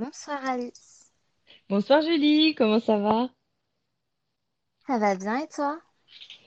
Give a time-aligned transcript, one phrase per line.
[0.00, 1.12] Bonsoir Alice.
[1.70, 3.30] Bonsoir Julie, comment ça va?
[4.86, 5.80] Ça va bien et toi?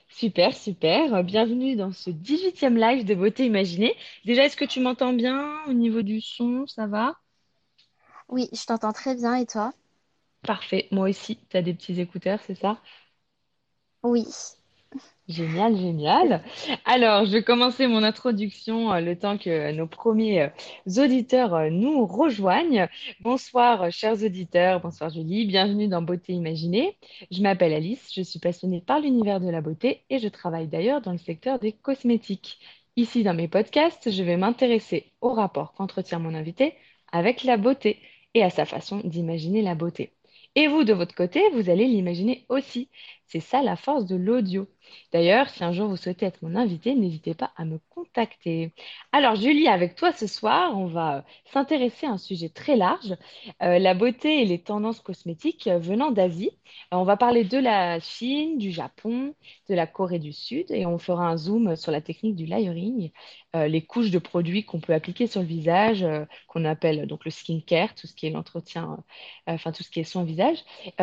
[0.09, 1.23] Super, super.
[1.23, 3.95] Bienvenue dans ce dix-huitième live de Beauté Imaginée.
[4.25, 6.65] Déjà, est-ce que tu m'entends bien au niveau du son?
[6.67, 7.15] Ça va?
[8.27, 9.71] Oui, je t'entends très bien et toi?
[10.43, 11.37] Parfait, moi aussi.
[11.49, 12.79] Tu as des petits écouteurs, c'est ça?
[14.03, 14.25] Oui.
[15.29, 16.43] Génial, génial.
[16.83, 21.69] Alors, je vais commencer mon introduction euh, le temps que nos premiers euh, auditeurs euh,
[21.69, 22.89] nous rejoignent.
[23.21, 24.81] Bonsoir, chers auditeurs.
[24.81, 25.45] Bonsoir, Julie.
[25.45, 26.97] Bienvenue dans Beauté Imaginée.
[27.31, 28.11] Je m'appelle Alice.
[28.13, 31.57] Je suis passionnée par l'univers de la beauté et je travaille d'ailleurs dans le secteur
[31.57, 32.59] des cosmétiques.
[32.97, 36.75] Ici, dans mes podcasts, je vais m'intéresser au rapport qu'entretient mon invité
[37.13, 37.99] avec la beauté
[38.33, 40.11] et à sa façon d'imaginer la beauté.
[40.55, 42.89] Et vous, de votre côté, vous allez l'imaginer aussi.
[43.33, 44.67] C'est ça la force de l'audio.
[45.11, 48.73] D'ailleurs, si un jour vous souhaitez être mon invité, n'hésitez pas à me contacter.
[49.11, 53.15] Alors, Julie, avec toi ce soir, on va euh, s'intéresser à un sujet très large,
[53.61, 56.51] euh, la beauté et les tendances cosmétiques venant d'Asie.
[56.93, 59.33] Euh, on va parler de la Chine, du Japon,
[59.69, 63.11] de la Corée du Sud, et on fera un zoom sur la technique du layering,
[63.55, 66.03] les couches de produits qu'on peut appliquer sur le visage,
[66.47, 68.97] qu'on appelle donc le skincare, tout ce qui est l'entretien,
[69.45, 70.57] enfin tout ce qui est soin visage.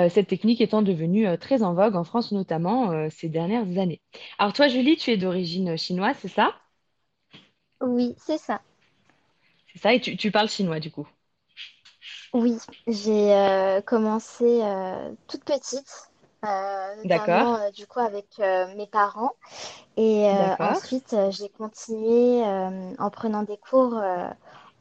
[0.09, 4.01] Cette technique étant devenue très en vogue en France notamment euh, ces dernières années.
[4.39, 6.55] Alors toi, Julie, tu es d'origine chinoise, c'est ça?
[7.83, 8.63] Oui, c'est ça.
[9.73, 11.09] C'est ça, et tu, tu parles chinois du coup?
[12.33, 16.11] Oui, j'ai euh, commencé euh, toute petite,
[17.05, 18.27] D'accord, du coup avec
[18.77, 19.33] mes parents.
[19.97, 20.29] Et
[20.61, 22.43] ensuite, j'ai continué
[22.99, 24.01] en prenant des cours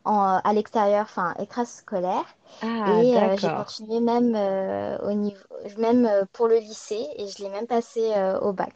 [0.09, 2.25] en- à l'extérieur, enfin extrascolaire.
[2.61, 5.39] Ah, Et euh, j'ai continué même euh, au niveau,
[5.77, 8.73] même euh, pour le lycée, et je l'ai même passé euh, au bac.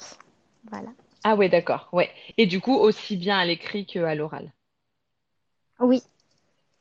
[0.71, 0.89] Voilà.
[1.25, 2.09] Ah ouais, d'accord, ouais.
[2.37, 4.53] Et du coup, aussi bien à l'écrit qu'à l'oral.
[5.79, 6.01] Oui,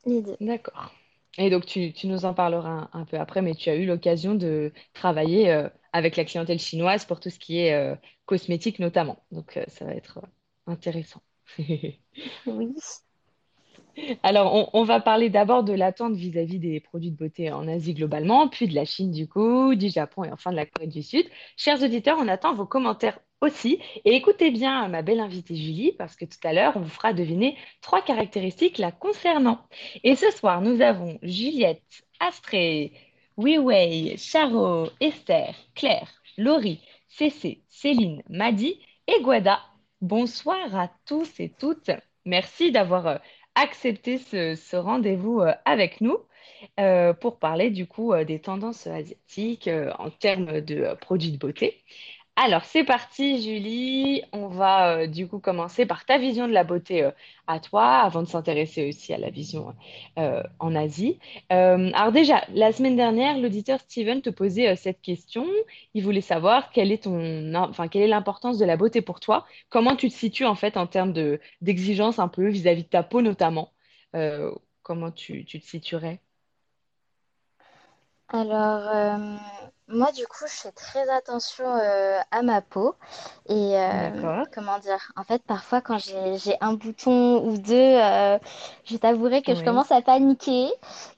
[0.05, 0.37] les deux.
[0.39, 0.91] D'accord.
[1.37, 3.85] Et donc, tu, tu nous en parleras un, un peu après, mais tu as eu
[3.85, 8.79] l'occasion de travailler euh, avec la clientèle chinoise pour tout ce qui est euh, cosmétique
[8.79, 9.25] notamment.
[9.31, 10.27] Donc, euh, ça va être euh,
[10.67, 11.21] intéressant.
[12.45, 12.73] Oui.
[14.23, 18.47] Alors, on, va parler d'abord de l'attente vis-à-vis des produits de beauté en Asie globalement,
[18.47, 21.25] puis de la Chine du coup, du Japon et enfin de la Corée du Sud.
[21.57, 23.79] Chers auditeurs, on attend vos commentaires aussi.
[24.05, 27.13] Et écoutez bien ma belle invitée Julie, parce que tout à l'heure, on vous fera
[27.13, 29.59] deviner trois caractéristiques la concernant.
[30.03, 32.93] Et ce soir, nous avons Juliette, Astrée,
[33.37, 39.59] Weiwei, Charo, Esther, Claire, Laurie, Cécé, Céline, Madi et Guada.
[40.01, 41.91] Bonsoir à tous et toutes.
[42.25, 43.19] Merci d'avoir
[43.55, 46.17] accepter ce, ce rendez-vous euh, avec nous
[46.79, 49.69] euh, pour parler du coup euh, des tendances asiatiques
[49.99, 51.83] en termes de produits de beauté.
[52.35, 54.23] Alors, c'est parti, Julie.
[54.31, 57.11] On va euh, du coup commencer par ta vision de la beauté euh,
[57.45, 59.75] à toi, avant de s'intéresser aussi à la vision
[60.17, 61.19] euh, en Asie.
[61.49, 65.45] Alors déjà, la semaine dernière, l'auditeur Steven te posait cette question.
[65.93, 67.05] Il voulait savoir quelle est
[68.07, 69.45] l'importance de la beauté pour toi.
[69.69, 73.03] Comment tu te situes en fait en termes de d'exigence un peu vis-à-vis de ta
[73.03, 73.71] peau notamment.
[74.81, 76.19] Comment tu, tu te situerais?
[78.29, 79.39] Alors,
[79.93, 82.95] moi, du coup, je fais très attention euh, à ma peau.
[83.47, 88.37] Et euh, comment dire, en fait, parfois, quand j'ai, un bouton ou deux, euh,
[88.85, 90.69] je t'avouerai que je commence à paniquer.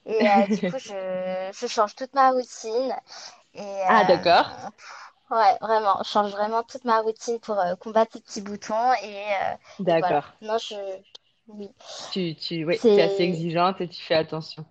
[0.05, 2.93] Et euh, du coup, je, je change toute ma routine.
[3.53, 4.51] Et Ah, d'accord.
[5.31, 8.93] ouais, vraiment, je change vraiment toute ma routine pour combattre ces petits boutons.
[9.03, 9.23] Et,
[9.79, 9.99] voilà.
[9.99, 10.33] D'accord.
[10.41, 10.75] Non, je.
[11.47, 11.69] Oui.
[12.11, 14.65] Tu, tu, tu es assez exigeante et tu fais attention.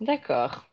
[0.00, 0.66] D'accord.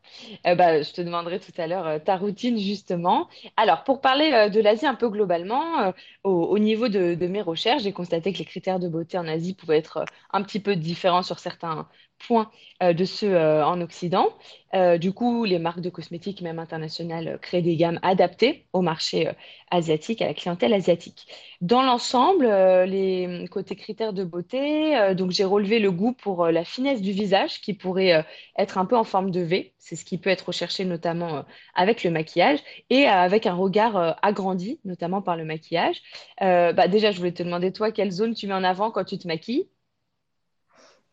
[0.46, 3.30] Bah, je te demanderai tout à l'heure euh, ta routine justement.
[3.56, 5.92] Alors, pour parler euh, de l'Asie un peu globalement, euh,
[6.24, 9.54] au, au niveau de, mes recherches, j'ai constaté que les critères de beauté en Asie
[9.56, 11.88] pouvaient être un petit peu différents sur certains
[12.28, 12.52] points
[12.82, 14.28] euh, de ceux euh, en Occident.
[14.74, 19.30] Euh, du coup, les marques de cosmétiques, même internationales, créent des gammes adaptées au marché
[19.70, 21.28] asiatique, à la clientèle asiatique.
[21.62, 22.46] Dans l'ensemble,
[22.86, 27.62] les côtés critères de beauté, donc j'ai relevé le goût pour la finesse du visage
[27.62, 28.26] qui pourrait
[28.58, 29.74] être un peu en forme de V.
[29.78, 31.44] C'est ce qui peut être recherché notamment
[31.76, 32.60] avec le maquillage
[32.90, 36.02] et avec un regard agrandi, notamment par le maquillage.
[36.40, 39.18] Bah, déjà, je voulais te demander, toi, quelle zone tu mets en avant quand tu
[39.18, 39.68] te maquilles?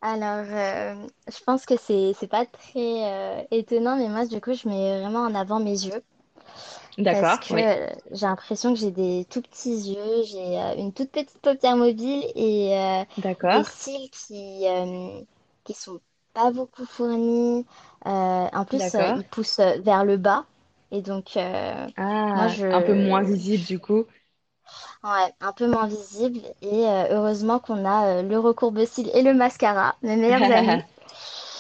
[0.02, 4.52] Alors, euh, je pense que c'est c'est pas très euh, étonnant, mais moi, du coup,
[4.52, 6.02] je mets vraiment en avant mes yeux
[7.10, 7.72] parce D'accord, que oui.
[7.88, 11.76] euh, j'ai l'impression que j'ai des tout petits yeux, j'ai euh, une toute petite paupière
[11.76, 13.04] mobile et euh,
[13.52, 15.20] des D'accord, cils qui euh,
[15.64, 16.00] qui sont
[16.34, 17.66] pas beaucoup fournis.
[18.06, 19.16] Euh, en plus, euh, d'accord.
[19.16, 20.44] ils poussent vers le bas
[20.90, 21.86] et donc euh,
[22.34, 24.06] moi, Ah, un peu moins je visible du coup.
[25.04, 29.34] Ouais, un peu moins visible et euh, heureusement qu'on a euh, le recourbe-cils et le
[29.34, 30.82] mascara, mes meilleurs amis.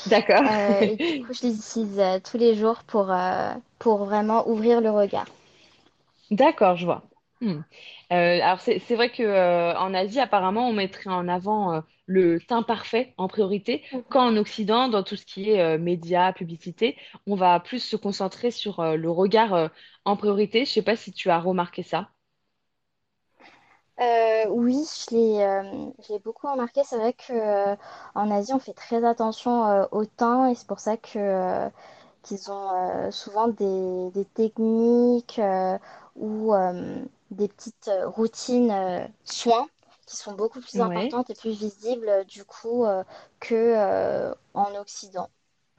[0.06, 0.42] D'accord.
[0.42, 3.14] Euh, et du coup, je les utilise tous les jours pour,
[3.78, 5.26] pour vraiment ouvrir le regard.
[6.30, 7.02] D'accord, je vois.
[7.40, 7.60] Hmm.
[8.10, 13.14] Alors c'est c'est vrai que en Asie apparemment on mettrait en avant le teint parfait
[13.18, 16.96] en priorité, quand en Occident dans tout ce qui est euh, médias, publicité,
[17.26, 19.68] on va plus se concentrer sur euh, le regard euh,
[20.06, 20.64] en priorité.
[20.64, 22.10] Je sais pas si tu as remarqué ça.
[24.00, 26.82] Euh, oui, je l'ai euh, je l'ai beaucoup remarqué.
[26.84, 27.76] C'est vrai que euh,
[28.14, 31.68] en Asie, on fait très attention euh, au teint et c'est pour ça que euh,
[32.22, 32.70] qu'ils ont
[33.08, 35.78] euh, souvent des, des techniques euh,
[36.16, 39.68] ou euh, des petites euh, routines euh, soins
[40.06, 40.80] qui sont beaucoup plus Ouais.
[40.80, 43.04] importantes et plus visibles euh, du coup euh,
[43.40, 45.30] que euh, en Occident,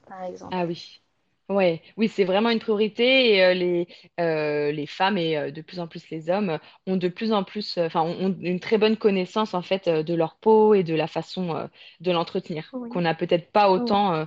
[0.07, 0.57] par exemple.
[0.57, 1.01] Ah oui.
[1.49, 3.87] Ouais, oui, c'est vraiment une priorité et euh, les,
[4.19, 7.33] euh, les femmes et euh, de plus en plus les hommes euh, ont de plus
[7.33, 10.37] en plus, euh, enfin, ont ont une très bonne connaissance en fait euh, de leur
[10.37, 11.67] peau et de la façon euh,
[12.01, 13.01] de l'entretenir, qu'on Oui.
[13.01, 13.97] n'a peut-être pas Oui.
[13.97, 14.25] autant euh,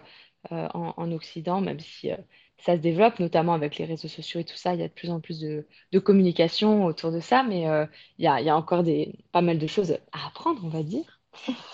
[0.50, 2.16] euh, en, en Occident, même si euh,
[2.58, 4.92] ça se développe, notamment avec les réseaux sociaux et tout ça, il y a de
[4.92, 7.86] plus en plus de, de communication autour de ça, mais euh,
[8.18, 10.68] il y a, il y a encore des, pas mal de choses à apprendre, on
[10.70, 11.11] va dire.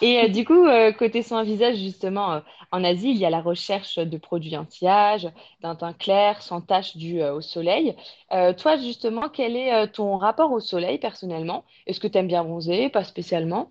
[0.00, 2.40] Et euh, du coup, euh, côté soin visage, justement, euh,
[2.72, 5.28] en Asie, il y a la recherche de produits anti-âge,
[5.60, 7.96] d'un teint clair, sans tache euh, au soleil.
[8.31, 11.64] Toi, justement, quel est ton rapport au soleil personnellement?
[11.87, 12.88] Est-ce que tu aimes bien bronzer?
[12.90, 13.70] Pas spécialement.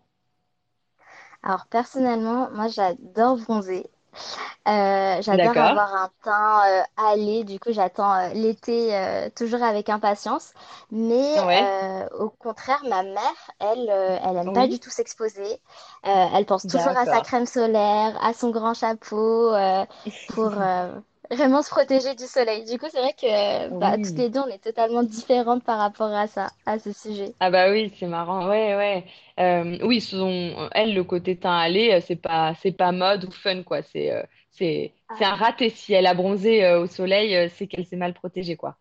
[1.42, 3.90] Alors personnellement, moi j'adore bronzer.
[4.68, 8.92] Euh, j'adore avoir un teint euh, hâlé, du coup j'attends euh, l'été
[9.36, 10.54] toujours avec impatience.
[10.92, 11.72] Mais Ouais.
[12.20, 15.62] au contraire, ma mère, elle, elle aime pas du tout s'exposer.
[16.04, 19.54] Elle pense toujours à sa crème solaire, à son grand chapeau
[20.28, 20.54] pour
[21.32, 22.66] vraiment se protéger du soleil.
[22.66, 26.12] Du coup, c'est vrai que bah, toutes les deux, on est totalement différentes par rapport
[26.14, 27.36] à ça, à ce sujet.
[27.40, 28.48] Ah bah oui, c'est marrant.
[28.50, 29.06] Ouais, ouais.
[29.40, 33.32] Euh, oui, son, elle, le côté teint allé, euh, c'est pas, c'est pas mode ou
[33.32, 33.84] fun, quoi.
[33.84, 35.70] C'est, euh, c'est, c'est un raté.
[35.70, 38.78] Si elle a bronzé au soleil, c'est qu'elle s'est mal protégée, quoi.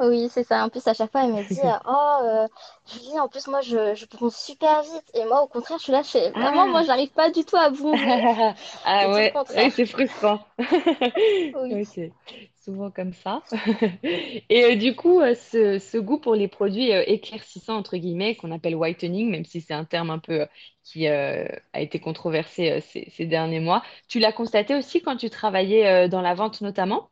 [0.00, 0.64] Oui, c'est ça.
[0.64, 2.48] En plus, à chaque fois, elle me dit, Oh, euh,
[2.86, 5.10] Julie, en plus, moi, je, je bronze super vite.
[5.14, 6.84] Et moi, au contraire, je suis là, je fais, Maman, moi, Ah!
[6.84, 7.70] j'arrive pas du tout à.
[7.72, 7.76] C'est
[8.84, 9.38] Ah ouais,
[9.70, 10.46] c'est frustrant.
[11.52, 11.82] Oui.
[11.84, 12.14] C'est
[12.64, 13.44] souvent comme ça.
[14.48, 18.36] Et euh, du coup, euh, ce, ce goût pour les produits euh, éclaircissants, entre guillemets,
[18.36, 20.46] qu'on appelle whitening, même si c'est un terme un peu
[20.84, 26.08] qui a été controversé ces, ces derniers mois, tu l'as constaté aussi quand tu travaillais
[26.08, 27.11] dans la vente notamment?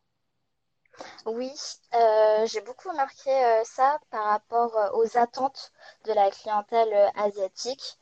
[1.27, 1.53] Oui,
[1.95, 5.73] euh, j'ai beaucoup remarqué euh, ça par rapport euh, aux attentes
[6.05, 7.99] de la clientèle euh, asiatique.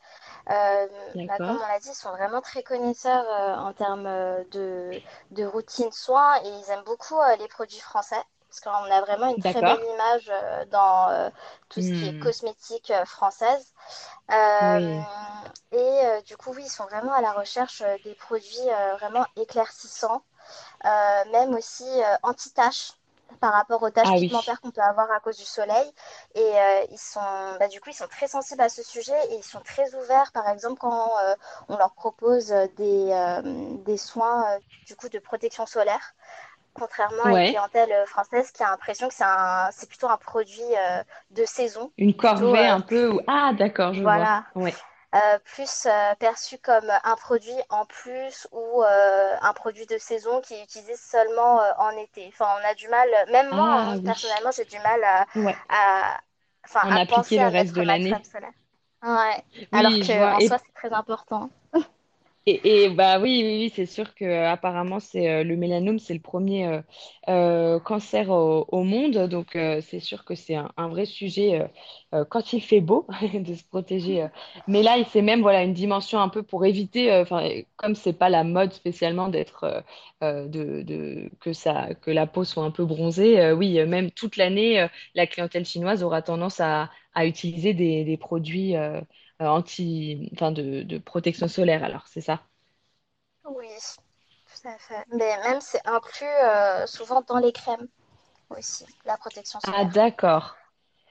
[1.27, 3.25] Bah, comme on l'a dit, ils sont vraiment très connaisseurs
[3.59, 4.03] en termes
[4.51, 5.01] de,
[5.31, 8.21] de routine soins et ils aiment beaucoup les produits français.
[8.49, 10.31] Parce qu'on a vraiment une très belle image
[10.71, 11.29] dans euh,
[11.69, 13.73] tout ce qui est Hmm, cosmétique euh, française.
[14.31, 15.07] Euh, Oui,
[15.71, 18.69] et du coup, oui, ils sont vraiment à la recherche des produits
[18.99, 20.23] vraiment éclaircissants,
[21.31, 22.93] même aussi euh, anti-taches
[23.39, 24.31] par rapport aux taches Ah oui.
[24.61, 25.91] qu'on peut avoir à cause du soleil.
[26.35, 27.21] Et euh, ils sont,
[27.59, 30.31] bah, du coup, ils sont très sensibles à ce sujet et ils sont très ouverts,
[30.33, 31.35] par exemple, quand euh,
[31.69, 32.47] on leur propose
[32.77, 33.41] des, euh,
[33.85, 36.13] des soins euh, du coup, de protection solaire.
[36.73, 40.17] Contrairement à une clientèle euh, française qui a l'impression que c'est un, c'est plutôt un
[40.17, 43.11] produit euh, de saison, Une corvée euh, un peu.
[43.11, 44.27] ou- Ah, d'accord, je vois.
[44.27, 44.75] voilà, Ouais.
[45.15, 50.41] Euh, plus euh, perçu comme un produit en plus ou euh, un produit de saison
[50.41, 52.27] qui est utilisé seulement en été.
[52.29, 54.01] Enfin, on a du mal, même moi, Ah hein, oui.
[54.03, 55.59] personnellement, j'ai du mal à, Ouais.
[55.69, 56.19] à,
[56.87, 58.21] à appliquer penser le à reste de l'année.
[59.03, 59.43] Ouais.
[59.73, 61.49] Alors Oui, je que en soi, c'est très important.
[62.63, 66.19] Et, bah oui, oui, c'est sûr que euh, apparemment c'est euh, le mélanome, c'est le
[66.19, 66.81] premier
[67.27, 71.69] euh, cancer au, monde, donc c'est sûr que c'est un, vrai sujet
[72.29, 74.27] quand il fait beau de se protéger.
[74.67, 78.29] Mais là, c'est même voilà une dimension un peu pour éviter, enfin comme c'est pas
[78.29, 79.83] la mode spécialement d'être
[80.21, 83.51] que la peau soit un peu bronzée.
[83.53, 86.89] oui, même toute l'année, la clientèle chinoise aura tendance à,
[87.25, 88.75] utiliser des produits.
[89.41, 92.43] Euh, anti, enfin de, de protection solaire, alors c'est ça?
[93.43, 93.67] Oui,
[94.45, 95.05] tout à fait.
[95.11, 97.87] Mais même, c'est inclus euh, souvent dans les crèmes
[98.51, 99.85] aussi, la protection Ah, solaire.
[99.85, 100.55] d'accord.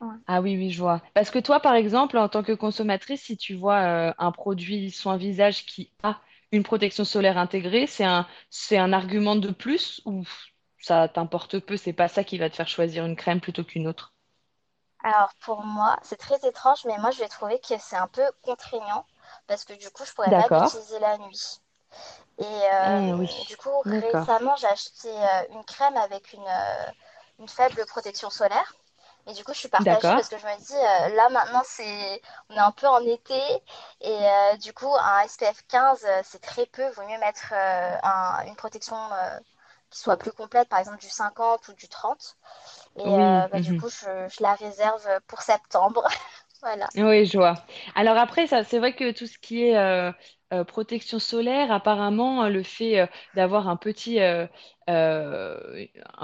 [0.01, 0.19] Ouais.
[0.27, 1.03] Ah oui, oui, je vois.
[1.15, 4.91] Parce que toi, par exemple, en tant que consommatrice, si tu vois euh, un produit
[4.93, 6.21] soin visage qui a
[6.53, 10.25] une protection solaire intégrée, c'est un, c'est un argument de plus ou
[10.81, 13.89] ça t'importe peu, c'est pas ça qui va te faire choisir une crème plutôt qu'une
[13.89, 14.15] autre?
[15.03, 18.23] Alors pour moi, c'est très étrange, mais moi je vais trouver que c'est un peu
[18.43, 19.07] contraignant
[19.47, 21.61] parce que du coup, je pourrais pas l'utiliser la nuit.
[22.39, 22.45] Et
[23.15, 26.93] oui, euh, du coup, récemment, j'ai acheté euh, une crème avec une, euh,
[27.41, 28.75] une faible protection solaire.
[29.29, 30.75] Et du coup, je suis partagée parce que je me dis,
[31.13, 33.41] euh, là maintenant, c'est, on est un peu en été.
[34.03, 36.89] Et euh, du coup, un SPF 15, euh, c'est très peu.
[36.91, 38.97] Vaut mieux mettre un- une protection
[39.91, 42.37] qui soit plus complète, par exemple du 50 ou du 30.
[42.99, 43.25] Et Oui.
[43.25, 43.75] euh, bah, du mhm.
[43.75, 46.07] coup, je, je la réserve pour septembre.
[46.63, 46.89] Voilà.
[46.97, 47.65] Oui, je vois.
[47.95, 50.11] Alors après, ça, c'est vrai que tout ce qui est euh,
[50.53, 54.49] euh, protection solaire, apparemment, le fait d'avoir un petit, un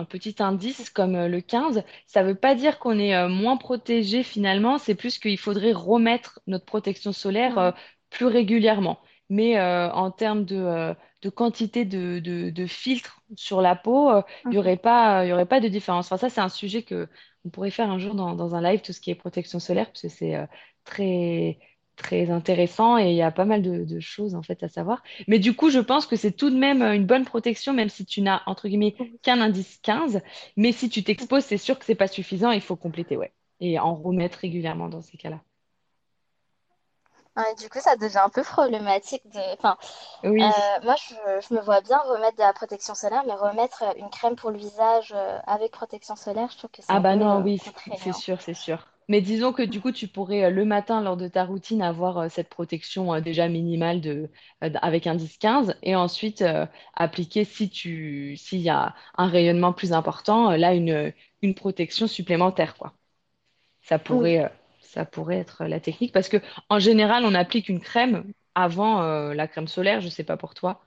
[0.08, 4.78] petit indice comme le 15, ça ne veut pas dire qu'on est moins protégé finalement,
[4.78, 7.74] c'est plus qu'il faudrait remettre notre protection solaire Mhm.
[8.10, 8.98] plus régulièrement.
[9.28, 14.54] Mais en termes de, de quantité de, de, de filtres sur la peau, euh, il
[14.54, 16.06] n'y aurait pas, il y aurait pas de différence.
[16.06, 17.08] Enfin, ça, c'est un sujet que
[17.44, 19.86] on pourrait faire un jour dans, dans un live tout ce qui est protection solaire,
[19.86, 20.46] parce que c'est euh,
[20.84, 21.58] très,
[21.96, 25.02] très intéressant et il y a pas mal de, de choses en fait à savoir.
[25.28, 27.88] Mais du coup, je pense que c'est tout de même euh, une bonne protection, même
[27.88, 30.20] si tu n'as entre guillemets qu'un indice 15.
[30.56, 33.32] Mais si tu t'exposes, c'est sûr que c'est pas suffisant, il faut compléter, ouais.
[33.60, 35.40] Et en remettre régulièrement dans ces cas-là.
[37.36, 39.38] Ouais, du coup, ça devient un peu problématique de...
[39.54, 39.76] Enfin,
[40.22, 40.54] Oui.
[40.54, 41.14] euh, moi, je,
[41.48, 44.50] je me vois bien remettre de la protection solaire, mais remettre euh, une crème pour
[44.50, 47.58] le visage euh, avec protection solaire, je trouve que c'est Ah bah non, oui,
[47.94, 48.86] c'est sûr, c'est sûr.
[49.08, 52.48] Mais disons que du coup, tu pourrais le matin, lors de ta routine, avoir cette
[52.48, 58.70] protection déjà minimale de, avec un 10-15 et ensuite euh, appliquer, si tu, s'il y
[58.70, 61.12] a un rayonnement plus important, là, une,
[61.42, 62.94] une protection supplémentaire, quoi.
[63.82, 64.52] Ça pourrait,
[64.94, 66.38] ça pourrait être la technique parce que
[66.70, 70.00] en général, on applique une crème avant euh, la crème solaire.
[70.00, 70.82] Je sais pas pour toi.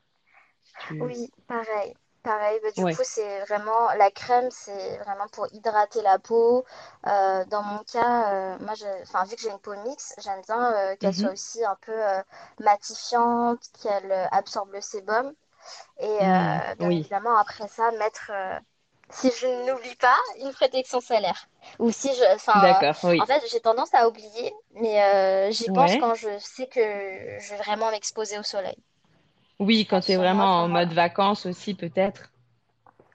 [0.63, 0.95] Si tu...
[0.99, 1.93] oui, pareil.
[2.23, 2.97] Pareil, bah, du Ouais.
[2.97, 6.65] coup, c'est vraiment la crème, c'est vraiment pour hydrater la peau.
[7.07, 8.73] Euh, dans mon cas, euh, moi,
[9.03, 11.31] enfin, vu que j'ai une peau mixte, j'aime bien qu'elle soit Mhm.
[11.31, 11.93] aussi un peu
[12.59, 15.33] matifiante, qu'elle absorbe le sébum.
[15.99, 18.31] Et Mm, euh, oui, évidemment, après ça, mettre,
[19.09, 21.47] si je n'oublie pas, une protection solaire.
[21.79, 22.23] Ou si je,
[22.53, 23.19] d'accord, en oui.
[23.25, 25.97] fait, j'ai tendance à oublier, mais euh, j'y pense Ouais.
[25.97, 28.77] quand je sais que je vais vraiment m'exposer au soleil.
[29.59, 32.31] Oui, quand tu es vraiment en mode vacances aussi, peut-être.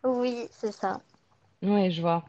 [0.04, 1.02] Oui, c'est ça.
[1.62, 2.26] Oui, je vois.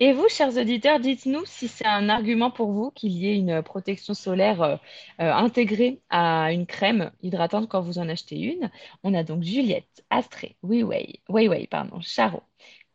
[0.00, 3.62] Et vous, chers auditeurs, dites-nous si c'est un argument pour vous qu'il y ait une
[3.62, 4.76] protection solaire euh,
[5.20, 8.70] euh, intégrée à une crème hydratante quand vous en achetez une.
[9.04, 12.42] On a donc Juliette, Astrée, Weiwei, Weiwei, pardon, Charo,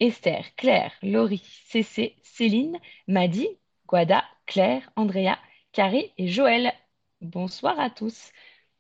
[0.01, 3.48] Esther, Claire, Laurie, Cécé, Céline, Maddy,
[3.88, 5.38] Guada, Claire, Andrea,
[5.74, 6.74] Carrie et Joël.
[7.22, 8.31] Bonsoir à tous.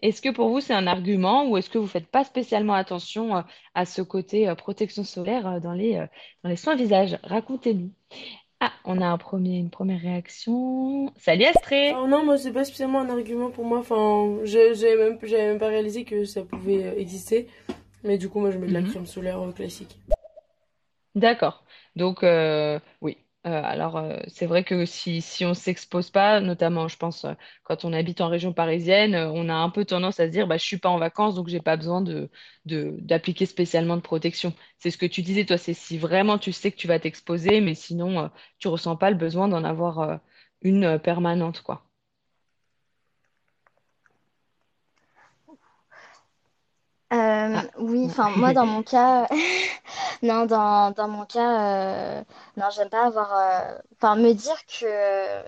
[0.01, 3.37] Est-ce que pour vous c'est un argument ou est-ce que vous faites pas spécialement attention
[3.37, 3.41] euh,
[3.75, 6.03] à ce côté euh, protection solaire euh, dans les,
[6.43, 7.19] dans les soins visage?
[7.21, 7.91] Racontez-nous.
[8.59, 11.13] Ah, on a un premier, une première réaction.
[11.17, 11.89] Salut Astrée!
[11.89, 13.77] Alors non, moi c'est pas spécialement un argument pour moi.
[13.77, 17.47] Enfin, j'avais même, même pas réalisé que ça pouvait exister.
[18.03, 18.89] Mais du coup, moi je mets de la Mhm.
[18.89, 19.99] crème solaire classique.
[21.15, 21.65] D'accord.
[21.95, 23.17] Donc, euh, oui.
[23.47, 27.25] Euh, alors, euh, c'est vrai que si, si on s'expose pas, notamment, je pense,
[27.63, 30.57] quand on habite en région parisienne, on a un peu tendance à se dire, bah,
[30.57, 32.29] je suis pas en vacances, donc j'ai pas besoin de,
[32.65, 34.53] d'appliquer spécialement de protection.
[34.77, 37.61] C'est ce que tu disais, toi, c'est si vraiment tu sais que tu vas t'exposer,
[37.61, 40.19] mais sinon, tu ressens pas le besoin d'en avoir,
[40.61, 41.90] une, permanente, quoi.
[47.13, 47.65] Euh, Ah.
[47.77, 49.27] oui, enfin moi dans mon cas,
[50.23, 52.23] non dans, dans mon cas, euh,
[52.57, 55.43] non j'aime pas avoir, euh, enfin me dire que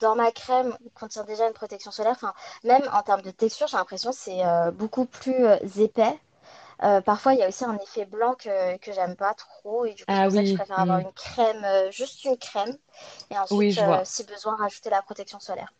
[0.00, 3.76] dans ma crème contient déjà une protection solaire, enfin même en termes de texture j'ai
[3.76, 6.18] l'impression que c'est euh, beaucoup plus euh, épais.
[6.84, 9.94] Euh, parfois il y a aussi un effet blanc que, que j'aime pas trop et
[9.94, 11.04] du coup c'est Ah pour ça que je oui, préfère avoir hmm.
[11.06, 12.76] une crème, euh, juste une crème
[13.30, 14.04] et Oui, ensuite je euh, vois.
[14.04, 15.72] si besoin rajouter la protection solaire.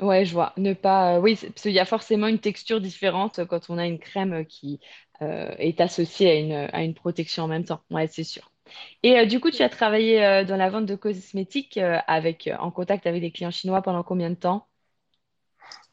[0.00, 0.52] Ouais, je vois.
[0.56, 1.16] Ne pas.
[1.16, 3.98] euh, oui, c'est- parce qu'il y a forcément une texture différente quand on a une
[3.98, 4.80] crème qui
[5.22, 7.82] euh, est associée à une, à une protection en même temps.
[7.90, 8.50] Ouais, c'est sûr.
[9.02, 12.48] Et euh, du coup, tu as travaillé euh, dans la vente de cosmétiques euh, avec,
[12.48, 14.66] euh, en contact avec des clients chinois pendant combien de temps?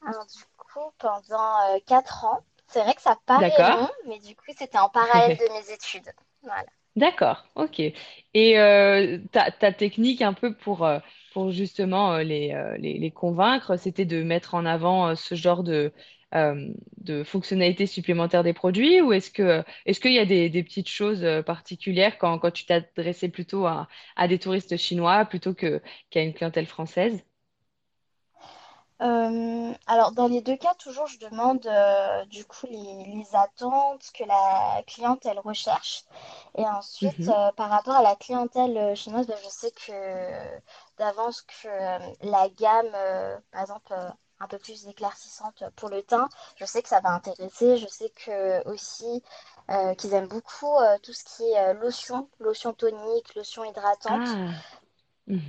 [0.05, 3.79] Alors du coup, pendant euh, 4 ans, c'est vrai que ça paraît D'accord.
[3.79, 6.11] long, mais du coup, c'était en parallèle de mes études.
[6.43, 6.65] Voilà.
[6.95, 7.79] D'accord, ok.
[8.33, 10.99] Et euh, ta, ta technique un peu pour, euh,
[11.33, 15.63] pour justement euh, les, euh, les, convaincre, c'était de mettre en avant euh, ce genre
[15.63, 15.91] de,
[17.25, 22.17] fonctionnalités supplémentaires des produits ou est-ce que, est-ce qu'il y a des, petites choses particulières
[22.19, 23.87] quand, quand tu t'adressais plutôt à,
[24.27, 27.23] des touristes chinois plutôt qu'à une clientèle française?
[29.01, 34.05] Euh, alors, dans les deux cas, toujours, je demande euh, du coup les, les attentes
[34.13, 36.03] que la cliente elle recherche.
[36.57, 37.33] Et ensuite, Mhm.
[37.33, 39.91] euh, par rapport à la clientèle chinoise, ben, je sais que
[40.97, 41.67] d'avance que
[42.27, 42.91] la gamme,
[43.51, 43.93] par exemple,
[44.41, 47.77] un peu plus éclaircissante pour le teint, je sais que ça va intéresser.
[47.77, 49.23] Je sais que aussi
[49.97, 54.39] qu'ils aiment beaucoup tout ce qui est lotion, lotion tonique, lotion hydratante.
[54.39, 54.78] Ah,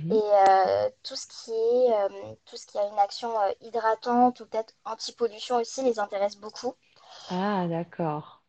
[0.09, 0.21] Et Mhm.
[0.49, 4.45] euh, tout ce qui est, euh, tout ce qui a une action euh, hydratante ou
[4.45, 6.75] peut-être anti-pollution aussi les intéresse beaucoup.
[7.31, 8.41] Ah, d'accord.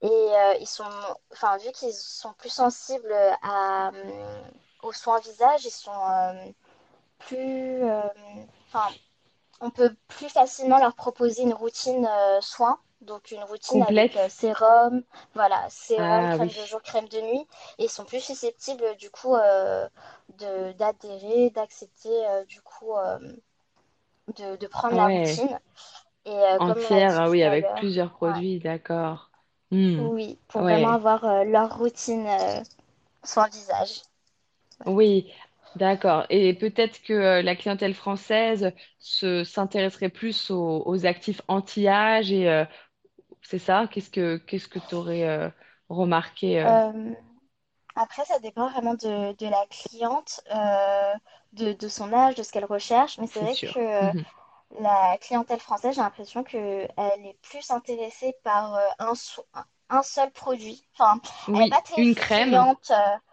[0.00, 0.30] Et
[0.60, 0.84] ils sont,
[1.32, 3.90] enfin, vu qu'ils sont plus sensibles à,
[4.82, 6.54] aux soins visage, ils sont
[7.18, 7.82] plus,
[8.68, 8.88] enfin,
[9.60, 12.08] on peut plus facilement leur proposer une routine
[12.40, 12.80] soin.
[13.00, 14.28] Donc une routine avec euh, Complète?
[14.28, 15.02] sérum,
[15.34, 16.66] voilà, sérum, Ah crème de oui.
[16.66, 17.46] jour, crème de nuit.
[17.78, 19.88] Et ils sont plus susceptibles du coup euh,
[20.38, 23.18] de d'adhérer, d'accepter euh, du coup euh,
[24.36, 25.08] de, de prendre la Ouais.
[25.08, 25.58] routine.
[26.26, 29.30] Et euh, comme Entière, dit ah oui, avec plusieurs ouais, produits, d'accord.
[29.72, 30.10] Hmm.
[30.12, 30.94] oui, pour vraiment Ouais.
[30.94, 32.62] avoir euh, leur routine euh,
[33.24, 34.02] soin visage.
[34.86, 35.32] Oui,
[35.74, 36.26] d'accord.
[36.30, 42.48] Et peut-être que euh, la clientèle française se s'intéresserait plus aux, aux actifs anti-âge et
[42.48, 42.64] euh,
[43.42, 43.88] c'est ça?
[43.90, 45.52] Qu'est-ce que qu'est-ce que tu aurais
[45.88, 46.60] remarqué?
[46.60, 47.14] euh, Euh,
[47.96, 51.14] après, ça dépend vraiment de, de la cliente, euh,
[51.54, 53.18] de, de son âge, de ce qu'elle recherche.
[53.18, 54.24] Mais c'est vrai que euh, Mhm.
[54.80, 59.14] la clientèle française, j'ai l'impression qu'elle est plus intéressée par euh, un,
[59.90, 60.86] un seul produit.
[60.98, 61.20] Enfin,
[61.54, 62.68] elle n'est pas très une crème.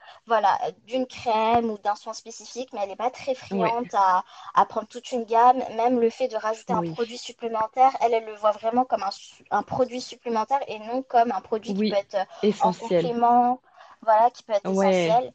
[0.05, 3.87] Euh, voilà, d'une crème ou d'un soin spécifique, mais elle n'est pas très Ouais, friande
[3.93, 5.57] à, à prendre toute une gamme.
[5.75, 9.09] Même le fait de rajouter un produit supplémentaire, elle, elle le voit vraiment comme un,
[9.51, 12.25] un produit supplémentaire et non comme un produit qui peut être euh,
[12.59, 13.13] en essentiel.
[13.13, 13.61] complément,
[14.01, 14.69] voilà, qui peut être Ouais.
[14.69, 15.31] essentiel.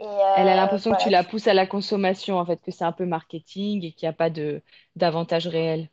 [0.00, 2.70] Et Elle a euh, l'impression que tu la pousses à la consommation, en fait, que
[2.70, 4.30] c'est un peu marketing et qu'il n'y a pas
[4.96, 5.90] d'avantage réel.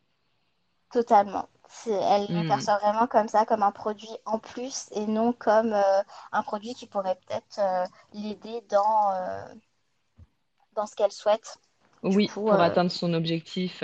[0.91, 1.48] totalement.
[1.88, 2.46] Elle le Hmm.
[2.46, 6.01] perçoit vraiment comme ça, comme un produit en plus et non comme euh,
[6.32, 9.46] un produit qui pourrait peut-être euh, l'aider dans, euh,
[10.75, 11.58] dans ce qu'elle souhaite.
[12.08, 13.84] Du Oui, coup, pour atteindre son objectif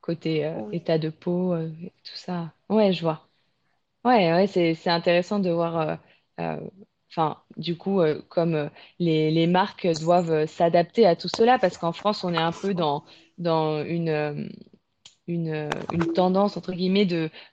[0.00, 2.54] côté oui, état de peau, et tout ça.
[2.68, 3.28] Ouais, je vois.
[4.04, 5.98] Ouais, ouais, c'est c'est intéressant de voir.
[7.10, 12.22] Enfin, du coup, comme les, les marques doivent s'adapter à tout cela, parce qu'en France,
[12.24, 13.04] on est un peu dans,
[13.38, 14.50] dans une,
[15.30, 17.06] une, euh, une tendance, entre guillemets,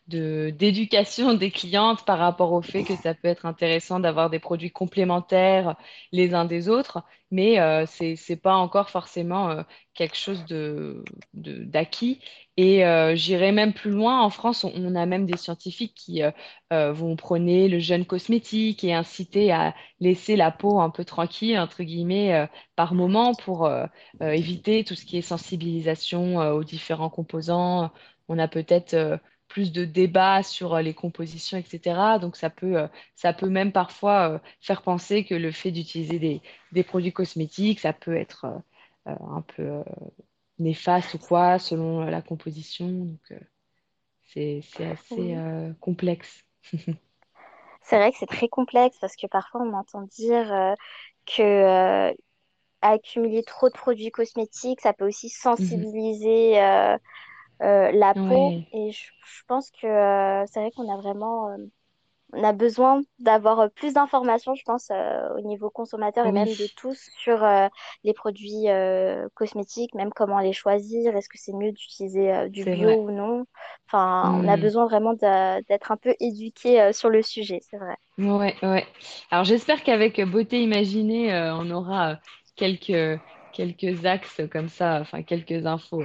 [0.07, 4.71] d'éducation des clientes par rapport au fait que ça peut être intéressant d'avoir des produits
[4.71, 5.75] complémentaires
[6.11, 9.63] les uns des autres, mais euh, c'est, c'est pas encore forcément euh,
[9.93, 12.21] quelque chose de, d'acquis.
[12.57, 14.21] Et euh, j'irais même plus loin.
[14.21, 16.21] En France, on, on a même des scientifiques qui
[16.71, 21.83] vont prôner le jeune cosmétique et inciter à laisser la peau un peu tranquille, entre
[21.83, 23.69] guillemets, par moment pour
[24.21, 27.91] éviter tout ce qui est sensibilisation aux différents composants.
[28.27, 29.19] On a peut-être
[29.57, 32.19] plus de débats sur euh, les compositions, etc.
[32.19, 36.19] Donc ça peut, euh, ça peut même parfois euh, faire penser que le fait d'utiliser
[36.19, 36.41] des,
[36.71, 38.45] des produits cosmétiques, ça peut être
[39.05, 39.83] un peu
[40.59, 42.89] néfaste ou quoi, selon la composition.
[42.89, 43.33] Donc
[44.25, 45.37] c'est, c'est assez oui.
[45.37, 46.43] euh, complexe.
[47.81, 50.73] C'est vrai que c'est très complexe parce que parfois on entend dire euh,
[51.25, 52.13] que euh,
[52.81, 55.87] accumuler trop de produits cosmétiques, ça peut aussi Mhm.
[55.87, 56.97] sensibiliser euh,
[57.61, 58.55] euh, la peau.
[58.55, 61.57] Ouais, Et je, je pense que euh, c'est vrai qu'on a vraiment euh,
[62.33, 67.09] on a besoin d'avoir plus d'informations, je pense, au niveau consommateur et même de tous
[67.17, 67.45] sur
[68.03, 68.65] les produits
[69.35, 72.99] cosmétiques, même comment les choisir, est-ce que c'est mieux d'utiliser du bio vrai.
[73.03, 73.45] ou non.
[73.87, 74.57] Enfin, on a Hmm.
[74.57, 77.95] besoin vraiment d'être un peu éduqué sur le sujet, c'est vrai.
[78.17, 78.87] Ouais, ouais.
[79.29, 82.19] Alors j'espère qu'avec Beauté Imaginée, on aura
[82.55, 83.21] quelques,
[83.57, 86.03] quelques axes comme ça, enfin quelques infos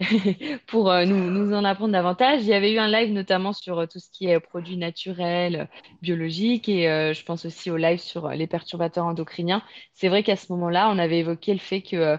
[0.66, 2.42] pour euh, nous, en apprendre davantage.
[2.42, 4.76] Il y avait eu un live notamment sur euh, tout ce qui est euh, produits
[4.76, 5.68] naturels,
[6.02, 6.82] biologiques, et
[7.14, 9.62] je pense aussi au live sur les perturbateurs endocriniens.
[9.94, 12.18] C'est vrai qu'à ce moment-là, on avait évoqué le fait que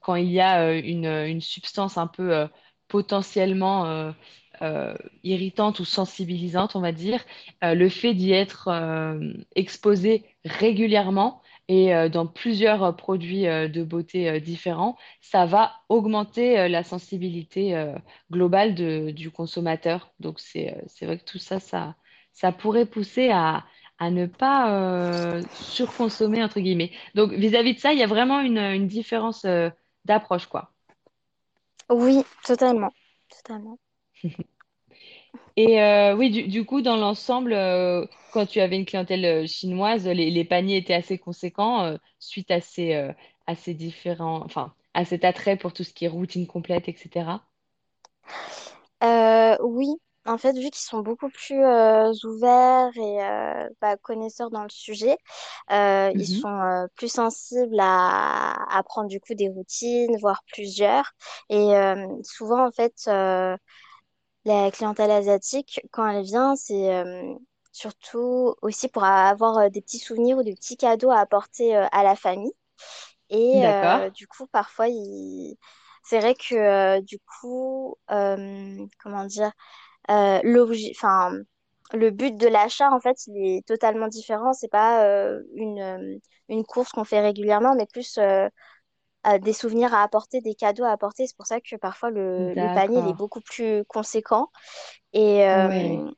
[0.00, 2.46] quand il y a une, substance un peu
[2.88, 4.12] potentiellement
[5.22, 7.24] irritante ou sensibilisante, on va dire,
[7.62, 8.68] le fait d'y être
[9.54, 16.68] exposé régulièrement et euh, dans plusieurs euh, produits euh, de beauté différents, ça va augmenter
[16.68, 17.74] la sensibilité
[18.30, 20.12] globale de- du consommateur.
[20.20, 21.96] Donc c'est vrai que tout ça, ça,
[22.32, 23.64] ça pourrait pousser à,
[23.98, 26.92] à ne pas euh, surconsommer, entre guillemets.
[27.14, 29.46] Donc vis-à-vis de ça, il y a vraiment une, une différence
[30.04, 30.72] d'approche, quoi.
[31.90, 32.92] Oui, totalement.
[33.28, 33.78] Totalement.
[35.56, 39.46] Et euh, oui, du, du coup, dans l'ensemble, euh, quand tu avais une clientèle euh,
[39.46, 42.94] chinoise, les, les paniers étaient assez conséquents euh, suite à ces,
[43.46, 47.44] à ces différents, enfin, à cet attrait pour tout ce qui est routine complète, etc.
[49.60, 49.88] Oui,
[50.26, 51.56] en fait, vu qu'ils sont beaucoup plus
[52.24, 55.16] ouverts et bah, connaisseurs dans le sujet,
[55.70, 56.28] ils Mhm.
[56.28, 61.12] sont plus sensibles à, à prendre du coup des routines, voire plusieurs.
[61.50, 61.70] Et
[62.24, 62.94] souvent, en fait,
[64.48, 67.34] la clientèle asiatique, quand elle vient, c'est euh,
[67.72, 71.86] surtout aussi pour avoir euh, des petits souvenirs ou des petits cadeaux à apporter euh,
[71.92, 72.52] à la famille.
[73.30, 75.56] Et euh, du coup, parfois, il...
[76.04, 79.52] c'est vrai que du coup, comment dire,
[80.44, 81.32] l'objet, enfin,
[81.92, 84.52] le but de l'achat, en fait, il est totalement différent.
[84.52, 85.04] C'est pas
[85.54, 88.18] une, une course qu'on fait régulièrement, mais plus
[89.28, 91.26] euh, des souvenirs à apporter, des cadeaux à apporter.
[91.26, 94.50] C'est pour ça que parfois le, le panier, il est beaucoup plus conséquent.
[95.12, 96.10] Et euh,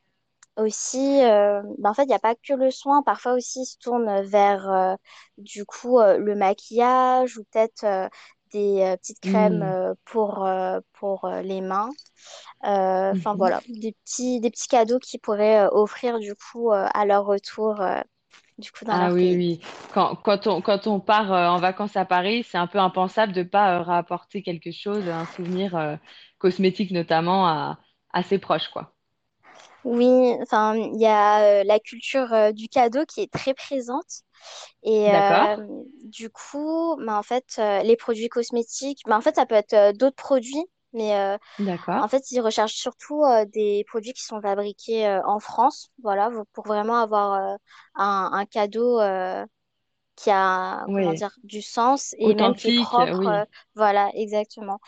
[0.57, 3.03] aussi, euh, ben, en fait, il n'y a pas que le soin.
[3.03, 4.95] Parfois aussi, il se tourne vers euh,
[5.37, 7.85] du coup le maquillage ou peut-être
[8.53, 11.89] des euh, petites crèmes euh, pour, euh, pour les mains.
[12.63, 13.35] Enfin Mhm.
[13.35, 17.81] voilà, des petits, des petits cadeaux qu'ils pourraient offrir du coup à leur retour
[18.61, 19.35] du coup dans Ah leur oui, pays.
[19.35, 19.61] oui.
[19.89, 23.33] Quand, quand on, quand on part euh, en vacances à Paris, c'est un peu impensable
[23.33, 25.95] de ne pas euh, rapporter quelque chose, un souvenir euh,
[26.39, 27.79] cosmétique notamment à,
[28.11, 28.95] à ses proches, quoi.
[29.83, 30.07] Oui,
[30.41, 34.21] enfin il y a la culture du cadeau qui est très présente
[34.83, 35.51] et D'accord?
[36.05, 40.15] du coup, ben, en fait les produits cosmétiques, ben, en fait ça peut être d'autres
[40.15, 40.65] produits.
[40.93, 41.37] Mais euh?
[41.97, 46.31] En fait, ils recherchent surtout euh, des produits qui sont fabriqués euh, en France, voilà,
[46.53, 47.57] pour vraiment avoir
[47.95, 48.99] un, un cadeau
[50.15, 53.45] qui a, comment dire, du sens et même qui est propre, oui.
[53.75, 54.79] voilà, exactement.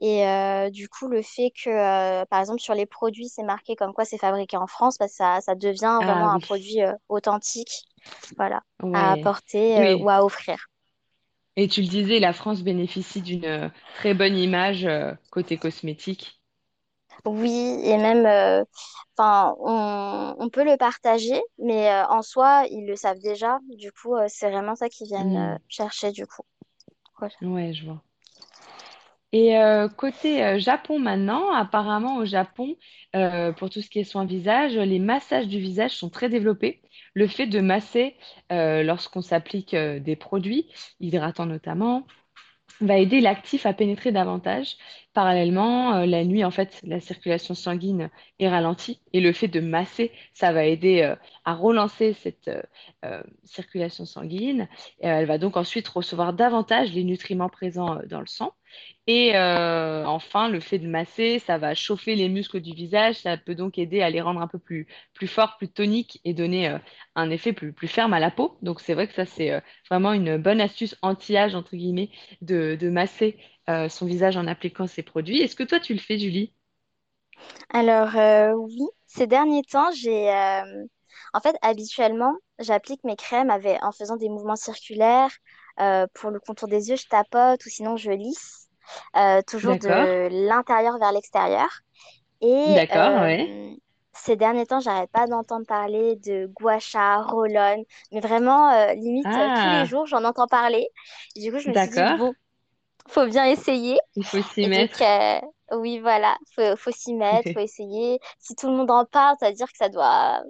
[0.00, 0.24] Et
[0.70, 4.18] du coup, le fait que, par exemple, sur les produits, c'est marqué comme quoi c'est
[4.18, 7.84] fabriqué en France, bah, ça, ça devient Ah vraiment un produit authentique,
[8.36, 10.66] voilà, à apporter ou à offrir.
[11.56, 16.42] Et tu le disais, la France bénéficie d'une euh, très bonne image euh, côté cosmétique.
[17.24, 17.50] Oui,
[17.84, 18.64] et même, euh,
[19.16, 23.58] enfin, on, on peut le partager, mais euh, en soi, ils le savent déjà.
[23.76, 25.62] Du coup, c'est vraiment ça qu'ils viennent Hmm.
[25.68, 26.42] chercher, du coup.
[27.18, 27.34] Voilà.
[27.42, 28.02] Ouais, je vois.
[29.34, 29.54] Et
[29.96, 32.76] côté Japon maintenant, apparemment au Japon,
[33.56, 36.82] pour tout ce qui est soin visage, les massages du visage sont très développés.
[37.14, 38.16] Le fait de masser
[38.50, 40.68] euh, lorsqu'on s'applique euh, des produits,
[41.00, 42.06] hydratants notamment,
[42.80, 44.76] va aider l'actif à pénétrer davantage.
[45.14, 49.60] Parallèlement, euh, la nuit, en fait, la circulation sanguine est ralentie et le fait de
[49.60, 52.48] masser, ça va aider euh, à relancer cette
[53.04, 54.68] euh, circulation sanguine.
[55.00, 58.54] Elle va donc ensuite recevoir davantage les nutriments présents dans le sang.
[59.06, 63.54] Et enfin, le fait de masser, ça va chauffer les muscles du visage, ça peut
[63.54, 66.78] donc aider à les rendre un peu plus, plus forts, plus toniques et donner
[67.14, 68.56] un effet plus, plus ferme à la peau.
[68.62, 72.08] Donc c'est vrai que ça, c'est vraiment une bonne astuce anti-âge, entre guillemets,
[72.40, 73.36] de, de masser
[73.70, 75.40] euh, son visage en appliquant ces produits.
[75.40, 76.52] Est-ce que toi, tu le fais, Julie?
[77.70, 80.84] Alors, euh, oui, ces derniers temps, j'ai, euh,
[81.34, 85.30] en fait, habituellement, j'applique mes crèmes avec, en faisant des mouvements circulaires.
[86.14, 88.68] Pour le contour des yeux, je tapote ou sinon je lisse,
[89.48, 91.68] toujours D'accord, de l'intérieur vers l'extérieur.
[92.42, 93.48] Et d'accord, ouais.
[94.14, 99.36] ces derniers temps, j'arrête pas d'entendre parler de gua sha, roll-on, mais vraiment, euh, limite,
[99.36, 100.88] euh, tous les Ah, jours, j'en entends parler.
[101.36, 102.34] Et du coup, je me suis dit, d'accord, bon,
[103.08, 103.98] faut bien essayer.
[104.16, 105.00] il faut s'y donc, mettre.
[105.00, 105.40] euh,
[105.72, 108.20] oui, voilà, faut, faut s'y mettre, faut essayer.
[108.40, 110.42] Si tout le monde en parle, ça veut dire que ça doit,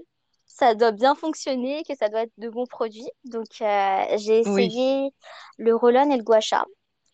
[0.47, 3.09] ça doit bien fonctionner, que ça doit être de bons produits.
[3.25, 5.11] Donc, euh, j'ai Oui, essayé
[5.59, 6.65] le roll-on et le gua sha.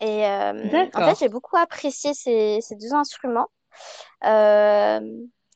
[0.00, 3.48] Et euh, en fait, j'ai beaucoup apprécié ces, ces deux instruments.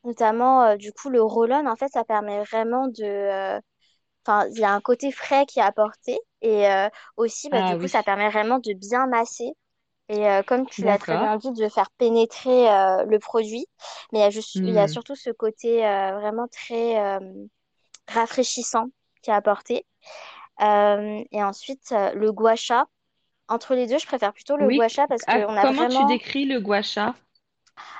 [0.04, 3.60] Notamment, du coup, le roll-on, en fait, ça permet vraiment de...
[4.26, 6.18] Enfin, il y a un côté frais qui est apporté.
[6.42, 9.52] Et euh, aussi, bah, Ah du coup, oui, ça permet vraiment de bien masser.
[10.08, 13.66] Et euh, comme tu l'as très bien dit, de faire pénétrer euh, le produit.
[14.12, 14.88] Mais il y a juste, il y a Hmm.
[14.88, 16.96] surtout ce côté euh, vraiment très
[18.08, 18.90] rafraîchissant
[19.22, 19.86] qui est apporté.
[20.60, 22.86] Et ensuite, le gua sha.
[23.48, 25.86] Entre les deux, je préfère plutôt le gua Oui, sha parce ah, qu'on a comment
[25.86, 27.14] tu décris le gua sha?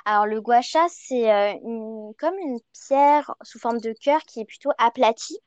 [0.05, 4.39] Alors, le gua sha, c'est euh, une- comme une pierre sous forme de cœur qui
[4.41, 5.39] est plutôt aplatie.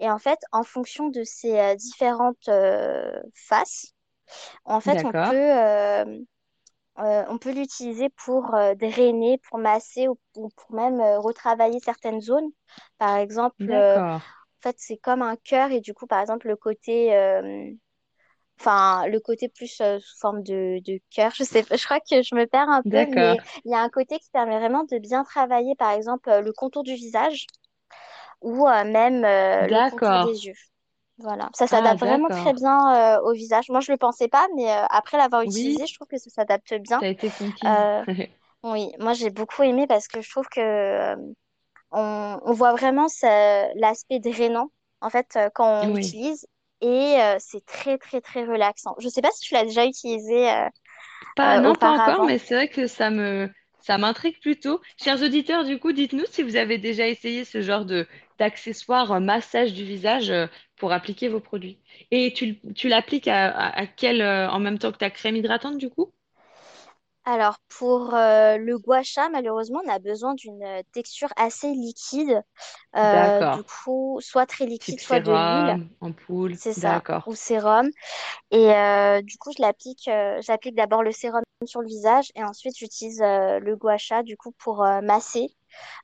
[0.00, 3.94] Et en fait, en fonction de ses euh, différentes euh, faces,
[4.64, 6.04] en fait, on peut, euh,
[7.00, 12.20] euh, on peut l'utiliser pour euh, drainer, pour masser ou, ou pour même retravailler certaines
[12.22, 12.50] zones.
[12.98, 14.02] Par exemple, en
[14.62, 17.12] fait, c'est comme un cœur et du coup, par exemple, le côté
[18.60, 22.00] Enfin, le côté plus euh, sous forme de, de cœur, je sais pas, je crois
[22.00, 24.84] que je me perds un peu, mais il y a un côté qui permet vraiment
[24.84, 27.46] de bien travailler, par exemple, euh, le contour du visage
[28.42, 30.54] ou euh, même le contour des yeux.
[31.18, 33.70] Voilà, ça Ah, s'adapte vraiment très bien euh, au visage.
[33.70, 36.28] Moi, je le pensais pas, mais euh, après l'avoir Oui, utilisé, je trouve que ça
[36.30, 37.02] s'adapte bien.
[37.02, 37.88] t'as été conquise.
[37.88, 38.04] Euh,
[38.64, 41.16] oui, moi, j'ai beaucoup aimé parce que je trouve que euh,
[41.92, 43.06] on, on voit vraiment
[43.76, 44.70] l'aspect drainant,
[45.02, 45.90] en fait, quand on Oui.
[45.90, 46.46] l'utilise.
[46.82, 48.94] Et c'est très, très, très relaxant.
[48.98, 50.50] Je sais pas si tu l'as déjà utilisé
[51.34, 53.48] Pas, non, pas encore, mais c'est vrai que ça me,
[53.78, 54.80] ça m'intrigue plutôt.
[55.02, 58.06] Chers auditeurs, du coup, dites-nous si vous avez déjà essayé ce genre de
[58.38, 60.46] d'accessoires massage du visage euh,
[60.76, 61.78] pour appliquer vos produits.
[62.10, 65.36] Et tu, tu l'appliques à, à, à quel, euh, en même temps que ta crème
[65.36, 66.12] hydratante, du coup?
[67.28, 72.40] Alors, pour euh, le gua sha, malheureusement, on a besoin d'une texture assez liquide.
[72.94, 75.66] Euh, du coup, soit très liquide, Type soit de l'huile.
[75.66, 76.54] sérum, ampoule.
[76.56, 77.90] C'est ça, ou sérum.
[78.52, 80.08] Et euh, du coup, je l'applique,
[80.40, 84.36] j'applique d'abord le sérum sur le visage et ensuite j'utilise euh, le gua sha du
[84.36, 85.48] coup pour euh, masser.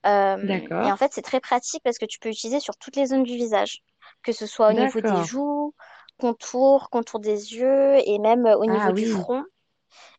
[0.06, 3.06] Euh, et en fait, c'est très pratique parce que tu peux l'utiliser sur toutes les
[3.06, 3.82] zones du visage,
[4.22, 5.74] que ce soit au niveau des joues,
[6.18, 9.06] contour, contour des yeux et même au Ah niveau du oui.
[9.06, 9.44] front.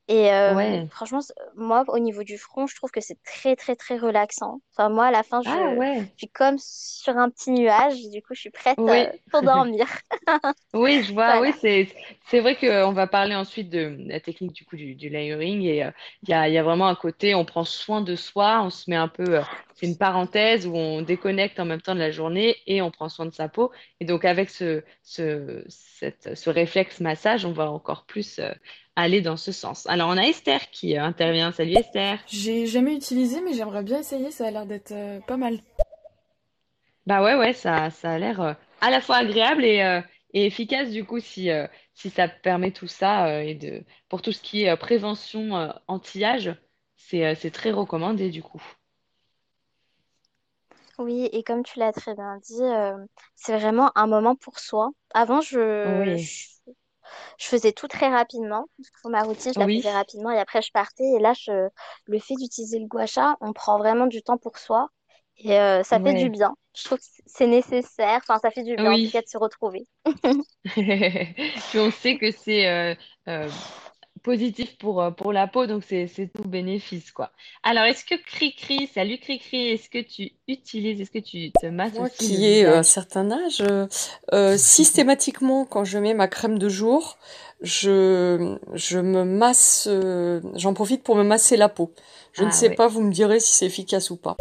[0.10, 0.90] Et euh, Ouais.
[0.90, 1.20] franchement,
[1.56, 4.62] moi, au niveau du front, je trouve que c'est très, très, très relaxant.
[4.74, 7.96] Enfin, moi, à la fin, je, Ah je suis comme sur un petit nuage.
[8.12, 9.88] Du coup, je suis prête euh, pour dormir.
[10.74, 11.88] Oui, je vois, oui, c'est
[12.26, 15.84] c'est vrai qu'on va parler ensuite de la technique du coup du, du layering et
[15.84, 15.92] euh,
[16.24, 18.90] il y a, y a vraiment un côté, on prend soin de soi, on se
[18.90, 19.44] met un peu, euh,
[19.76, 23.08] c'est une parenthèse où on déconnecte en même temps de la journée et on prend
[23.08, 23.72] soin de sa peau.
[24.00, 28.52] Et donc avec ce, ce, cette- ce réflexe massage, on va encore plus euh,
[28.96, 29.88] aller dans ce sens.
[29.88, 31.52] Alors on a Esther qui euh, intervient.
[31.52, 32.20] Salut Esther.
[32.28, 35.60] J'ai jamais utilisé, mais j'aimerais bien essayer, ça a l'air d'être euh, pas mal.
[37.06, 40.02] Bah ouais, ouais, ça, ça a l'air euh, à la fois agréable et, euh,
[40.34, 44.22] et efficace du coup si, euh, si ça permet tout ça euh, et de pour
[44.22, 46.56] tout ce qui est euh, prévention euh, anti-âge,
[46.96, 48.62] c'est euh, c'est très recommandé du coup.
[51.00, 52.98] Oui, et comme tu l'as très bien dit, euh,
[53.36, 54.92] c'est vraiment un moment pour soi.
[55.14, 56.72] Avant, je, Oui, je,
[57.38, 58.68] je faisais tout très rapidement.
[59.02, 61.04] Pour ma routine, je la oui, faisais rapidement et après, je partais.
[61.18, 61.70] Et là, je,
[62.08, 64.90] le fait d'utiliser le gua sha, on prend vraiment du temps pour soi.
[65.38, 66.56] Et euh, ça fait du bien.
[66.76, 68.20] Je trouve que c'est nécessaire.
[68.24, 69.12] Enfin, ça fait du bien, en tout oui.
[69.12, 69.88] cas, de se retrouver.
[70.66, 72.96] Puis on sait que c'est euh,
[73.28, 73.50] euh,
[74.24, 77.32] positif pour, euh, pour la peau, donc c'est c'est tout bénéfice quoi.
[77.64, 82.00] Alors est-ce que Cricri, salut Cricri, est-ce que tu utilises, est-ce que tu te masses
[82.00, 83.62] Moi aussi le qui ai euh, un certain âge,
[84.34, 87.18] euh, systématiquement, quand je mets ma crème de jour,
[87.62, 91.94] je, je me masse, euh, j'en profite pour me masser la peau.
[92.32, 92.76] Je ne Ah sais ouais.
[92.76, 94.38] pas, vous me direz si c'est efficace ou pas.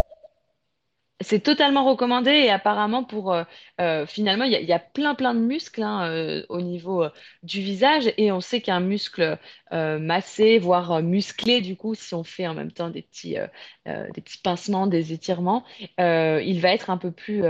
[1.23, 3.45] C'est totalement recommandé et apparemment pour euh,
[3.81, 7.05] euh, finalement il y a, plein plein de muscles hein, euh, au niveau
[7.43, 9.39] du visage et on sait qu'un muscle
[9.71, 13.37] massé voire musclé du coup si on fait en même temps des petits
[13.87, 15.65] des petits pincements des étirements
[15.99, 17.43] il va être un peu plus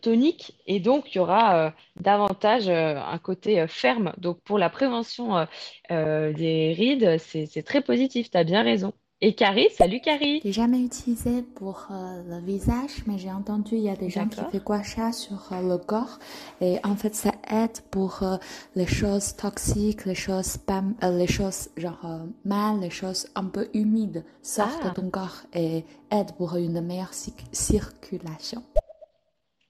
[0.00, 4.12] tonique et donc il y aura davantage un côté ferme.
[4.18, 5.46] Donc pour la prévention
[5.90, 11.42] des rides c'est très positif t'as bien raison et Carrie salut Carrie J'ai jamais utilisé
[11.42, 14.82] pour euh, le visage, mais j'ai entendu il y a des gens qui font gua
[14.82, 16.18] sha sur euh, le corps
[16.60, 18.36] et en fait ça aide pour euh,
[18.74, 23.68] les choses toxiques, les choses pas, euh, les choses genre mal, les choses un peu
[23.74, 27.12] humides sortent de ah ton corps et aide pour une meilleure
[27.52, 28.62] circulation.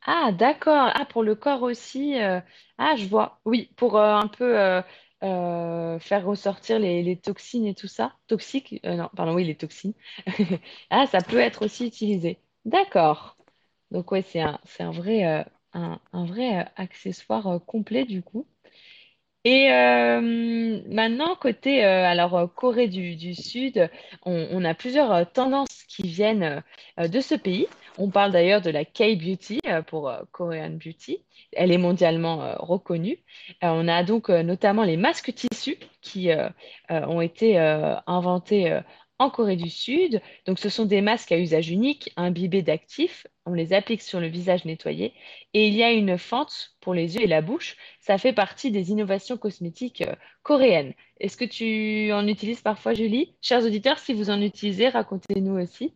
[0.07, 0.91] Ah, d'accord.
[0.95, 2.17] Ah, pour le corps aussi.
[2.19, 3.39] Ah, je vois.
[3.45, 4.83] Oui, pour un peu
[5.23, 8.15] euh, faire ressortir les, toxines et tout ça.
[8.27, 8.81] Toxiques?
[8.85, 9.95] euh, non, pardon, oui, les toxines.
[10.91, 12.39] Ah, ça peut être aussi utilisé.
[12.65, 13.37] D'accord.
[13.91, 18.47] Donc, ouais, c'est un, un vrai, euh, un, vrai accessoire complet du coup.
[19.45, 20.21] Et euh,
[20.89, 23.89] maintenant, côté euh, alors euh, Corée du, Sud,
[24.27, 26.63] on, a plusieurs tendances qui viennent
[26.99, 27.67] de ce pays.
[27.97, 31.23] On parle d'ailleurs de la K-beauty pour Korean Beauty.
[31.53, 33.19] Elle est mondialement reconnue.
[33.63, 36.31] On a donc notamment les masques tissus qui
[36.89, 37.59] ont été
[38.07, 38.81] inventés
[39.29, 40.23] Corée du Sud.
[40.47, 43.27] Donc, ce sont des masques à usage unique, imbibés d'actifs.
[43.45, 45.13] On les applique sur le visage nettoyé
[45.53, 48.71] et il y a une fente pour les yeux et la bouche ça fait partie
[48.71, 50.95] des innovations cosmétiques euh, coréennes.
[51.21, 53.37] Est-ce que tu en utilises parfois, Julie?
[53.43, 55.95] Chers auditeurs, si vous en utilisez, racontez-nous aussi.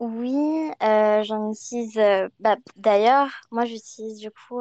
[0.00, 1.96] Oui, euh, j'en utilise.
[1.98, 4.60] euh, bah, d'ailleurs, moi, j'utilise du coup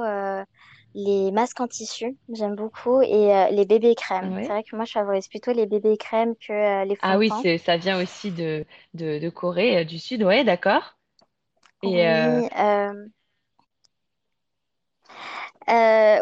[0.96, 2.18] les masques en tissu.
[2.34, 3.02] J'aime beaucoup.
[3.04, 4.40] Et euh, les bébés crèmes.
[4.42, 7.18] C'est vrai que moi, je favorise plutôt les bébés crèmes que euh, les fonds Ah
[7.18, 10.24] oui, ça vient aussi de, de, de Corée euh, du Sud.
[10.24, 10.98] Ouais, d'accord.
[11.84, 12.50] Et Oui,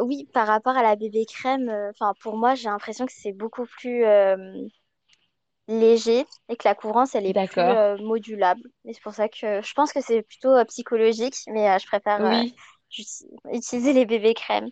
[0.02, 3.66] oui, par rapport à la bébé crème, enfin, pour moi, j'ai l'impression que c'est beaucoup
[3.66, 4.04] plus
[5.68, 8.62] léger et que la couvrance, elle est plus euh, modulable.
[8.86, 11.86] Et c'est pour ça que je pense que c'est plutôt euh, psychologique, mais euh, je
[11.88, 12.56] préfère Oui.
[13.52, 14.70] Utiliser les bébés crèmes.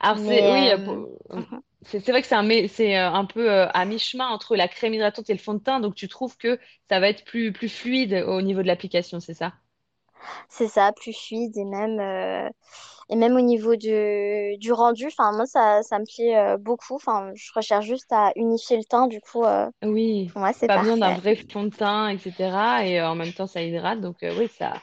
[0.00, 1.60] Alors c'est oui, euh, pour- mhm.
[1.84, 4.94] c'est vrai que c'est un, c'est euh, un peu euh, à mi-chemin entre la crème
[4.94, 5.80] hydratante et le fond de teint.
[5.80, 6.58] Donc tu trouves que
[6.90, 9.54] ça va être plus, plus fluide au niveau de l'application, c'est ça?
[10.48, 12.48] c'est ça, plus fluide et même, euh,
[13.10, 16.96] et même au niveau du, du rendu, enfin, moi, ça, ça me plaît euh, beaucoup.
[16.96, 19.44] Enfin, je recherche juste à unifier le teint, du coup,
[19.82, 21.18] Oui, moi, c'est pas besoin d'un parfait.
[21.18, 22.86] vrai fond de teint, etc.
[22.86, 24.00] Et en même temps, ça hydrate.
[24.00, 24.74] Donc, oui, ça,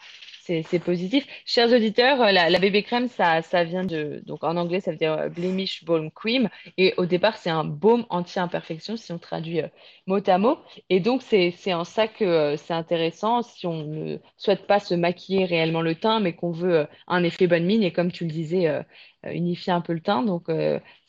[0.47, 1.25] c'est positif.
[1.45, 5.13] Chers auditeurs, euh, la, bébé crème, ça, vient de, donc en anglais, ça veut dire
[5.13, 6.49] euh, Blemish Balm Cream.
[6.77, 9.67] Et au départ, c'est un baume anti-imperfection, si on traduit euh,
[10.05, 10.57] mot à mot.
[10.89, 15.45] Et donc, c'est, en ça que c'est intéressant si on ne souhaite pas se maquiller
[15.45, 17.83] réellement le teint, mais qu'on veut un effet bonne mine.
[17.83, 18.83] Et comme tu le disais,
[19.23, 20.23] unifier un peu le teint.
[20.23, 20.45] Donc,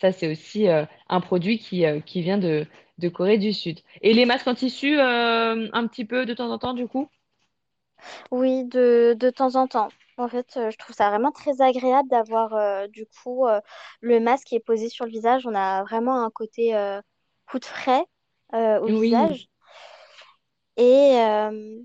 [0.00, 2.66] ça, c'est aussi un produit qui, vient de,
[2.98, 3.80] de Corée du Sud.
[4.02, 7.08] Et les masques en tissu, un petit peu de temps en temps, du coup?
[8.30, 9.88] Oui, de, de temps en temps.
[10.16, 13.60] En fait, euh, je trouve ça vraiment très agréable d'avoir euh, du coup euh,
[14.00, 15.46] le masque qui est posé sur le visage.
[15.46, 17.00] On a vraiment un côté euh,
[17.50, 18.04] coup de frais
[18.54, 19.48] euh, au Oui, visage.
[20.76, 21.82] Et, euh,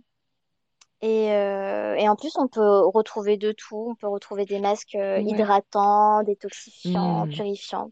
[1.01, 3.87] et, euh, et en plus, on peut retrouver de tout.
[3.91, 5.23] On peut retrouver des masques euh, ouais.
[5.25, 7.27] hydratants, détoxifiants, Hmm.
[7.27, 7.91] purifiants.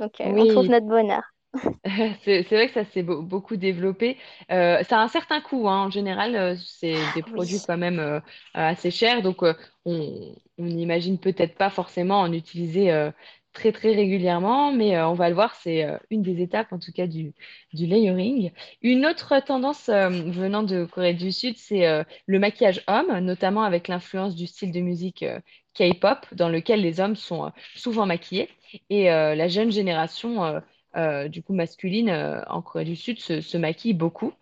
[0.00, 1.24] Donc, euh, on trouve Oui, notre bonheur.
[2.24, 4.18] C'est c'est vrai que ça s'est beau- beaucoup développé.
[4.50, 5.84] Euh, ça a un certain coût, hein.
[5.86, 8.20] En général, euh, c'est des produits quand même euh, euh,
[8.54, 13.10] assez chers, donc euh, on on n'imagine peut-être pas forcément en utiliser euh,
[13.52, 16.78] très très régulièrement, mais euh, on va le voir, c'est euh, une des étapes en
[16.78, 17.32] tout cas du,
[17.72, 18.50] du layering.
[18.82, 23.62] Une autre tendance euh, venant de Corée du Sud, c'est euh, le maquillage homme, notamment
[23.62, 25.40] avec l'influence du style de musique euh,
[25.74, 28.50] K-pop, dans lequel les hommes sont euh, souvent maquillés,
[28.90, 30.60] et euh, la jeune génération euh,
[30.96, 34.32] euh, du coup masculine euh, en Corée du Sud se, se maquille beaucoup.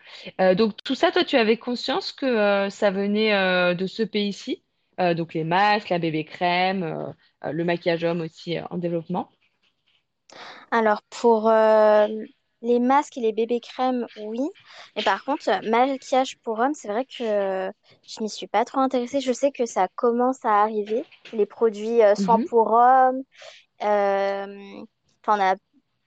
[0.40, 4.62] Euh, donc tout ça, toi, tu avais conscience que ça venait de ce pays-ci,
[4.98, 9.30] donc les masques, la bébé crème, le maquillage homme aussi en développement?
[10.70, 11.50] Alors, pour
[12.62, 14.40] les masques et les bébés crèmes, oui.
[14.96, 17.70] Mais par contre, maquillage pour hommes, c'est vrai que
[18.06, 19.20] je m'y suis pas trop intéressée.
[19.20, 21.06] Je sais que ça commence à arriver.
[21.32, 22.46] Les produits soins Mhm.
[22.46, 23.22] pour hommes.
[23.80, 24.66] enfin,
[25.28, 25.56] on a,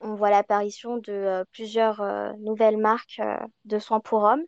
[0.02, 4.44] on voit l'apparition de euh, plusieurs euh, nouvelles marques euh, de soins pour hommes.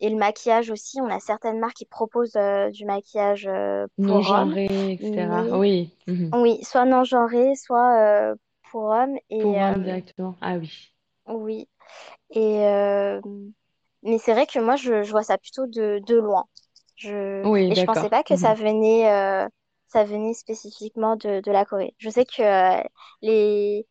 [0.00, 4.20] Et le maquillage aussi, on a certaines marques qui proposent euh, du maquillage euh, non
[4.20, 4.50] pour hommes.
[4.50, 5.46] genré, etc.
[5.56, 6.34] Oui, Mhm.
[6.34, 8.34] oui, soit non genré, soit
[8.70, 9.16] pour hommes.
[9.30, 10.36] Et Pour hommes directement.
[10.40, 10.70] Ah oui.
[11.26, 11.68] oui.
[12.30, 12.64] Et
[14.02, 16.46] mais c'est vrai que moi, je, je vois ça plutôt de, de loin.
[16.96, 18.56] Je, Oui, et je pensais pas que ça Mhm.
[18.56, 19.46] venait,
[19.90, 21.94] ça venait spécifiquement de, de la Corée.
[21.98, 22.82] Je sais que euh,
[23.22, 23.86] les,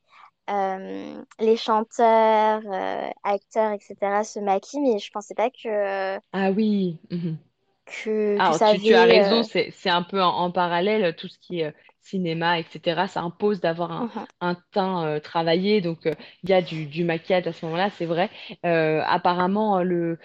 [0.49, 4.23] euh, les chanteurs, euh, acteurs, etc.
[4.23, 6.99] se maquillent, mais je pensais pas que, Ah oui.
[7.11, 7.37] Mhm.
[7.85, 11.15] que, que Alors, ça tu, tu as raison, c'est, c'est un peu en, en parallèle,
[11.15, 13.07] tout ce qui est cinéma, etc.
[13.07, 15.99] Ça impose d'avoir un, mhm, un teint travaillé, donc
[16.43, 18.29] il y a du, du maquillage à ce moment-là, c'est vrai.
[18.63, 20.19] Apparemment, le,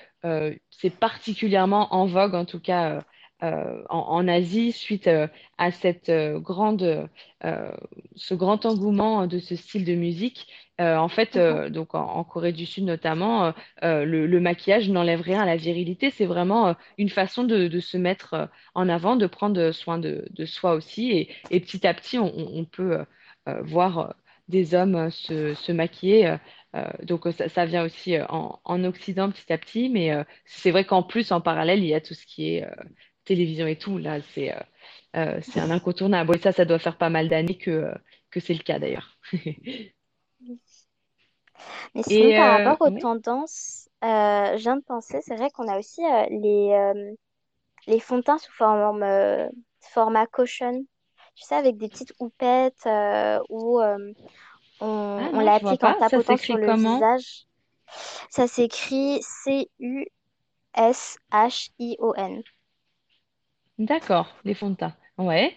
[0.71, 3.05] c'est particulièrement en vogue, en tout cas
[3.43, 7.09] en, en Asie, suite euh, à cette euh, grande,
[7.45, 7.73] euh,
[8.17, 10.47] ce grand engouement de ce style de musique.
[10.81, 13.53] Euh, en fait, euh, donc en, en Corée du Sud notamment, euh,
[13.85, 17.69] euh, le, le maquillage n'enlève rien à la virilité, c'est vraiment euh, une façon de,
[17.69, 21.13] de se mettre euh, en avant, de prendre soin de, de soi aussi.
[21.13, 23.05] Et, et petit à petit, on, peut euh,
[23.49, 24.09] euh, voir euh,
[24.49, 26.27] des hommes euh, se, se maquiller.
[26.27, 26.37] euh,
[26.77, 29.89] euh, donc euh, ça, ça vient aussi euh, en, en Occident petit à petit.
[29.91, 32.65] Mais euh, c'est vrai qu'en plus, en parallèle, il y a tout ce qui est
[32.65, 32.71] euh,
[33.25, 33.99] télévision et tout.
[33.99, 34.61] Là, c'est euh,
[35.17, 36.37] euh, c'est un incontournable.
[36.37, 37.95] Et ça, ça doit faire pas mal d'années que, euh,
[38.31, 39.19] que c'est le cas d'ailleurs.
[41.95, 45.79] Mais sinon, Et par rapport aux tendances, je viens de penser, c'est vrai qu'on a
[45.79, 46.93] aussi les,
[47.87, 49.05] les fonds de teint sous forme,
[49.81, 50.85] format caution.
[51.37, 54.13] Tu sais, avec des petites houppettes euh, où euh,
[54.81, 54.87] on,
[55.19, 57.47] Ah on non, l'applique en tapotant sur le visage.
[58.31, 60.11] Ça s'écrit C-U-S-H-I-O-N.
[63.79, 64.97] D'accord, les fonds de teint.
[65.17, 65.57] Ouais.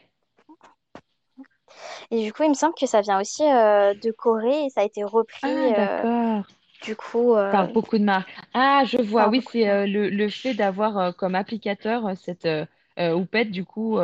[2.12, 4.82] Et du coup, il me semble que ça vient aussi euh, de Corée et ça
[4.82, 5.04] a été
[5.42, 6.46] Ah, repris euh, d'accord.
[6.82, 8.34] du coup Par euh, beaucoup de marques.
[8.54, 9.28] Ah, je vois.
[9.28, 12.48] par Oui, c'est le, le fait d'avoir comme applicateur cette
[13.00, 13.98] houppette, du coup,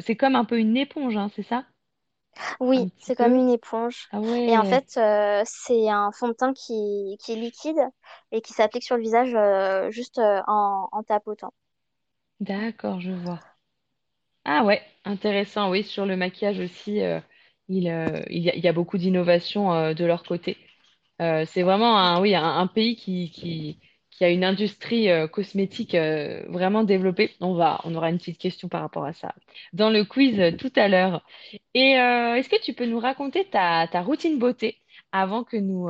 [0.00, 1.64] c'est comme un peu une éponge, hein, c'est ça?
[2.60, 4.08] Oui, c'est comme une éponge.
[4.10, 4.84] Ah Et en ouais, fait,
[5.44, 7.78] c'est un fond de teint qui, qui est liquide
[8.32, 9.36] et qui s'applique sur le visage
[9.92, 11.52] juste en, en tapotant.
[12.40, 13.40] D'accord, je vois.
[14.44, 17.20] Ah ouais, intéressant, oui, sur le maquillage aussi, euh,
[17.68, 20.56] il, euh, il y a, beaucoup d'innovations euh, de leur côté.
[21.20, 23.80] C'est vraiment un, pays qui,
[24.20, 25.96] a une industrie cosmétique
[26.48, 27.34] vraiment développée.
[27.40, 29.34] On va, on aura une petite question par rapport à ça
[29.72, 31.24] dans le quiz tout à l'heure.
[31.74, 34.78] Et est-ce que tu peux nous raconter ta, routine beauté
[35.12, 35.88] avant que nous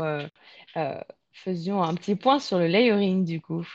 [1.33, 3.67] faisions un petit point sur le layering du coup?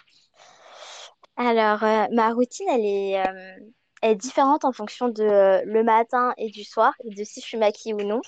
[1.37, 3.57] Alors, euh, ma routine, elle est, euh,
[4.01, 7.41] elle est différente en fonction de euh, le matin et du soir et de si
[7.41, 8.21] je suis maquillée ou non.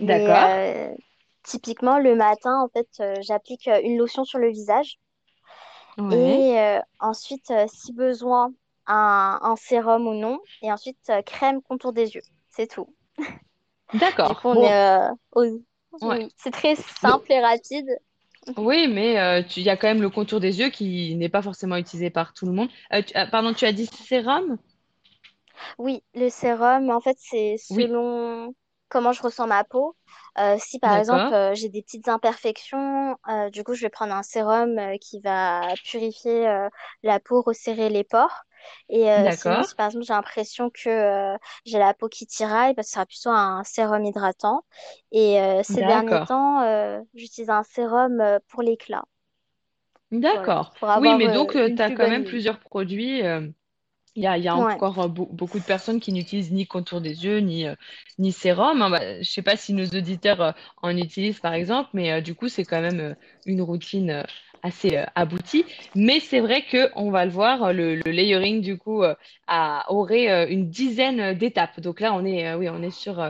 [0.00, 0.50] D'accord.
[0.74, 0.96] Mais
[1.44, 2.88] typiquement, le matin, en fait,
[3.22, 4.98] j'applique une lotion sur le visage
[5.98, 6.44] Ouais.
[6.50, 8.52] et ensuite, si besoin,
[8.86, 10.38] un, un sérum ou non.
[10.62, 12.22] Et ensuite, crème contour des yeux.
[12.50, 12.94] C'est tout.
[14.24, 14.48] Du coup, D'accord.
[14.48, 14.80] on est Bon,
[15.32, 15.42] au-
[16.02, 16.18] ouais.
[16.18, 17.88] Oui, c'est très simple et rapide.
[18.56, 21.28] Oui, mais euh, tu- il y a quand même le contour des yeux qui n'est
[21.28, 22.68] pas forcément utilisé par tout le monde.
[22.92, 24.58] Euh, tu- ah, pardon, tu as dit sérum?
[25.78, 28.54] Oui, le sérum, en fait, c'est Oui, selon
[28.88, 29.96] comment je ressens ma peau.
[30.38, 33.88] Euh, si par exemple d'accord, euh, j'ai des petites imperfections, euh, du coup je vais
[33.88, 36.68] prendre un sérum euh, qui va purifier euh,
[37.04, 38.42] la peau, resserrer les pores.
[38.88, 42.74] Et euh, sinon, si par exemple j'ai l'impression que euh, j'ai la peau qui tiraille,
[42.74, 44.64] bah, ce sera plutôt un sérum hydratant.
[45.12, 49.04] Et euh, ces derniers temps, euh, j'utilise un sérum pour l'éclat,
[50.12, 50.74] d'accord.
[50.94, 53.20] Oui, mais donc tu as quand même plusieurs produits.
[54.16, 54.80] Il y a, il y a Ouais.
[54.80, 57.66] encore beau- beaucoup de personnes qui n'utilisent ni contour des yeux, ni,
[58.18, 58.82] ni sérum.
[58.82, 58.90] hein.
[58.90, 62.64] Bah, je sais pas si nos auditeurs en utilisent par exemple, mais du coup, c'est
[62.64, 64.24] quand même une routine
[64.64, 65.64] assez euh, aboutie.
[65.94, 69.14] Mais c'est vrai que on va le voir, euh, le, layering du coup euh,
[69.46, 71.80] a- aurait une dizaine d'étapes.
[71.80, 73.20] Donc là, on est, oui, on est sur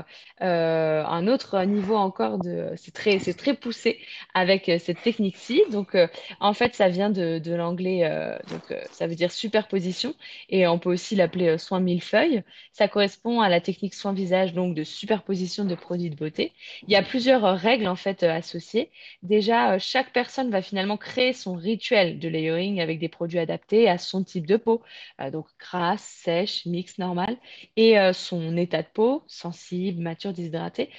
[0.41, 2.69] un autre niveau encore de.
[2.77, 3.99] C'est très, c'est très poussé
[4.35, 5.63] avec cette technique-ci.
[5.71, 5.97] Donc
[6.41, 8.09] en fait, ça vient de, de l'anglais,
[8.49, 8.63] donc
[8.93, 10.15] ça veut dire superposition
[10.49, 12.43] et on peut aussi l'appeler soin millefeuille.
[12.73, 16.53] Ça correspond à la technique soin visage, donc de superposition de produits de beauté.
[16.87, 18.91] Il y a plusieurs règles en fait associées.
[19.23, 23.99] Déjà, chaque personne va finalement créer son rituel de layering avec des produits adaptés à
[23.99, 24.83] son type de peau,
[25.21, 27.37] Euh, donc grasse, sèche, mixte, normale,
[27.77, 30.91] et euh, son état de peau, sensible, mature, déshydratée.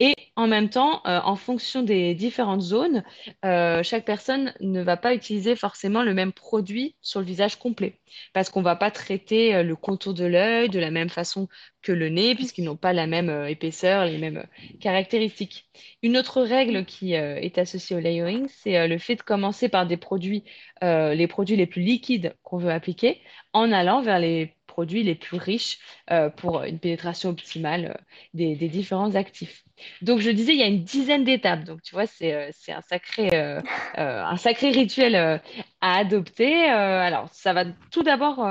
[0.00, 3.04] Et en même temps, euh, en fonction des différentes zones,
[3.44, 8.00] euh, chaque personne ne va pas utiliser forcément le même produit sur le visage complet
[8.32, 11.48] parce qu'on va pas traiter euh, le contour de l'œil de la même façon
[11.80, 14.44] que le nez, puisqu'ils n'ont pas la même épaisseur, les mêmes
[14.80, 15.68] caractéristiques.
[16.02, 19.86] Une autre règle qui euh, est associée au layering, c'est le fait de commencer par
[19.86, 20.44] des produits,
[20.82, 23.20] les produits les plus liquides qu'on veut appliquer,
[23.52, 25.78] en allant vers les les plus riches
[26.10, 28.02] euh, pour une pénétration optimale euh,
[28.34, 29.64] des, différents actifs.
[30.02, 31.64] Donc, je disais, il y a une dizaine d'étapes.
[31.64, 33.30] Donc, tu vois, c'est euh, un sacré,
[33.96, 35.40] un sacré rituel à
[35.80, 36.64] adopter.
[36.64, 38.46] Alors, ça va tout d'abord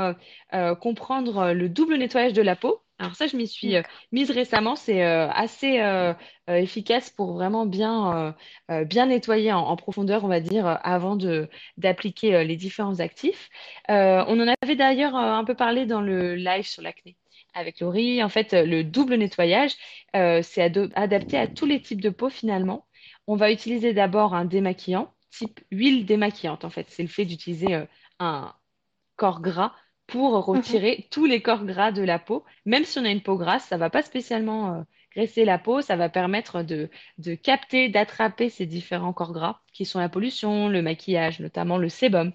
[0.80, 2.82] comprendre le double nettoyage de la peau.
[3.00, 3.82] Alors ça, je m'y suis euh,
[4.12, 4.76] mise récemment.
[4.76, 6.14] C'est euh, assez euh,
[6.48, 8.36] efficace pour vraiment bien,
[8.86, 13.50] bien nettoyer en, en profondeur, on va dire, avant de, d'appliquer les différents actifs.
[13.90, 13.94] On
[14.40, 17.18] en avait d'ailleurs un peu parlé dans le live sur l'acné
[17.54, 18.22] avec Laurie.
[18.24, 19.74] En fait, le double nettoyage,
[20.14, 20.62] c'est
[20.96, 22.86] adapté à tous les types de peau finalement.
[23.28, 26.66] On va utiliser d'abord un démaquillant type huile démaquillante.
[26.66, 27.86] En fait, c'est le fait d'utiliser
[28.20, 28.54] un
[29.16, 29.74] corps gras
[30.14, 30.62] pour Mhm.
[30.62, 32.46] retirer tous les corps gras de la peau.
[32.66, 34.82] Même si on a une peau grasse, ça va pas spécialement euh,
[35.16, 39.86] graisser la peau, ça va permettre de, de capter, d'attraper ces différents corps gras qui
[39.86, 42.32] sont la pollution, le maquillage, notamment le sébum.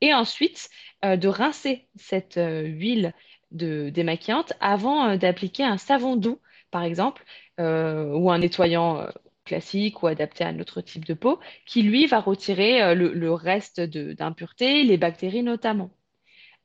[0.00, 0.70] Et ensuite,
[1.04, 3.12] euh, de rincer cette euh, huile
[3.50, 7.24] de démaquillante avant d'appliquer un savon doux, par exemple,
[7.58, 9.06] ou un nettoyant
[9.44, 13.80] classique ou adapté à notre type de peau, qui lui va retirer le, le reste
[13.80, 15.90] d'impuretés, les bactéries notamment.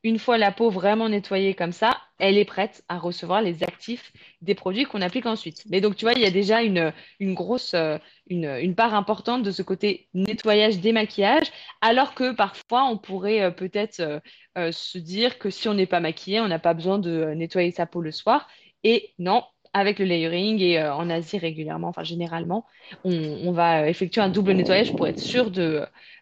[0.04, 4.12] Une fois la peau vraiment nettoyée comme ça, elle est prête à recevoir les actifs
[4.42, 5.64] des produits qu'on applique ensuite.
[5.70, 7.96] Mais donc, tu vois, il y a déjà une, une grosse, euh,
[8.28, 11.50] une, une part importante de ce côté nettoyage, démaquillage,
[11.80, 14.20] alors que parfois, on pourrait euh, peut-être
[14.58, 17.70] euh, se dire que si on n'est pas maquillé, on n'a pas besoin de nettoyer
[17.70, 18.46] sa peau le soir.
[18.82, 19.42] Et non,
[19.72, 22.66] avec le layering et en Asie régulièrement, enfin généralement,
[23.02, 25.50] on, va effectuer un double nettoyage pour être sûr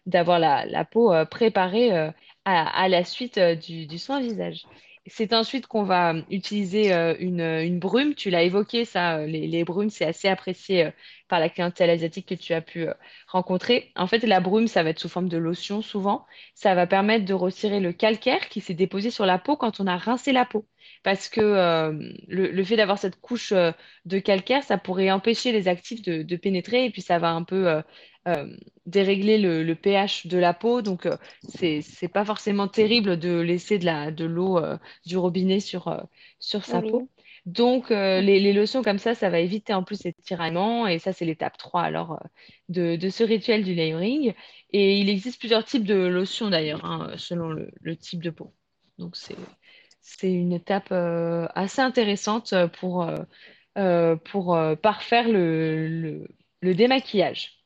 [0.05, 2.11] d'avoir la, la peau préparée
[2.45, 4.63] à, la suite euh, du, soin visage.
[5.05, 8.15] C'est ensuite qu'on va euh, utiliser euh, une, brume.
[8.15, 10.91] Tu l'as évoqué, ça, les, brumes, c'est assez apprécié
[11.27, 12.87] par la clientèle asiatique que tu as pu
[13.27, 13.91] rencontrer.
[13.95, 16.25] En fait, la brume, ça va être sous forme de lotion souvent.
[16.55, 19.87] Ça va permettre de retirer le calcaire qui s'est déposé sur la peau quand on
[19.87, 20.65] a rincé la peau.
[21.03, 21.91] Parce que euh,
[22.27, 23.71] le, le fait d'avoir cette couche euh,
[24.05, 27.43] de calcaire, ça pourrait empêcher les actifs de, de pénétrer et puis ça va un
[27.43, 27.81] peu
[28.27, 30.81] euh, dérégler le, le pH de la peau.
[30.81, 31.07] Donc,
[31.41, 34.59] c'est, c'est pas forcément terrible de laisser de la, de l'eau
[35.05, 36.07] du robinet sur,
[36.39, 36.81] sur sa Oui.
[36.81, 37.09] peau.
[37.45, 40.87] Donc, euh, les, les lotions comme ça, ça va éviter en plus ces tiraillements.
[40.87, 42.19] Et ça, c'est l'étape 3 alors
[42.69, 44.33] de, de ce rituel du layering.
[44.71, 48.53] Et il existe plusieurs types de lotions d'ailleurs, hein, selon le, le type de peau.
[48.97, 49.35] Donc, c'est,
[50.03, 53.07] c'est une étape euh, assez intéressante pour,
[53.77, 56.27] euh, pour euh, parfaire le,
[56.61, 57.63] démaquillage.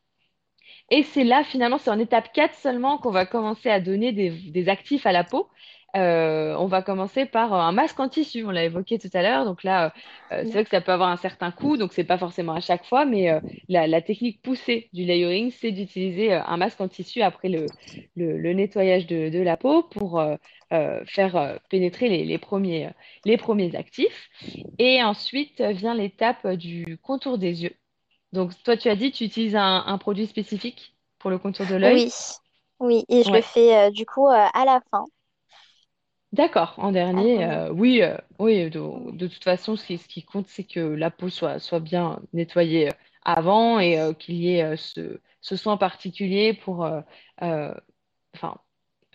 [0.90, 4.70] Et c'est là, finalement, c'est en étape 4 seulement qu'on va commencer à donner des
[4.70, 5.50] actifs à la peau.
[5.98, 8.46] Euh, on va commencer par un masque en tissu.
[8.46, 9.46] On l'a évoqué tout à l'heure.
[9.46, 9.94] Donc là,
[10.32, 12.60] euh, c'est vrai que ça peut avoir un certain coût, donc c'est pas forcément à
[12.60, 13.40] chaque fois, mais euh,
[13.70, 17.66] la, la technique poussée du layering, c'est d'utiliser euh, un masque en tissu après le,
[18.16, 20.36] le, le nettoyage de, de la peau pour euh,
[20.74, 22.90] euh, faire euh, pénétrer les, les premiers,
[23.26, 24.30] les premiers actifs.
[24.80, 27.76] Et ensuite vient l'étape du contour des yeux.
[28.34, 31.76] Donc toi, tu as dit, tu utilises un, un produit spécifique pour le contour de
[31.76, 32.04] l'œil?
[32.04, 32.12] Oui,
[32.80, 35.06] oui, et je le fais euh, du coup euh, à la fin.
[36.38, 40.08] D'accord, en dernier, de- euh, oui, euh, oui, de, de toute façon, ce qui, ce
[40.08, 44.36] qui compte, c'est que la peau soit, soit bien nettoyée euh, avant et euh, qu'il
[44.36, 47.02] y ait euh, ce, ce soin particulier pour euh,
[47.42, 47.74] euh,
[48.36, 48.60] enfin,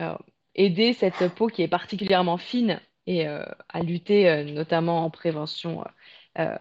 [0.01, 0.17] euh,
[0.57, 5.85] aider cette peau qui est particulièrement fine et euh, à lutter euh, notamment en prévention
[6.39, 6.59] euh, euh,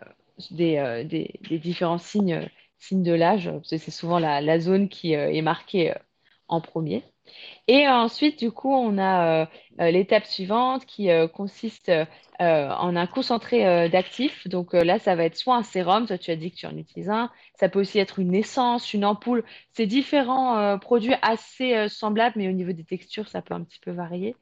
[0.51, 2.49] des, euh, des, des différents signes,
[2.79, 5.99] signes de l'âge, parce que c'est souvent la, la zone qui euh, est marquée euh,
[6.49, 7.10] en premier.
[7.67, 9.45] Et ensuite, du coup, on a euh,
[9.81, 11.91] euh, l'étape suivante qui euh, consiste
[12.39, 14.47] en un concentré d'actifs.
[14.47, 16.75] Donc là, ça va être soit un sérum, toi tu as dit que tu en
[16.75, 19.43] utilises un, ça peut aussi être une essence, une ampoule.
[19.73, 23.91] C'est différents produits assez semblables, mais au niveau des textures, ça peut un petit peu
[23.91, 24.35] varier.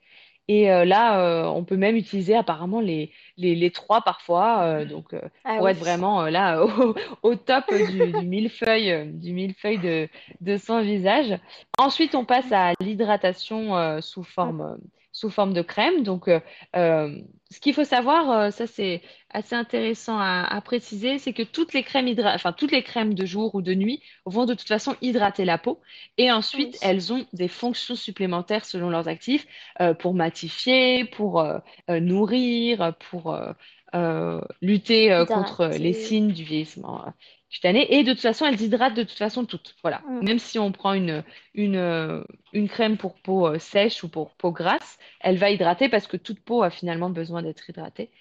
[0.52, 4.84] Et euh, là, euh, on peut même utiliser apparemment les, les, les trois parfois, euh,
[4.84, 5.72] donc euh, Ah pour oui.
[5.72, 10.10] être vraiment là au, au top du, du millefeuille, du millefeuille de,
[10.42, 11.38] de son visage.
[11.78, 14.76] Ensuite, on passe à l'hydratation sous forme, euh,
[15.20, 16.04] sous forme de crème.
[16.04, 16.40] Donc, euh,
[16.76, 17.16] euh,
[17.52, 19.02] ce qu'il faut savoir, euh, ça c'est
[19.32, 23.26] assez intéressant à, à préciser, c'est que toutes les crèmes enfin, toutes les crèmes de
[23.26, 25.82] jour ou de nuit vont de toute façon hydrater la peau.
[26.18, 26.80] Et ensuite, Oui.
[26.82, 29.46] elles ont des fonctions supplémentaires selon leurs actifs
[29.82, 31.60] euh, pour matifier, pour euh,
[31.90, 33.36] nourrir, pour
[33.96, 35.94] euh, euh, lutter euh, contre les Hydrater.
[35.94, 37.10] signes du vieillissement euh,
[37.50, 37.94] cutané.
[37.96, 39.76] Et de toute façon, elles hydratent de toute façon toutes.
[39.82, 40.02] Voilà.
[40.08, 40.24] Mm.
[40.26, 41.24] Même si on prend une,
[41.54, 42.24] une, euh,
[42.54, 46.18] une crème pour peau euh, sèche ou pour peau grasse, elle va hydrater parce que
[46.18, 48.12] toute peau a finalement besoin d'être hydratée.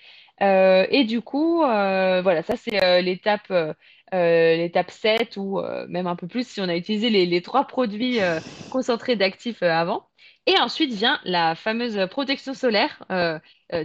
[0.40, 3.74] Euh, et du coup, euh, voilà, ça c'est euh, l'étape euh,
[4.14, 7.42] euh, l'étape 7 ou euh, même un peu plus si on a utilisé les, les
[7.42, 8.40] trois produits euh,
[8.70, 10.06] concentrés d'actifs euh, avant.
[10.46, 13.04] Et ensuite vient la fameuse protection solaire.
[13.10, 13.38] Euh, euh,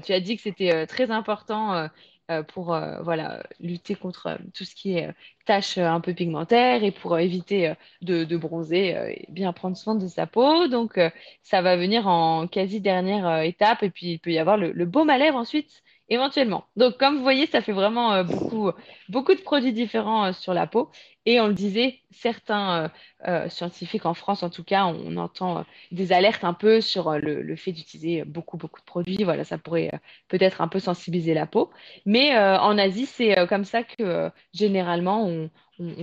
[0.04, 1.88] tu as dit que c'était euh, très important euh,
[2.32, 5.12] euh, pour euh, voilà, lutter contre euh, tout ce qui est euh,
[5.46, 9.52] taches euh, un peu pigmentaires et pour euh, éviter euh, de, bronzer euh, et bien
[9.54, 10.68] prendre soin de sa peau.
[10.70, 11.10] Donc, euh,
[11.44, 13.84] ça va venir en quasi dernière euh, étape.
[13.84, 16.66] Et puis, il peut y avoir le, le baume à lèvres ensuite, éventuellement.
[16.76, 18.72] Donc, comme vous voyez, ça fait vraiment euh, beaucoup,
[19.10, 20.92] beaucoup de produits différents euh, sur la peau.
[21.26, 22.92] Et on le disait, certains
[23.28, 27.56] euh, scientifiques en France, en tout cas, on, entend des alertes un peu sur le,
[27.56, 29.24] fait d'utiliser beaucoup, beaucoup de produits.
[29.24, 29.92] Voilà, ça pourrait
[30.28, 31.72] peut-être un peu sensibiliser la peau.
[32.06, 35.50] Mais en Asie, c'est comme ça que généralement on,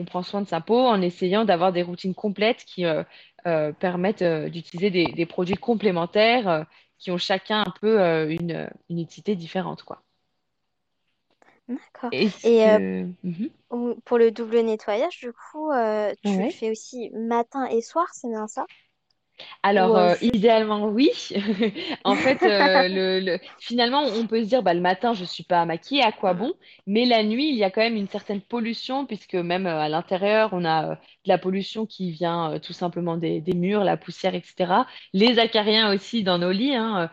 [0.07, 2.85] prend soin de sa peau en essayant d'avoir des routines complètes qui
[3.45, 6.65] permettent d'utiliser des, produits complémentaires
[7.01, 10.03] qui ont chacun un peu euh, une, une utilité différente, quoi.
[11.69, 12.15] D'accord.
[12.43, 13.13] Et euh, que...
[13.23, 13.51] Mhm.
[13.71, 18.09] ou- pour le double nettoyage, du coup, euh, tu le fais aussi matin et soir,
[18.15, 18.67] c'est bien ça?
[19.63, 21.11] Alors, euh, euh, idéalement, oui.
[22.05, 25.45] En fait, euh, le, le- finalement, on peut se dire, bah, le matin, je suis
[25.45, 26.53] pas maquillée, à quoi bon?
[26.87, 29.89] Mais la nuit, il y a quand même une certaine pollution, puisque même euh, à
[29.89, 34.35] l'intérieur, on a de la pollution qui vient tout simplement des, des murs, la poussière,
[34.35, 34.87] etc.
[35.13, 37.11] Les acariens aussi dans nos lits, hein,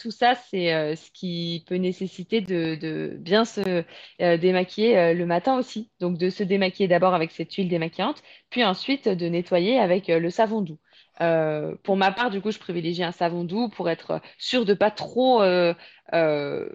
[0.00, 3.84] tout ça, c'est ce qui peut nécessiter de, de bien se
[4.18, 5.90] démaquiller le matin aussi.
[6.00, 10.30] Donc, de se démaquiller d'abord avec cette huile démaquillante, puis ensuite de nettoyer avec le
[10.30, 10.78] savon doux.
[11.20, 14.74] Euh, pour ma part, du coup, je privilégie un savon doux pour être sûr de
[14.74, 15.74] pas trop euh,
[16.14, 16.68] euh,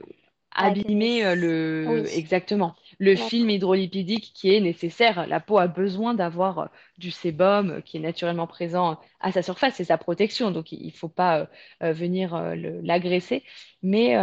[0.55, 1.35] Abîmer.
[1.35, 5.27] le Oui, exactement le film hydrolipidique qui est nécessaire.
[5.27, 9.83] La peau a besoin d'avoir du sébum qui est naturellement présent à sa surface, c'est
[9.83, 11.47] sa protection, donc il il faut pas
[11.79, 13.43] venir l'agresser.
[13.83, 14.15] Mais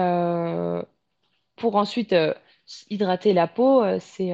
[1.56, 2.14] pour ensuite
[2.90, 4.32] hydrater la peau, c'est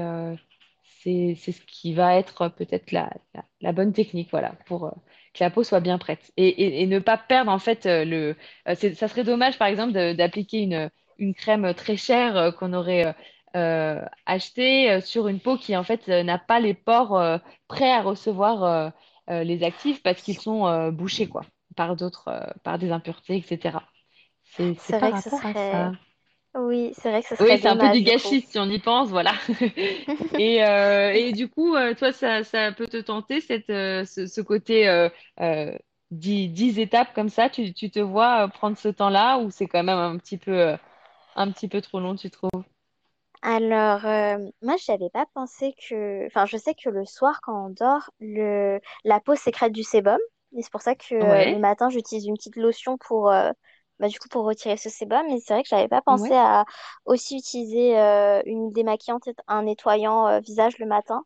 [1.03, 4.93] c'est ce qui va être peut-être la, la, la bonne technique, voilà, pour
[5.35, 6.33] que la peau soit bien prête.
[6.37, 8.37] Et, et, et ne pas perdre en fait euh, le.
[8.69, 13.15] euh, ça serait dommage, par exemple, d'appliquer une, une crème très chère euh, qu'on aurait
[13.57, 18.03] euh, achetée sur une peau qui en fait n'a pas les pores euh, prêts à
[18.03, 18.93] recevoir
[19.29, 21.43] euh, les actifs parce qu'ils sont bouchés quoi,
[21.77, 23.89] par d'autres, par des impuretés, etc.
[24.77, 25.55] C'est par vrai que ce rapport à serait...
[25.55, 25.95] ça.
[26.55, 29.09] Oui, c'est vrai que Oui, serait c'est un peu du gâchis si on y pense,
[29.09, 29.33] voilà.
[30.37, 34.27] Et, euh, et du coup, euh, toi, ça, ça peut te tenter cette, euh, ce,
[34.27, 35.09] ce côté euh,
[35.41, 35.77] euh,
[36.11, 39.83] dix, dix étapes comme ça, tu, tu te vois prendre ce temps-là ou c'est quand
[39.83, 40.77] même un petit peu,
[41.37, 42.65] un petit peu trop long, tu trouves?
[43.43, 46.27] Alors, euh, moi, je n'avais pas pensé que...
[46.27, 48.81] Enfin, je sais que le soir, quand on dort, le...
[49.05, 50.19] la peau sécrète du sébum.
[50.57, 51.15] Et c'est pour ça que
[51.47, 53.33] le matin, j'utilise une petite lotion pour,
[54.01, 55.23] bah, du coup, pour retirer ce sébum.
[55.29, 56.35] Mais c'est vrai que j'avais pas pensé Ouais.
[56.35, 56.65] à
[57.07, 61.25] aussi utiliser euh, une démaquillante, un nettoyant euh, visage le matin.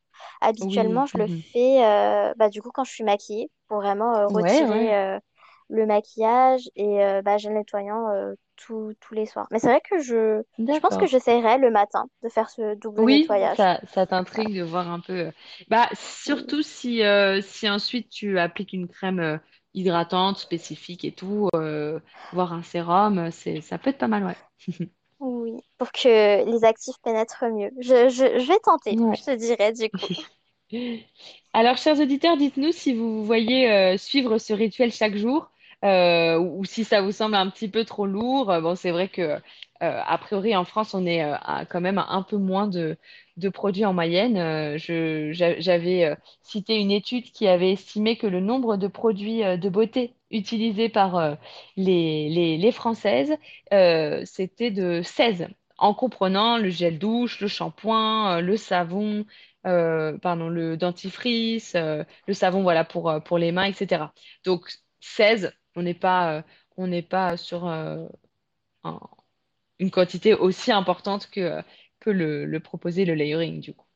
[0.58, 0.80] Oui.
[0.80, 1.44] Habituellement, je le mhm.
[1.52, 4.98] fais euh, bah, du coup quand je suis maquillée pour vraiment Ouais, retirer ouais.
[5.70, 8.06] le maquillage et bah, j'ai le nettoyant
[8.56, 9.46] tous tous les soirs.
[9.50, 11.08] Mais c'est vrai que je, je pense que D'accord.
[11.08, 13.56] j'essayerai le matin de faire ce double Oui, nettoyage.
[13.56, 15.32] ça, ça t'intrigue de voir un peu.
[15.68, 19.40] Bah, surtout si, euh, si ensuite tu appliques une crème
[19.74, 22.00] hydratante spécifique et tout, euh,
[22.32, 24.36] voire un sérum, c'est, ça peut être pas mal, ouais.
[25.18, 27.70] Oui, pour que les actifs pénètrent mieux.
[27.80, 29.16] Je, je, je vais tenter, Ouais.
[29.16, 30.08] je te dirai du coup.
[31.52, 35.50] Alors, chers auditeurs, dites-nous si vous voyez euh, suivre ce rituel chaque jour
[35.84, 38.46] euh, ou, ou si ça vous semble un petit peu trop lourd.
[38.62, 39.38] Bon, c'est vrai que,
[40.04, 41.34] a priori, en France, on est euh,
[41.70, 42.96] quand même un peu moins de,
[43.52, 44.36] produits en moyenne.
[44.36, 49.56] Euh, j'avais euh, cité une étude qui avait estimé que le nombre de produits euh,
[49.56, 51.34] de beauté utilisés par euh,
[51.76, 53.34] les, Françaises,
[53.72, 59.24] euh, c'était de 16, en comprenant le gel douche, le shampoing, euh, le savon
[59.66, 64.12] euh, pardon, le dentifrice, euh, le savon, voilà, pour, euh, pour les mains, etc.
[64.44, 64.68] Donc,
[65.00, 66.42] 16, on n'est pas, euh,
[66.76, 68.06] on n'est pas sur euh,
[68.84, 69.00] un-
[69.78, 71.62] une quantité aussi importante que,
[72.00, 73.86] que le, le proposer le layering, du coup.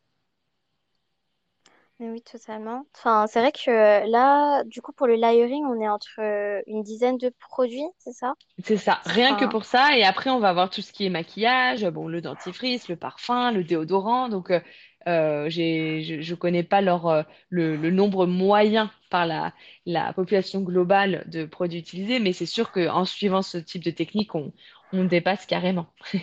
[2.00, 2.86] Oui, totalement.
[2.96, 6.62] Enfin, c'est vrai que euh, là, du coup, pour le layering, on est entre euh,
[6.66, 8.34] une dizaine de produits, c'est ça?
[8.64, 9.96] C'est ça, rien que Enfin, pour ça.
[9.96, 13.52] Et après, on va avoir tout ce qui est maquillage, bon, le dentifrice, le parfum,
[13.52, 14.28] le déodorant.
[14.28, 14.60] Donc, euh,
[15.06, 19.54] euh, j'ai, je, je connais pas leur, euh, le, le nombre moyen par la,
[19.86, 24.34] la population globale de produits utilisés, mais c'est sûr qu'en suivant ce type de technique,
[24.34, 24.52] on,
[24.92, 25.86] on dépasse carrément.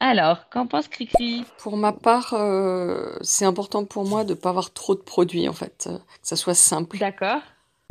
[0.00, 1.44] Alors, qu'en pense Cricri?
[1.58, 5.52] Pour ma part, euh, c'est important pour moi de pas avoir trop de produits en
[5.52, 6.98] fait, euh, que ça soit simple.
[6.98, 7.42] D'accord?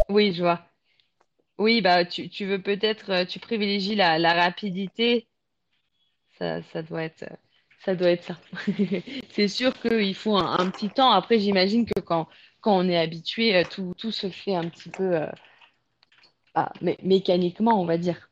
[0.09, 0.61] Oui, je vois.
[1.57, 5.28] Oui, bah, tu, tu veux peut-être, euh, tu privilégies la, la rapidité
[6.39, 7.25] Ça, ça doit être,
[7.84, 8.38] ça doit être ça.
[9.32, 11.11] C'est sûr qu'il faut un, un petit temps.
[11.11, 12.28] Après, j'imagine que quand,
[12.61, 15.19] quand on est habitué, tout, tout se fait un petit peu
[16.60, 18.30] ah, mé- mécaniquement, on va dire.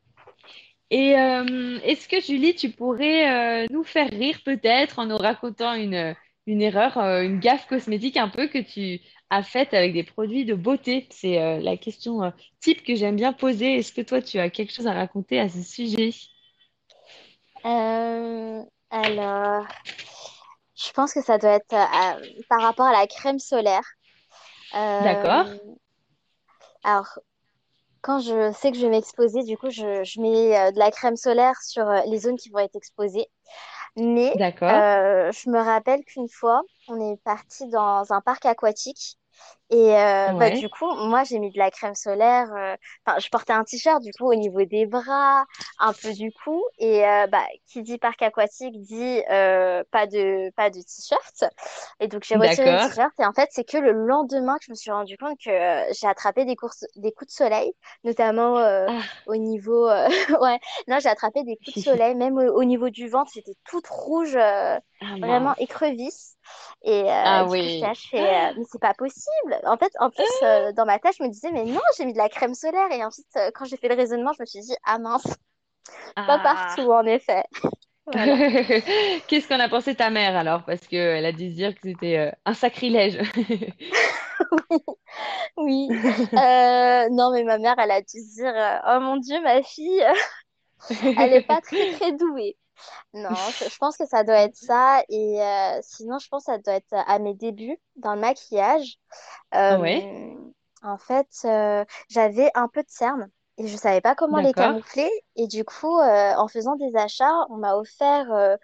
[0.90, 5.74] Et euh, est-ce que Julie, tu pourrais euh, nous faire rire peut-être en nous racontant
[5.74, 6.14] une,
[6.46, 9.00] une erreur, euh, une gaffe cosmétique un peu que tu
[9.30, 11.06] as faite avec des produits de beauté?
[11.10, 13.76] C'est la question type que j'aime bien poser.
[13.78, 16.10] Est-ce que toi, tu as quelque chose à raconter à ce sujet?
[18.90, 19.66] Alors,
[20.76, 21.76] je pense que ça doit être
[22.48, 23.86] par rapport à la crème solaire.
[24.72, 25.46] D'accord,
[26.84, 27.18] alors,
[28.06, 30.92] quand je sais que je vais m'exposer, du coup, je, je mets euh, de la
[30.92, 33.26] crème solaire sur euh, les zones qui vont être exposées.
[33.96, 34.32] Mais
[34.68, 39.18] euh, je me rappelle qu'une fois, on est parti dans un parc aquatique.
[39.70, 42.52] Et euh, bah, du coup, moi, j'ai mis de la crème solaire.
[42.54, 45.44] euh, Enfin, je portais un t-shirt, du coup, au niveau des bras,
[45.80, 46.62] un peu du cou.
[46.78, 51.44] Et euh, bah, qui dit parc aquatique dit pas de, pas de t-shirt.
[52.00, 53.12] Et donc, j'ai retiré le t-shirt.
[53.18, 55.50] Et en fait, c'est que le lendemain que je me suis rendu compte que
[55.92, 57.72] j'ai attrapé des courses, des coups de soleil,
[58.04, 58.56] notamment
[58.86, 59.02] Ah.
[59.26, 59.88] au niveau.
[60.40, 60.58] Ouais,
[60.88, 63.86] non, j'ai attrapé des coups de soleil, même au, au niveau du ventre, c'était toute
[63.88, 64.36] rouge,
[65.00, 66.35] Ah vraiment écrevisse.
[66.82, 67.80] Et euh, Ah du coup, oui.
[67.94, 68.18] je fais,
[68.50, 69.58] euh, mais c'est pas possible.
[69.66, 72.12] En fait, en plus, euh, dans ma tête, je me disais, mais non, j'ai mis
[72.12, 72.90] de la crème solaire.
[72.92, 75.26] Et ensuite, euh, quand j'ai fait le raisonnement, je me suis dit, ah mince,
[76.26, 76.40] pas Ah.
[76.40, 77.44] partout, en effet.
[78.06, 78.40] Voilà.
[79.26, 80.64] Qu'est-ce qu'en a pensé ta mère alors?
[80.64, 83.18] Parce qu'elle a dû se dire que c'était euh, un sacrilège.
[85.56, 85.94] Oui.
[86.36, 90.02] Euh, non, mais ma mère, elle a dû se dire, oh mon Dieu, ma fille,
[91.16, 92.56] elle est pas très, très douée.
[93.14, 95.02] Non, je, pense que ça doit être ça.
[95.08, 98.96] Et euh, sinon, je pense que ça doit être à mes débuts dans le maquillage.
[99.70, 100.34] Ouais, Euh,
[100.82, 105.10] en fait, euh, j'avais un peu de cerne et je savais pas comment les camoufler.
[105.36, 108.58] Et du coup, euh, en faisant des achats, on m'a offert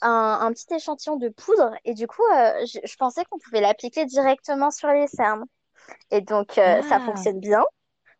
[0.00, 1.74] un, un petit échantillon de poudre.
[1.84, 2.22] Et du coup,
[2.66, 5.44] je, je pensais qu'on pouvait l'appliquer directement sur les cernes.
[6.10, 6.52] Et donc,
[6.82, 7.64] ça Ah, fonctionne bien.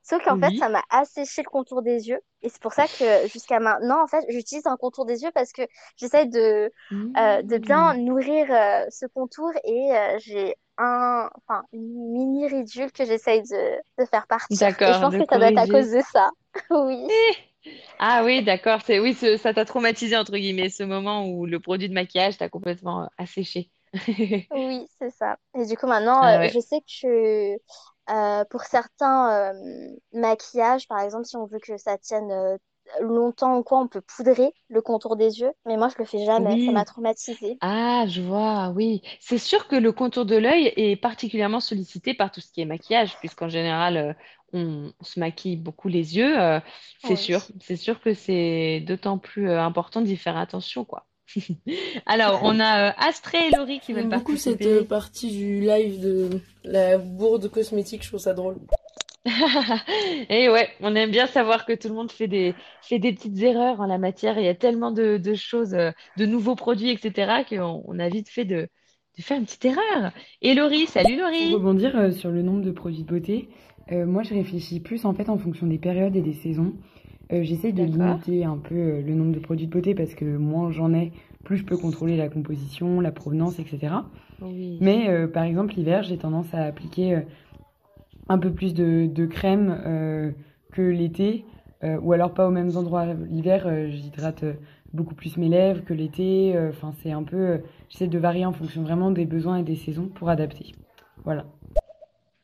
[0.02, 0.70] Sauf qu'en fait, ça oui.
[0.70, 2.20] m'a asséché le contour des yeux.
[2.42, 5.52] Et c'est pour ça que jusqu'à maintenant, en fait, j'utilise un contour des yeux parce
[5.52, 5.62] que
[5.96, 6.72] j'essaie de,
[7.18, 7.96] euh, de bien Hmm.
[7.96, 13.78] nourrir euh, ce contour et euh, j'ai un, enfin, une mini ridule que j'essaye de,
[13.98, 14.68] de faire partir.
[14.84, 16.30] Et je D'accord, pense que ça doit être à cause de ça.
[16.70, 17.08] Oui,
[17.98, 18.80] Ah oui, d'accord.
[18.84, 22.36] C'est oui, ce- ça t'a traumatisé entre guillemets, ce moment où le produit de maquillage
[22.38, 23.70] t'a complètement asséché.
[24.50, 25.38] oui, c'est ça.
[25.58, 27.56] Et du coup, maintenant, Ah euh, je sais que
[28.10, 32.56] euh, pour certains euh, maquillages, par exemple, si on veut que ça tienne euh,
[33.00, 35.52] longtemps ou quoi, on peut poudrer le contour des yeux.
[35.66, 36.58] Mais moi, je le fais jamais.
[36.64, 37.60] Ça m'a traumatisée.
[37.60, 39.02] Ah, je vois, oui.
[39.20, 42.64] C'est sûr que le contour de l'œil est particulièrement sollicité par tout ce qui est
[42.64, 44.16] maquillage, puisqu'en général,
[44.52, 46.34] on se maquille beaucoup les yeux,
[46.98, 47.16] c'est Oui.
[47.16, 47.46] sûr.
[47.60, 51.06] C'est sûr que c'est d'autant plus important d'y faire attention, quoi.
[52.06, 55.60] Alors, on a euh, Astrée et Laurie qui veulent J'aime beaucoup cette euh, partie du
[55.60, 58.56] live de la bourde cosmétique, je trouve ça drôle.
[60.30, 63.40] Et ouais, on aime bien savoir que tout le monde fait des, fait des petites
[63.40, 64.38] erreurs en la matière.
[64.38, 68.08] Il y a tellement de, de choses, euh, de nouveaux produits, etc., qu'on on a
[68.08, 68.68] vite fait de,
[69.18, 70.12] de faire une petite erreur.
[70.40, 71.52] Et Laurie, salut Pour Laurie!
[71.54, 73.48] rebondir euh, sur le nombre de produits de beauté,
[73.92, 76.74] euh, moi je réfléchis plus en fait en fonction des périodes et des saisons.
[77.32, 80.24] Euh, j'essaye de limiter un peu euh, le nombre de produits de beauté parce que
[80.24, 81.12] moins j'en ai,
[81.44, 83.94] plus je peux contrôler la composition, la provenance, etc.
[84.42, 84.78] Oui.
[84.80, 87.20] Mais euh, par exemple l'hiver, j'ai tendance à appliquer euh,
[88.28, 90.34] un peu plus de, de crème
[90.72, 91.44] que l'été,
[91.82, 93.12] ou alors pas aux mêmes endroits.
[93.28, 94.44] L'hiver, j'hydrate
[94.94, 96.54] beaucoup plus mes lèvres que l'été.
[96.70, 100.06] Enfin, c'est un peu, j'essaie de varier en fonction vraiment des besoins et des saisons
[100.06, 100.72] pour adapter.
[101.24, 101.44] Voilà.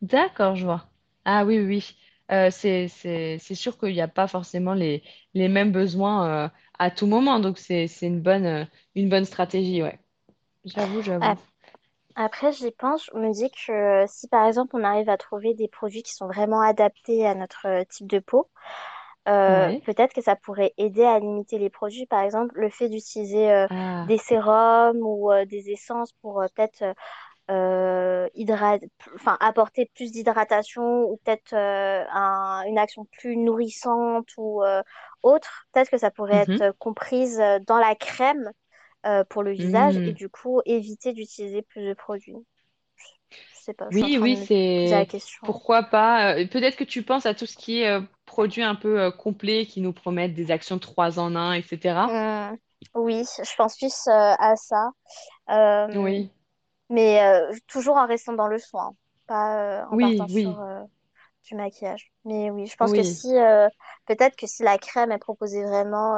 [0.02, 0.86] D'accord, je vois.
[1.24, 1.94] Ah oui, oui, oui.
[2.30, 5.02] Euh, c'est, c'est, c'est sûr qu'il n'y a pas forcément les,
[5.34, 6.48] les mêmes besoins euh,
[6.78, 8.64] à tout moment, donc c'est, c'est une bonne, euh,
[8.94, 9.98] une bonne stratégie, ouais.
[10.64, 11.36] J'avoue, j'avoue.
[11.36, 11.40] Ap-
[12.16, 15.68] Après, j'y pense, je me dis que si par exemple on arrive à trouver des
[15.68, 18.50] produits qui sont vraiment adaptés à notre euh, type de peau,
[19.28, 19.82] euh, Ouais.
[19.84, 22.06] peut-être que ça pourrait aider à limiter les produits.
[22.06, 26.46] Par exemple, le fait d'utiliser euh, Ah, des sérums ou euh, des essences pour euh,
[26.56, 26.94] peut-être euh,
[27.50, 28.28] euh,
[29.14, 34.82] enfin, apporter plus d'hydratation ou peut-être euh, un- une action plus nourrissante ou euh,
[35.22, 36.60] autre, peut-être que ça pourrait mhm.
[36.60, 38.52] être comprise euh, dans la crème
[39.30, 40.14] pour le visage et Mm.
[40.14, 42.36] du coup éviter d'utiliser plus de produits.
[43.52, 45.44] Je, sais pas, je Oui, oui, c'est question.
[45.44, 46.34] pourquoi pas.
[46.46, 49.92] Peut-être que tu penses à tout ce qui est produits un peu complets qui nous
[49.94, 52.18] promettent des actions trois en un, etc.
[52.50, 52.58] Hum,
[52.94, 54.90] oui, je pense plus à ça.
[55.92, 56.30] Oui,
[56.90, 58.94] mais euh, toujours en restant dans le soin,
[59.26, 60.82] pas euh, en oui, partant sur euh,
[61.44, 62.12] du maquillage.
[62.24, 63.28] Mais oui, je pense que si,
[64.06, 66.16] peut-être que si la crème est proposée vraiment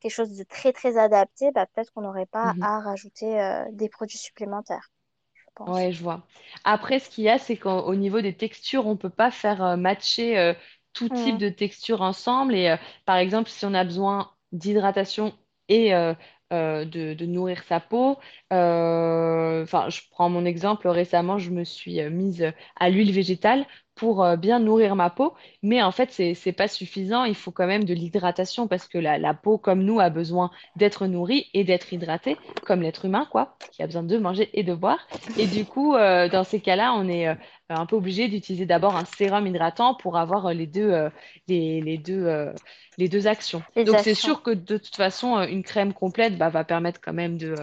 [0.00, 2.62] quelque chose de très très adapté, bah, peut-être qu'on n'aurait pas Mhm.
[2.62, 4.90] à rajouter des produits supplémentaires,
[5.34, 5.66] je pense.
[5.66, 6.26] Ouais, je vois.
[6.64, 9.76] Après, ce qu'il y a, c'est qu'au au niveau des textures, on peut pas faire
[9.76, 10.54] matcher
[10.94, 12.54] tout type Hum, de texture ensemble.
[12.54, 15.34] Et par exemple, si on a besoin d'hydratation
[15.68, 16.14] et euh,
[16.52, 18.16] euh, de, de nourrir sa peau,
[18.52, 20.88] euh, enfin, je prends mon exemple.
[20.88, 25.34] Récemment, je me suis euh, mise à l'huile végétale pour bien nourrir ma peau.
[25.62, 27.24] Mais en fait, c'est, c'est pas suffisant.
[27.24, 30.52] Il faut quand même de l'hydratation parce que la, la peau, comme nous, a besoin
[30.76, 34.62] d'être nourrie et d'être hydratée, comme l'être humain, quoi, qui a besoin de manger et
[34.62, 35.08] de boire.
[35.36, 37.36] Et du coup, dans ces cas-là, on est
[37.70, 41.10] un peu obligé d'utiliser d'abord un sérum hydratant pour avoir euh, les deux, euh,
[41.48, 42.52] les, les deux, euh,
[42.96, 43.62] les deux actions.
[43.76, 47.12] Les Donc, c'est sûr que de toute façon, une crème complète bah, va permettre quand
[47.12, 47.54] même de,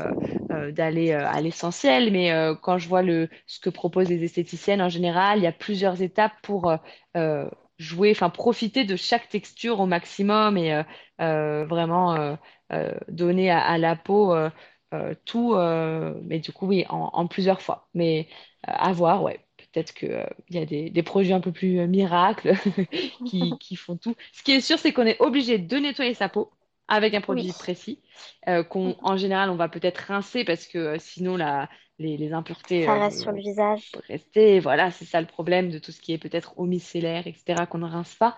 [0.71, 2.11] d'aller à l'essentiel.
[2.11, 2.31] Mais
[2.61, 6.01] quand je vois le, ce que proposent les esthéticiennes en général, il y a plusieurs
[6.01, 6.71] étapes pour
[7.77, 10.83] jouer, enfin profiter de chaque texture au maximum et euh,
[11.21, 12.15] euh, vraiment
[12.71, 14.33] euh, donner à, à la peau.
[15.25, 15.55] tout,
[16.23, 17.89] mais du coup, oui, en, en plusieurs fois.
[17.93, 18.29] Mais
[18.63, 19.44] à voir, ouais.
[19.75, 22.53] Peut-être qu'il y a des, des produits un peu plus euh, miracles
[23.25, 24.15] qui, qui font tout.
[24.33, 26.51] Ce qui est sûr, c'est qu'on est obligé de nettoyer sa peau
[26.87, 27.45] avec un Oui.
[27.45, 28.01] produit précis,
[28.47, 28.99] euh, qu'on, Mhm.
[29.03, 31.69] en général, on va peut-être rincer parce que euh, sinon, la,
[31.99, 33.99] les, les impuretés Ça euh, reste sur le visage.
[34.09, 34.59] rester.
[34.59, 37.77] Voilà, c'est ça le problème de tout ce qui est peut-être eau micellaire, etc., qu'on
[37.79, 38.37] ne rince pas.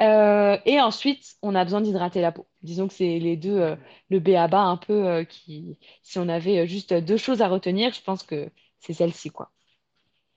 [0.00, 2.48] Euh, et ensuite, on a besoin d'hydrater la peau.
[2.62, 3.76] Disons que c'est les deux, euh,
[4.10, 7.48] le b a-ba un peu euh, qui, si on avait euh, juste deux choses à
[7.48, 9.52] retenir, je pense que c'est celle-ci, quoi.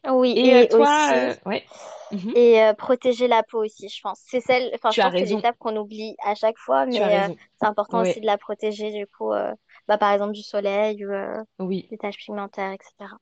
[0.08, 1.66] Oui, Et euh, et toi, aussi, euh, ouais,
[2.12, 4.22] mhm, et euh, protéger la peau aussi, je pense.
[4.28, 7.30] C'est celle, enfin, je pense que c'est l'étape qu'on oublie à chaque fois, mais euh,
[7.60, 9.54] c'est important aussi de la protéger, du coup, euh,
[9.88, 13.18] bah, par exemple, du soleil ou euh, oui, des taches pigmentaires, etc.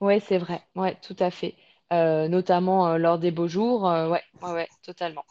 [0.00, 1.54] ouais, c'est vrai, ouais, tout à fait.
[1.92, 5.24] Euh, notamment euh, lors des beaux jours, euh, ouais, ouais, ouais, totalement.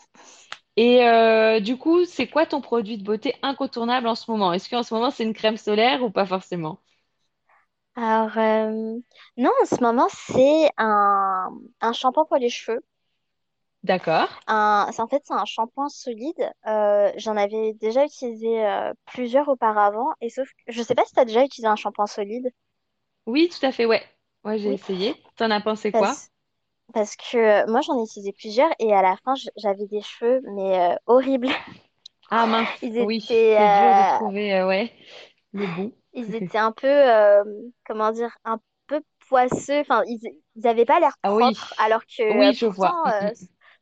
[0.77, 4.53] Et euh, du coup, c'est quoi ton produit de beauté incontournable en ce moment?
[4.53, 6.79] Est-ce qu'en ce moment, c'est une crème solaire ou pas forcément?
[7.97, 8.99] Alors, euh,
[9.37, 11.49] non, en ce moment, c'est un,
[11.81, 12.81] un shampoing pour les cheveux.
[13.83, 14.29] D'accord.
[14.47, 16.51] Un, c'est- en fait, c'est un shampoing solide.
[16.67, 21.13] Euh, j'en avais déjà utilisé euh, plusieurs auparavant, et sauf que je sais pas si
[21.13, 22.49] tu as déjà utilisé un shampoing solide.
[23.27, 24.03] Oui, tout à fait, ouais.
[24.43, 25.15] Ouais, j'ai Oui, essayé.
[25.35, 26.17] T'en as pensé quoi?
[26.17, 26.31] parce,
[26.93, 30.41] parce que euh, moi, j'en ai utilisé plusieurs, et à la fin, j'avais des cheveux,
[30.55, 31.49] mais euh, horribles.
[32.29, 34.93] Ah mince, Ils oui, étaient, c'est dur de euh, trouver, euh, ouais,
[35.53, 35.93] le bon.
[36.17, 37.43] Ils étaient un peu, euh,
[37.85, 39.79] comment dire, un peu poisseux.
[39.81, 40.19] Enfin, ils,
[40.55, 42.95] ils avaient pas l'air Ah oui, propres, alors que oui, je vois.
[42.95, 43.31] pourtant, euh,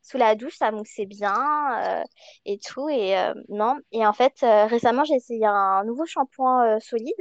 [0.02, 2.04] sous la douche, ça moussait bien euh,
[2.46, 2.90] et tout.
[2.90, 3.78] Et euh, non.
[3.92, 7.14] Et en fait, récemment, j'ai essayé un nouveau shampoing solide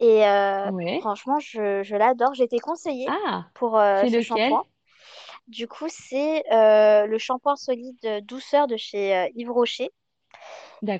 [0.00, 0.22] et
[0.64, 1.00] Ouais.
[1.00, 2.34] franchement, je, je l'adore.
[2.34, 4.64] J'ai été conseillée Ah, pour ce shampoing.
[5.48, 9.90] du coup, c'est le shampoing solide douceur de chez Yves Rocher.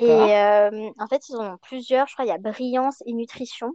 [0.01, 2.07] Et D'accord, euh, en fait, ils en ont plusieurs.
[2.07, 3.73] Je crois il y a Brillance et Nutrition.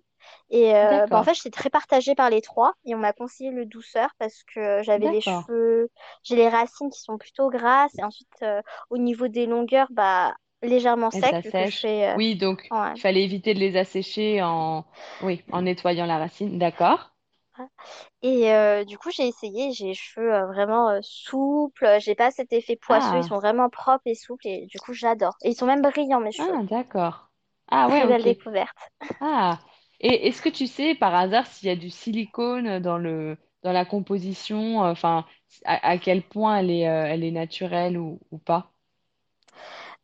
[0.49, 2.73] Et euh, bah, en fait, j'étais très partagée par les trois.
[2.85, 5.89] Et on m'a conseillé le douceur parce que j'avais les cheveux,
[6.23, 7.97] j'ai les racines qui sont plutôt grasses.
[7.97, 11.77] Et ensuite, euh, au niveau des longueurs, bah, légèrement Et sec, ça vu que je
[11.77, 11.79] sèche.
[11.79, 12.15] fais.
[12.15, 12.93] Oui, donc ouais.
[12.93, 14.85] il fallait éviter de les assécher en,
[15.21, 16.59] oui, en nettoyant la racine.
[16.59, 17.12] D'accord.
[18.23, 19.71] Et euh, du coup, j'ai essayé.
[19.73, 21.97] J'ai les cheveux euh, vraiment euh, souples.
[21.99, 23.17] J'ai pas cet effet poisseux.
[23.17, 24.47] Ils Ah, sont vraiment propres et souples.
[24.47, 25.35] Et du coup, j'adore.
[25.43, 26.57] Et ils sont même brillants, mes cheveux.
[26.57, 27.31] ah, d'accord.
[27.67, 28.25] Ah ouais, Très belle ok.
[28.25, 28.77] découverte.
[29.21, 29.59] Ah.
[30.01, 33.71] Et est-ce que tu sais par hasard s'il y a du silicone dans le, dans
[33.73, 35.25] la composition, euh, enfin,
[35.65, 38.73] à, à quel point elle est, euh, elle est naturelle ou, ou pas?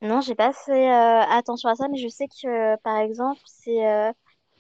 [0.02, 3.86] Non, j'ai pas fait euh, attention à ça, mais je sais que, par exemple, c'est
[3.88, 4.12] euh,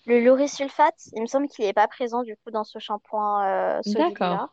[0.09, 1.09] le laurysulfate.
[1.13, 3.45] Il me semble qu'il n'est pas présent, du coup, dans ce shampoing
[3.77, 3.81] euh.
[3.85, 4.49] D'accord.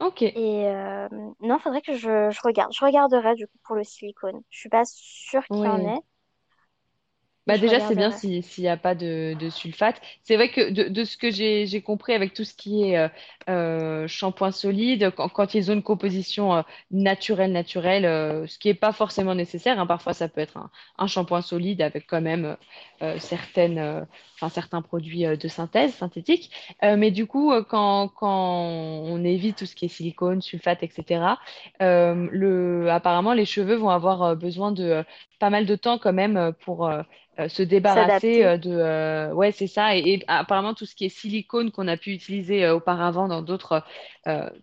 [0.00, 0.22] Ok.
[0.34, 1.08] Et euh,
[1.40, 2.72] non, faudrait que je, je regarde.
[2.72, 4.42] Je regarderai, du coup, pour le silicone.
[4.50, 6.00] Je suis pas sûre qu'il y en ait,
[7.46, 10.00] Bah déjà, c'est bien s'il n'y a pas de, de sulfate.
[10.24, 13.08] C'est vrai que de, de ce que j'ai compris avec tout ce qui est euh,
[13.48, 18.66] euh, shampoing solide, quand, quand ils ont une composition euh, naturelle, naturelle, euh, ce qui
[18.66, 22.20] n'est pas forcément nécessaire, hein, parfois ça peut être un, un shampoing solide avec quand
[22.20, 22.56] même
[23.18, 26.50] certaines, enfin, certains produits de synthèse synthétiques.
[26.82, 31.38] Mais du coup, quand, quand on évite tout ce qui est silicone, sulfate, etc.,
[31.80, 35.04] le, apparemment les cheveux vont avoir besoin de
[35.38, 36.86] pas mal de temps quand même euh, pour...
[36.86, 37.02] euh,
[37.38, 39.94] euh, se débarrasser de ouais c'est ça.
[39.94, 43.84] Et, et apparemment tout ce qui est silicone qu'on a pu utiliser auparavant dans d'autres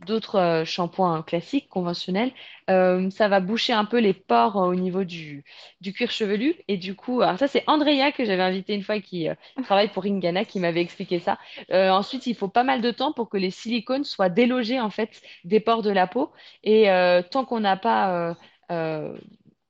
[0.07, 2.31] d'autres shampoings classiques conventionnels
[2.67, 5.43] ça va boucher un peu les pores au niveau du
[5.81, 6.55] du cuir chevelu.
[6.67, 9.27] Et du coup alors ça c'est Andrea que j'avais invité une fois qui
[9.63, 11.37] travaille pour Ringana qui m'avait expliqué ça.
[11.71, 15.21] Ensuite il faut pas mal de temps pour que les silicones soient délogés en fait
[15.43, 16.31] des pores de la peau.
[16.63, 16.87] Et
[17.29, 18.35] tant qu'on n'a pas
[18.71, 19.15] euh,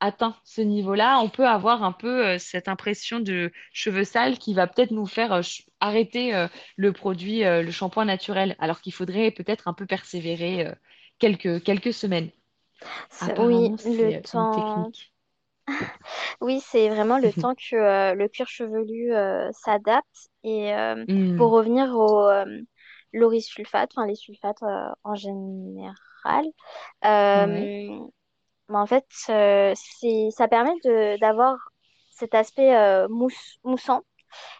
[0.04, 4.54] atteint ce niveau-là, on peut avoir un peu euh, cette impression de cheveux sales qui
[4.54, 5.42] va peut-être nous faire euh,
[5.80, 6.48] arrêter euh,
[6.78, 10.68] le produit, le shampoing naturel, alors qu'il faudrait peut-être un peu persévérer
[11.20, 12.30] quelques, quelques semaines.
[13.38, 14.48] Oui, le c'est une temps.
[14.48, 15.14] technique.
[16.42, 19.12] Oui, c'est vraiment le temps que le cuir chevelu
[19.54, 20.30] s'adapte.
[20.44, 22.30] Et euh, pour Hmm, revenir au
[23.14, 24.64] laurysulfate, enfin les sulfates
[25.04, 26.46] en général.
[28.70, 29.74] Bah, en fait, euh,
[30.32, 30.74] ça permet
[31.20, 31.58] d'avoir
[32.12, 34.04] cet aspect euh, mousse, moussant.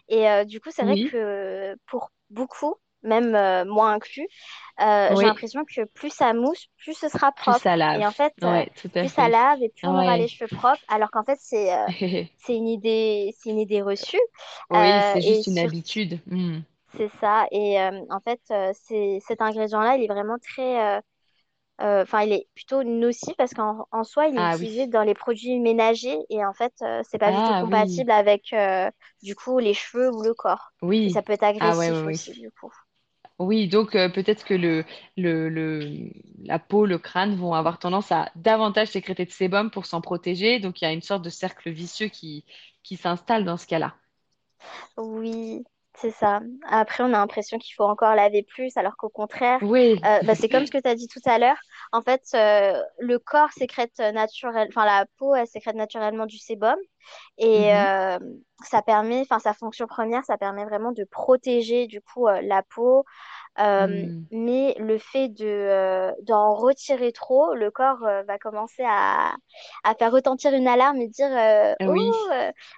[0.10, 4.28] Et euh, du coup, c'est vrai que pour beaucoup, même euh, moi inclus,
[4.82, 8.00] euh, j'ai l'impression que plus ça mousse, plus ce sera Plus ça propre.
[8.00, 10.48] Et en fait, Ouais, tout à plus ça lave et plus on aura les cheveux
[10.48, 10.82] propres.
[10.88, 11.70] Alors qu'en fait, c'est
[12.38, 14.20] c'est une idée, c'est une idée reçue.
[14.70, 16.20] Oui, c'est juste une habitude.
[16.28, 16.60] Hmm.
[16.96, 17.46] c'est ça.
[17.52, 18.42] Et en fait,
[18.74, 21.02] c'est cet ingrédient-là, il est vraiment très,
[21.80, 24.70] enfin, il est plutôt nocif parce qu'en en soi, il est Ah oui.
[24.70, 28.08] utilisé dans les produits ménagers et en fait, euh, c'est pas du tout Ah oui.
[28.08, 28.90] compatible avec euh,
[29.22, 30.72] du coup les cheveux ou le corps.
[31.06, 31.24] Et ça Oui.
[31.24, 32.40] peut être Ah ouais, ouais, agressif aussi oui.
[32.40, 32.72] du coup.
[33.40, 34.86] Oui, donc euh, peut-être que le,
[35.18, 36.10] le, le,
[36.44, 40.60] la peau, le crâne vont avoir tendance à davantage sécréter de sébum pour s'en protéger.
[40.60, 42.46] Donc il y a une sorte de cercle vicieux qui,
[42.84, 43.96] qui s'installe dans ce cas-là.
[44.98, 45.64] Oui,
[45.96, 46.42] c'est ça.
[46.68, 50.36] Après, on a l'impression qu'il faut encore laver plus, alors qu'au contraire, Oui, euh, bah,
[50.36, 51.58] c'est comme ce que tu as dit tout à l'heure.
[51.92, 56.76] En fait, euh, le corps sécrète naturel, enfin la peau, elle sécrète naturellement du sébum
[57.38, 57.76] et Mhm.
[57.76, 58.20] euh,
[58.70, 63.06] ça permet, enfin sa fonction première, ça permet vraiment de protéger du coup la peau.
[63.78, 64.28] Mm.
[64.32, 69.36] mais le fait de d'en retirer trop, le corps va commencer à,
[69.84, 72.02] à faire retentir une alarme et dire euh, Oh, Oui,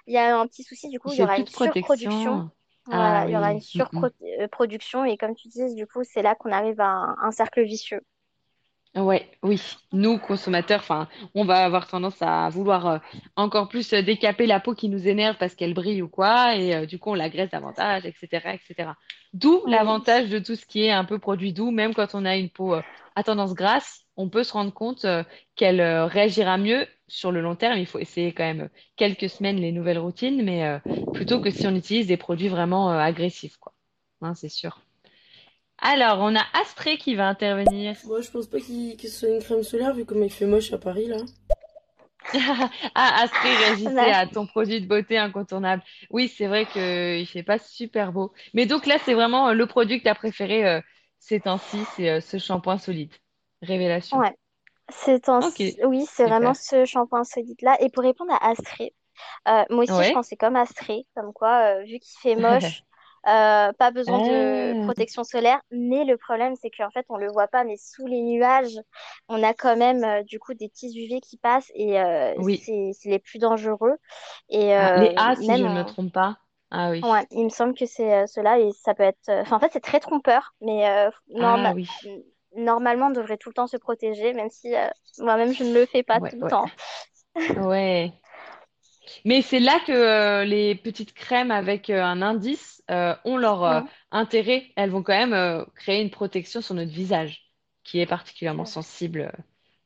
[0.06, 2.42] il y a un petit souci, du coup, il y aura une surproduction.
[2.90, 3.70] Ah il y aura une oui.
[3.74, 4.10] Mm, mm.
[4.38, 7.62] surproduction et comme tu dis, du coup, c'est là qu'on arrive à un, un cercle
[7.64, 8.02] vicieux.
[8.94, 9.60] Ouais, oui.
[9.92, 12.98] Nous, consommateurs, enfin, on va avoir tendance à vouloir euh,
[13.36, 16.74] encore plus euh, décaper la peau qui nous énerve parce qu'elle brille ou quoi, et
[16.74, 18.92] euh, du coup, on l'agresse davantage, etc., etc.
[19.34, 22.24] D'où Oui, l'avantage de tout ce qui est un peu produit doux, même quand on
[22.24, 22.82] a une peau euh,
[23.14, 25.24] à tendance grasse, on peut se rendre compte euh,
[25.56, 27.78] qu'elle euh, réagira mieux sur le long terme.
[27.78, 30.78] Il faut essayer quand même quelques semaines les nouvelles routines, mais euh,
[31.12, 33.72] plutôt que si on utilise des produits vraiment euh, agressifs, quoi.
[34.22, 34.80] Hein, c'est sûr.
[35.78, 37.96] Alors, on a Astrée qui va intervenir.
[38.06, 40.46] Moi, je pense pas qu'il que ce soit une crème solaire, vu comme il fait
[40.46, 41.18] moche à Paris, là.
[42.94, 45.82] Ah, Astrid on réagissait a- à ton produit de beauté incontournable.
[46.10, 48.32] Oui, c'est vrai qu'il fait pas super beau.
[48.54, 50.80] Mais donc là, c'est vraiment euh, le produit que tu as préféré euh,
[51.18, 53.12] ces temps-ci, c'est euh, ce shampoing solide.
[53.62, 54.18] Révélation.
[54.18, 54.32] ouais.
[54.88, 55.28] C'est.
[55.40, 57.76] Ok, Oui, c'est vraiment ce shampoing solide-là.
[57.82, 58.94] Et pour répondre à Astrée,
[59.48, 60.12] euh, moi aussi, je Ouais.
[60.12, 62.82] pensais comme Astrée, comme quoi, euh, vu qu'il fait moche,
[63.28, 67.28] Euh, pas besoin de Ah, protection solaire, mais le problème, c'est qu'en fait, on le
[67.32, 68.78] voit pas, mais sous les nuages,
[69.28, 71.98] on a quand même du coup des petits UV qui passent et
[72.36, 72.64] oui.
[72.64, 73.96] c'est les plus dangereux.
[74.50, 76.38] Et Ah, les A, si je ne me trompe pas.
[76.70, 77.04] Ah oui.
[77.04, 79.28] ouais, il me semble que c'est cela et ça peut être.
[79.28, 81.88] Enfin, en fait, c'est très trompeur, mais euh, Ah norma- oui.
[82.56, 84.88] Normalement, on devrait tout le temps se protéger, même si euh,
[85.18, 86.50] moi-même, je ne le fais pas Ouais, tout le ouais.
[86.50, 86.66] temps.
[87.66, 88.12] Ouais.
[89.24, 94.72] Mais c'est là que euh, les petites crèmes avec euh, un indice ont leur intérêt.
[94.76, 97.50] Elles vont quand même créer une protection sur notre visage,
[97.82, 99.32] qui est particulièrement sensible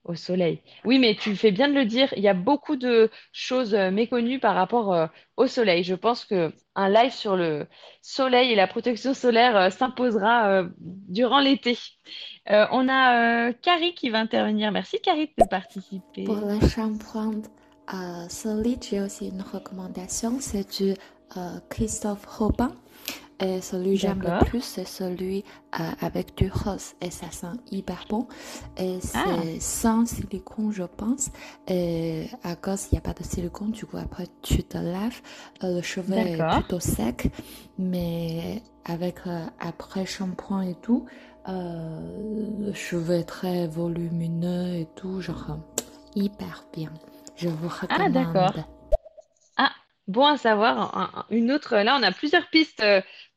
[0.04, 0.62] au soleil.
[0.84, 3.90] Oui, mais tu fais bien de le dire, il y a beaucoup de choses euh,
[3.90, 5.84] méconnues par rapport euh, au soleil.
[5.84, 7.66] Je pense que un live sur le
[8.00, 11.78] soleil et la protection solaire euh, s'imposera durant l'été.
[12.48, 14.72] On a Carrie qui va intervenir.
[14.72, 16.24] Merci Carrie de Pour participer.
[16.24, 17.42] le shampoing
[17.92, 20.94] euh, solide, j'ai aussi une recommandation, c'est du
[21.68, 22.72] Christophe Robin.
[23.42, 24.44] Et celui que j'aime le D'accord.
[24.48, 25.44] plus, c'est celui
[25.78, 26.92] euh, avec du rose.
[27.00, 28.28] Et ça sent hyper bon.
[28.76, 31.30] Et Ah, c'est sans silicone, je pense.
[31.66, 35.20] Et à cause, il n'y a pas de silicone, du coup, après, tu te laves.
[35.64, 36.58] Euh, le cheveu est d'accord.
[36.60, 37.30] plutôt sec.
[37.78, 41.06] Mais avec euh, après shampoing et tout,
[41.46, 45.58] le cheveu est très volumineux et tout, genre
[46.14, 46.92] hyper bien.
[47.36, 48.52] Je vous Ah, d'accord.
[48.52, 48.64] recommande.
[49.56, 49.70] Ah,
[50.08, 50.96] bon à savoir.
[50.96, 52.82] Un- un- une autre, là, on a plusieurs pistes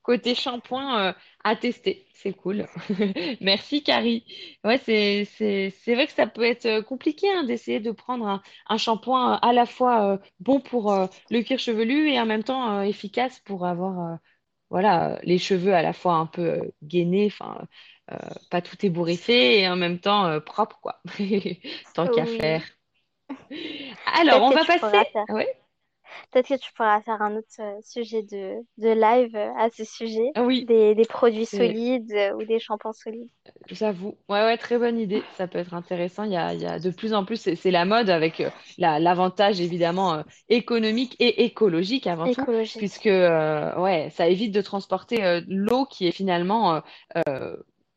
[0.04, 2.06] côté shampoing euh, à tester.
[2.14, 2.68] C'est cool.
[3.42, 4.26] Merci, Carrie.
[4.64, 8.28] Ouais, c'est, c'est, c'est vrai que ça peut être euh, compliqué hein, d'essayer de prendre
[8.28, 12.20] un, un shampoing euh, à la fois euh, bon pour euh, le cuir chevelu et
[12.20, 14.20] en même temps efficace pour avoir
[14.70, 17.68] voilà, les cheveux à la fois un peu gainés, enfin,
[18.50, 21.02] pas tout ébouriffé et en même temps propre, quoi.
[21.94, 22.64] Tant qu'à faire.
[24.06, 25.06] Alors, Peut-être on va passer.
[25.30, 25.48] Ouais,
[26.32, 29.84] Peut-être que tu pourras faire un autre euh, sujet de, de live euh, à ce
[29.84, 33.30] sujet, oui, des, des produits solides euh, ou des shampoings solides.
[33.70, 35.24] J'avoue, ouais, ouais, très bonne idée.
[35.36, 36.24] Ça peut être intéressant.
[36.24, 38.44] Il y a, il y a de plus en plus, c'est la mode avec
[38.78, 42.78] la, l'avantage évidemment euh, économique et écologique avant tout, Écologique.
[42.78, 46.82] puisque euh, ouais, ça évite de transporter euh, l'eau qui est finalement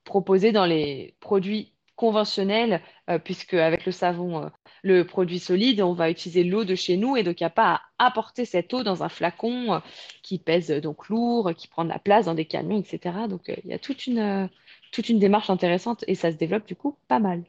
[0.05, 4.49] proposée dans les produits conventionnels, euh, puisque avec le savon, euh,
[4.83, 7.51] le produit solide, on va utiliser l'eau de chez nous et donc il n'y a
[7.51, 9.79] pas à apporter cette eau dans un flacon euh,
[10.23, 13.27] qui pèse euh, donc lourd, qui prend de la place dans des camions, etc.
[13.29, 14.49] Donc il y a toute une
[14.93, 17.45] toute une démarche intéressante et ça se développe du coup pas mal.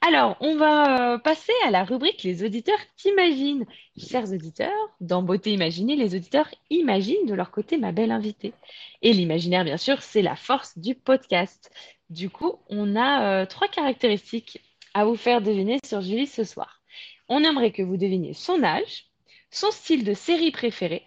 [0.00, 3.66] Alors, on va euh, passer à la rubrique Les auditeurs t'imaginent.
[3.96, 8.52] Chers auditeurs, dans Beauté imaginée, les auditeurs imaginent de leur côté ma belle invitée.
[9.02, 11.70] Et l'imaginaire, bien sûr, c'est la force du podcast.
[12.10, 14.60] Du coup, on a euh, trois caractéristiques
[14.94, 16.80] à vous faire deviner sur Julie ce soir.
[17.28, 19.06] On aimerait que vous deviniez son âge,
[19.50, 21.06] son style de série préférée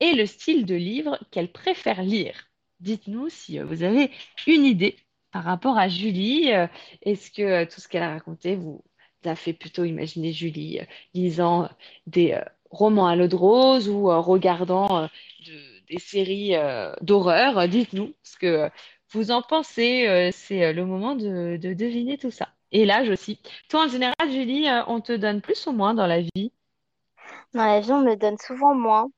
[0.00, 2.46] et le style de livre qu'elle préfère lire.
[2.80, 4.10] Dites-nous si euh, vous avez
[4.46, 4.96] une idée
[5.36, 6.50] par rapport à Julie.
[6.54, 6.66] euh,
[7.02, 8.82] Est-ce que euh, tout ce qu'elle a raconté vous
[9.26, 11.68] a fait plutôt imaginer Julie euh, lisant
[12.06, 15.08] des romans à l'eau de rose ou regardant
[15.46, 16.54] de- des séries
[17.02, 17.68] d'horreur?
[17.68, 18.70] Dites-nous ce que
[19.12, 20.30] vous en pensez.
[20.32, 22.48] C'est le moment de, de deviner tout ça.
[22.72, 23.38] Et l'âge aussi.
[23.68, 26.52] Toi, en général, Julie, on te donne plus ou moins dans la vie?
[27.54, 29.08] Dans la vie, on me donne souvent moins.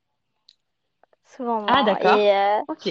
[1.36, 1.84] Souvent Ah, moins.
[1.84, 2.18] d'accord.
[2.18, 2.88] Et, euh, Ok.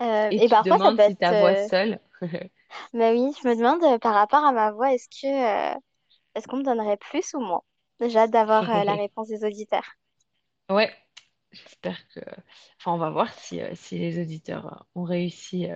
[0.00, 1.16] Euh, Et et tu parfois, ça demandes peut si être.
[1.16, 2.00] ta voix euh, seule.
[2.92, 5.78] Bah oui, je me demande euh, par rapport à ma voix, est-ce que
[6.34, 7.62] est-ce qu'on me donnerait plus ou moins?
[8.00, 9.84] J'ai hâte d'avoir la réponse des auditeurs.
[10.70, 10.92] Ouais,
[11.52, 12.20] j'espère que...
[12.78, 15.66] Enfin, on va voir si, si les auditeurs ont réussi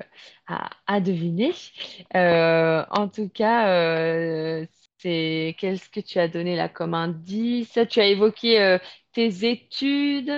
[0.47, 1.53] à, à deviner.
[2.17, 4.67] Euh, en tout cas, euh.
[5.03, 7.79] Qu'est-ce que tu as donné là comme indice?
[7.91, 8.79] Tu as évoqué euh,
[9.13, 10.31] tes études,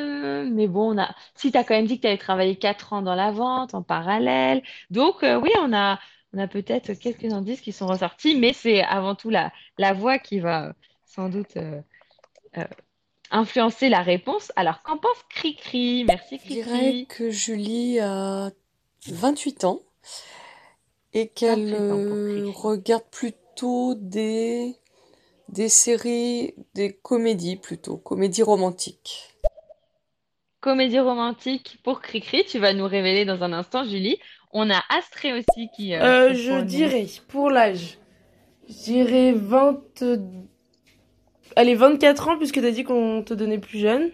[0.52, 1.14] mais bon, on a...
[1.34, 3.74] si tu as quand même dit que tu avais travaillé 4 ans dans la vente
[3.74, 4.62] en parallèle.
[4.90, 5.98] Donc, euh, oui, on a,
[6.32, 10.18] on a peut-être quelques indices qui sont ressortis, mais c'est avant tout la, la voix
[10.18, 10.72] qui va euh,
[11.04, 11.56] sans doute...
[13.30, 14.52] influencer la réponse.
[14.56, 16.04] Alors, qu'en pense Cricri?
[16.04, 17.06] Merci Je dirais Cricri.
[17.08, 18.50] que Julie a
[19.08, 19.80] 28 ans
[21.12, 22.52] et qu'elle 28 ans pour Cricri.
[22.52, 23.38] regarde plutôt
[23.94, 24.76] des,
[25.48, 29.34] des séries, des comédies plutôt, comédies romantiques.
[30.61, 32.44] Comédie romantique pour Cricri.
[32.46, 34.18] Tu vas nous révéler dans un instant, Julie.
[34.52, 37.98] On a Astrée aussi qui euh, Euh, je dirais, pour l'âge,
[38.68, 40.02] je dirais 20...
[41.57, 44.11] Allez, 24 ans, puisque t'as dit qu'on te donnait plus jeune.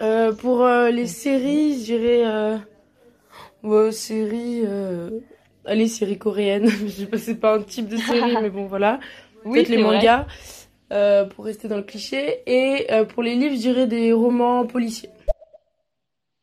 [0.00, 2.22] Euh, pour euh, les séries, je dirais...
[2.24, 2.56] Euh...
[3.62, 4.64] ouais, séries...
[5.68, 6.68] Allez, séries coréennes.
[6.86, 9.00] je sais pas, c'est pas un type de série, mais bon, voilà.
[9.44, 10.26] Oui, Peut-être les mangas,
[10.92, 12.42] euh, pour rester dans le cliché.
[12.46, 15.10] Et euh, pour les livres, je dirais des romans policiers.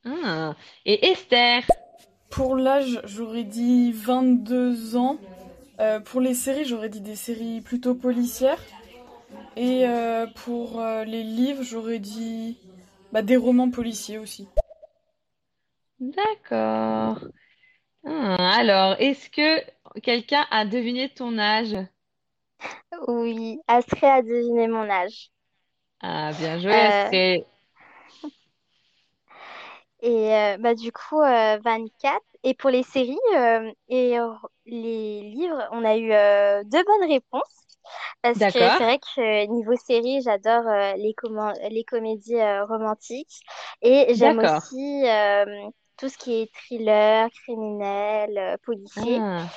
[0.06, 0.56] Ah.
[0.86, 1.64] Et Esther?
[2.30, 5.18] Pour l'âge, j'aurais dit 22 ans.
[5.80, 8.62] Euh, pour les séries, j'aurais dit des séries plutôt policières.
[9.56, 12.58] Et euh, pour euh, les livres, j'aurais dit
[13.12, 14.48] bah, des romans policiers aussi.
[16.00, 17.26] D'accord.
[18.06, 19.62] Ah, alors, est-ce que
[20.02, 21.76] quelqu'un a deviné ton âge?
[23.08, 25.30] Oui, Astrid a deviné mon âge.
[26.00, 27.44] Ah, bien joué, Euh, Astrid.
[30.02, 32.24] et euh, bah, du coup, euh, 24.
[32.44, 34.32] Et pour les séries euh, et euh,
[34.68, 37.42] les livres, on a eu euh, deux bonnes réponses.
[38.22, 42.66] Parce que c'est D'accord, vrai que niveau série, j'adore euh, les, commen- les comédies euh,
[42.66, 43.42] romantiques.
[43.82, 44.64] Et j'aime d'accord.
[44.66, 45.46] aussi euh,
[45.98, 49.26] tout ce qui est thriller, criminel, euh, policier.
[49.28, 49.50] Ah,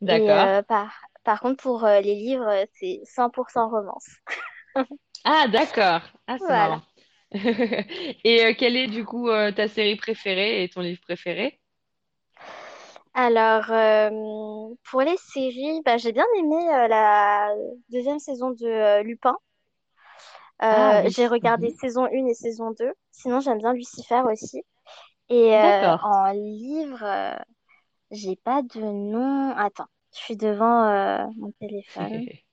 [0.00, 0.50] d'accord.
[0.58, 0.92] euh, par,
[1.24, 4.08] par contre, pour euh, les livres, c'est 100% romance.
[5.24, 6.02] Ah, d'accord.
[6.26, 6.82] Ah, c'est Voilà.
[8.24, 11.60] Et euh, quelle est du coup euh, ta série préférée et ton livre préféré?
[13.14, 14.10] Alors, euh,
[14.90, 16.56] pour les séries, bah, j'ai bien aimé
[16.88, 17.52] la
[17.90, 19.36] deuxième saison de Lupin.
[20.70, 21.08] Ah oui.
[21.08, 21.78] j'ai regardé Mhm.
[21.80, 22.92] saison 1 et saison 2.
[23.12, 24.62] Sinon, j'aime bien Lucifer aussi.
[25.28, 26.00] Et euh, D'accord.
[26.02, 27.36] en livre, euh,
[28.10, 29.54] j'ai pas de nom.
[29.56, 32.24] Attends, je suis devant euh, mon téléphone.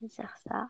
[0.00, 0.68] Je vais dire ça.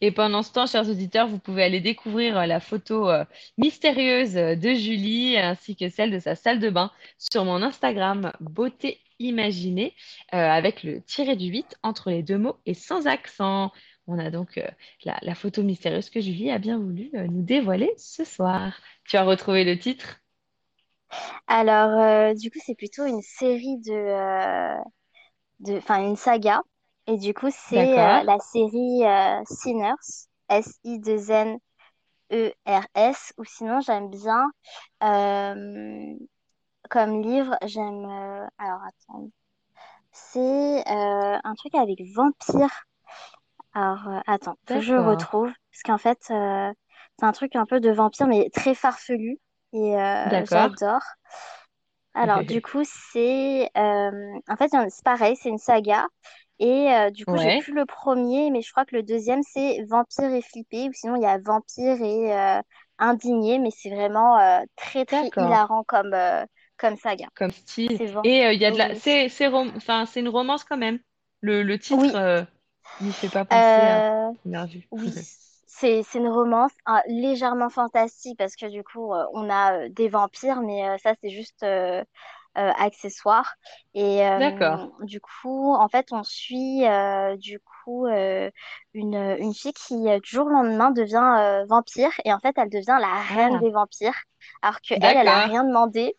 [0.00, 3.24] Et pendant ce temps, chers auditeurs, vous pouvez aller découvrir euh, la photo euh,
[3.56, 8.32] mystérieuse euh, de Julie ainsi que celle de sa salle de bain sur mon Instagram
[8.40, 9.94] Beauté Imaginée
[10.34, 13.72] euh, avec le tiré du 8 entre les deux mots et sans accent.
[14.06, 14.68] On a donc euh,
[15.04, 18.78] la, la photo mystérieuse que Julie a bien voulu euh, nous dévoiler ce soir.
[19.04, 20.20] Tu as retrouvé le titre?
[21.46, 24.76] Alors, euh, du coup, c'est plutôt une série de, euh,
[25.60, 26.62] de, enfin, une saga.
[27.06, 29.02] Et du coup, c'est euh, la série
[29.46, 31.58] Sinners, S-I-2-N.
[32.32, 34.50] E-R-S, ou sinon j'aime bien
[36.90, 38.04] comme livre, j'aime
[38.58, 39.30] alors attends,
[40.12, 42.84] c'est un truc avec vampire.
[43.74, 48.26] Alors attends, que je retrouve parce qu'en fait c'est un truc un peu de vampire
[48.26, 49.38] mais très farfelu
[49.72, 51.00] et euh, j'adore.
[52.14, 56.06] Alors du coup c'est euh, en fait c'est pareil, c'est une saga
[56.58, 59.84] et euh, du coup j'ai plus le premier mais je crois que le deuxième c'est
[59.88, 62.60] Vampire et flippé ou sinon il y a Vampire et euh,
[62.98, 64.38] Indigné mais c'est vraiment
[64.76, 66.16] très très hilarant comme
[66.78, 67.26] comme saga.
[67.34, 68.00] Comme style.
[68.22, 68.94] Et il y a de la...
[68.94, 70.98] C'est c'est rom- enfin, c'est une romance quand même.
[71.42, 72.46] Le, le titre
[73.00, 74.02] n'y fait pas penser à
[74.90, 75.12] oui.
[75.78, 80.08] C'est une romance hein, légèrement fantastique parce que du coup euh, on a euh, des
[80.08, 81.64] vampires mais euh, ça c'est juste
[82.54, 83.54] accessoire
[83.94, 84.88] et D'accord.
[85.02, 86.82] du coup en fait on suit
[87.38, 88.56] du coup une,
[88.94, 93.22] une fille qui du jour au lendemain devient vampire et en fait elle devient la
[93.34, 94.16] reine Ah, des vampires
[94.62, 95.50] alors que elle elle a d'accord.
[95.50, 96.16] rien demandé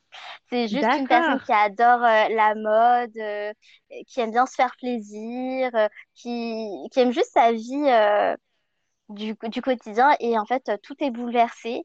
[0.49, 3.53] c'est juste une personne qui adore euh, la mode euh,
[4.07, 7.89] qui aime bien se faire plaisir euh, qui qui aime juste sa vie
[9.09, 11.83] du, du quotidien et en fait tout est bouleversé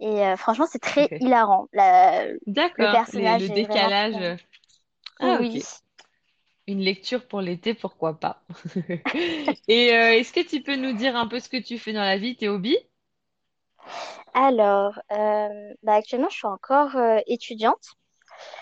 [0.00, 2.26] et euh, franchement c'est très hilarant La-
[2.78, 2.88] le.
[3.12, 4.38] Les- personnage le est vraiment décalage.
[5.20, 5.62] Ah, oui.
[6.66, 8.42] Une lecture pour l'été, pourquoi pas.
[9.68, 12.00] Et euh, est-ce que tu peux nous dire un peu ce que tu fais dans
[12.00, 12.78] la vie, tes hobbies?
[14.34, 16.96] alors euh, bah, actuellement je suis encore
[17.26, 17.84] étudiante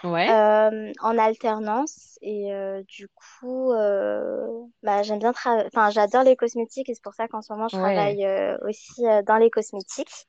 [0.05, 0.35] Ouais.
[0.35, 4.47] euh, en alternance et euh, du coup euh,
[4.83, 7.69] bah, j'aime bien travailler enfin j'adore les cosmétiques et c'est pour ça qu'en ce moment
[7.69, 7.79] je Ouais.
[7.79, 10.27] travaille euh, aussi euh, dans les cosmétiques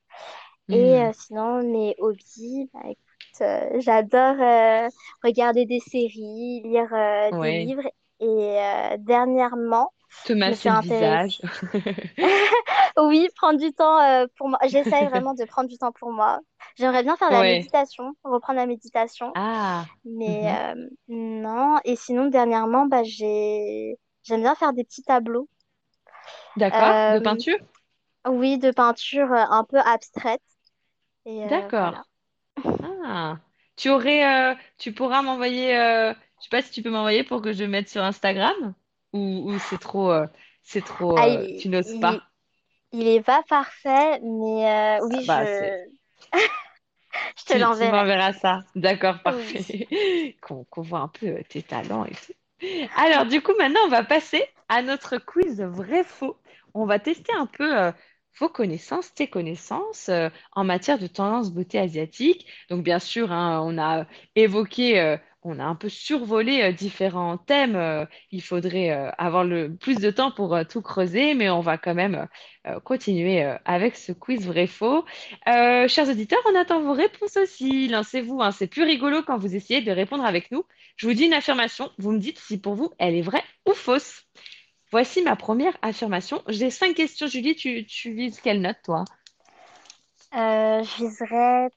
[0.72, 1.12] et Hmm.
[1.14, 4.90] sinon mes hobbies bah, écoute euh, j'adore euh,
[5.24, 7.54] regarder des séries lire euh, des Ouais.
[7.54, 7.88] livres
[8.20, 9.92] et euh, dernièrement
[10.24, 11.42] Te masser le visage.
[12.98, 16.40] oui prendre du temps euh, pour moi j'essaye vraiment de prendre du temps pour moi
[16.78, 17.44] j'aimerais bien faire la Ouais.
[17.44, 19.88] méditation reprendre la méditation Ah.
[20.06, 20.60] mais Mhm.
[20.76, 25.50] euh, non, et sinon dernièrement, bah, j'ai j'aime bien faire des petits tableaux.
[26.56, 26.98] D'accord.
[27.08, 27.58] De Euh, peinture?
[28.28, 30.42] oui, de peinture un peu abstraite.
[31.26, 32.04] Et voilà.
[32.04, 32.10] D'accord.
[33.04, 33.40] Ah.
[33.78, 37.64] Tu aurais, tu pourras m'envoyer, je sais pas si tu peux m'envoyer pour que je
[37.66, 38.74] mette sur Instagram?
[39.14, 40.28] Ou, ou c'est trop, euh,
[40.64, 42.32] c'est trop, Ah, euh, il, tu n'oses pas.
[42.92, 45.88] il est pas parfait, mais euh, Ah, oui, bah, je,
[47.38, 47.88] je te tu, tu l'enverrai.
[47.88, 48.64] m'enverras ça.
[48.76, 49.60] D'accord, Oui.
[49.64, 49.88] parfait.
[50.42, 52.34] Qu'on voit un peu tes talents et tout.
[52.96, 56.38] Alors, du coup, maintenant, on va passer à notre quiz vrai-faux.
[56.74, 57.92] On va tester un peu euh,
[58.40, 62.48] vos connaissances, tes connaissances euh, en matière de tendance beauté asiatique.
[62.70, 64.06] Donc, bien sûr, hein, on a
[64.36, 67.76] évoqué euh, on a un peu survolé euh, différents thèmes.
[67.76, 71.78] Euh, il faudrait euh, avoir le plus de temps pour tout creuser, mais on va
[71.78, 72.28] quand même
[72.84, 75.06] continuer avec ce quiz vrai-faux.
[75.46, 77.88] Chers auditeurs, on attend vos réponses aussi.
[77.88, 80.64] Lancez-vous, hein, c'est plus rigolo quand vous essayez de répondre avec nous.
[80.98, 83.74] Je vous dis une affirmation, vous me dites si pour vous elle est vraie ou
[83.74, 84.26] fausse.
[84.92, 86.44] Voici ma première affirmation.
[86.48, 87.56] J'ai cinq questions, Julie.
[87.56, 89.06] Tu, vises quelle note, toi?
[90.34, 91.70] Je viserais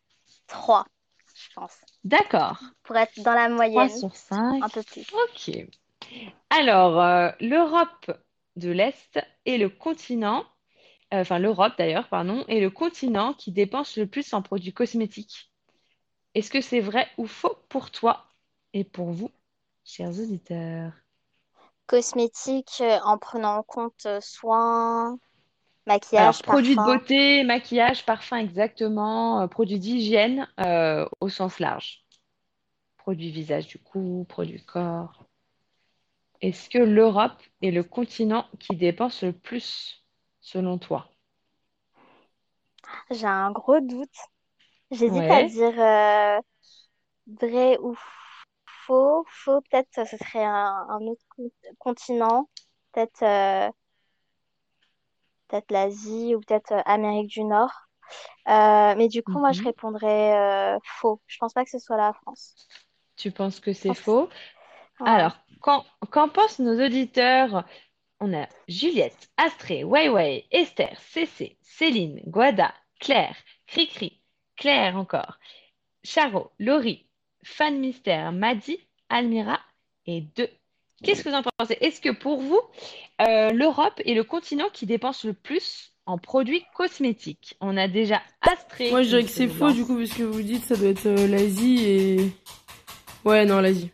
[0.49, 0.87] 3,
[1.35, 1.79] je pense.
[2.05, 2.61] D'accord.
[2.83, 4.63] Pour être dans la 3 moyenne, sur 5.
[4.63, 5.07] un peu plus.
[5.13, 5.51] Ok.
[6.51, 8.11] Alors, euh, l'Europe
[8.57, 10.45] de l'Est est le continent,
[11.15, 15.51] euh, enfin l'Europe d'ailleurs, pardon, est le continent qui dépense le plus en produits cosmétiques.
[16.35, 18.27] Est-ce que c'est vrai ou faux pour toi
[18.73, 19.31] et pour vous,
[19.85, 20.93] chers auditeurs?
[21.87, 24.21] Cosmétique, euh, en prenant en compte euh,
[25.87, 31.59] soins, Alors, maquillage, produits de beauté, maquillage, parfum exactement, euh, produits d'hygiène euh, au sens
[31.59, 32.05] large.
[32.99, 35.27] Produits visage du cou, produits corps.
[36.43, 40.05] Est-ce que l'Europe est le continent qui dépense le plus,
[40.43, 41.09] selon toi?
[43.11, 44.15] J'ai un gros doute.
[44.93, 46.41] J'hésite à dire euh,
[47.27, 47.95] vrai ou
[48.87, 49.25] faux.
[49.29, 52.49] Faux, peut-être ce serait un, un autre co- continent.
[52.93, 53.71] Peut-être euh,
[55.53, 57.73] peut-être l'Asie ou peut-être euh, Amérique du Nord.
[58.49, 59.65] Euh, mais du coup, moi, je Mhm.
[59.65, 61.21] répondrais euh, faux.
[61.29, 62.57] Je pense pas que ce soit la France.
[63.17, 64.29] Tu penses que c'est faux?
[65.01, 65.07] Ouais.
[65.07, 67.65] Alors, qu'en qu'en pensent nos auditeurs?
[68.21, 74.23] On a Juliette, Astrée, Weiwei, Esther, Cécé, Céline, Guada, Claire, Cricri,
[74.57, 75.39] Claire encore,
[76.05, 77.09] Charo, Laurie,
[77.45, 78.79] Fan Mystère, Maddy,
[79.11, 79.61] Almira
[80.07, 80.51] et deux.
[81.03, 81.77] Qu'est-ce que vous en pensez?
[81.81, 82.61] Est-ce que pour vous,
[83.21, 87.57] euh, l'Europe est le continent qui dépense le plus en produits cosmétiques?
[87.61, 90.43] On a déjà Astrée Moi, je dirais que c'est faux, du coup, parce que vous
[90.43, 92.33] dites ça doit être euh, l'Asie et...
[93.25, 93.91] Ouais, non, l'Asie.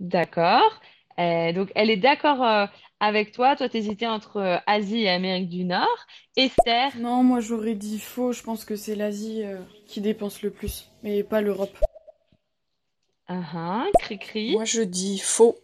[0.00, 0.80] D'accord.
[1.18, 2.66] Euh, donc, elle est d'accord euh,
[3.00, 3.56] avec toi.
[3.56, 6.06] Toi, t'hésitais entre euh, Asie et Amérique du Nord.
[6.36, 8.32] Esther, Non, moi j'aurais dit faux.
[8.32, 11.76] Je pense que c'est l'Asie euh, qui dépense le plus, mais pas l'Europe.
[13.28, 14.52] Uh Cri-cri.
[14.52, 15.56] Moi, je dis faux.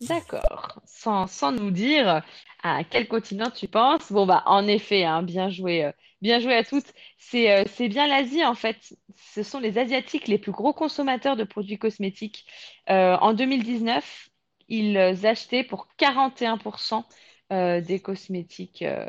[0.00, 0.80] D'accord.
[0.84, 2.22] Sans, sans nous dire
[2.62, 4.10] à quel continent tu penses.
[4.10, 6.92] Bon, bah, en effet, hein, bien joué, euh, bien joué à toutes.
[7.18, 8.96] C'est euh, c'est bien l'Asie, en fait.
[9.16, 12.46] Ce sont les Asiatiques les plus gros consommateurs de produits cosmétiques.
[12.90, 14.28] Euh, en 2019,
[14.68, 17.04] ils achetaient pour 41%
[17.52, 19.06] euh, des cosmétiques, euh,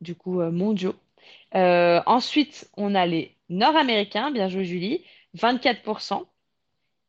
[0.00, 0.94] du coup, euh, mondiaux.
[1.54, 5.04] Euh, ensuite, on a les Nord-Américains, bien joué Julie,
[5.34, 6.26] 24%.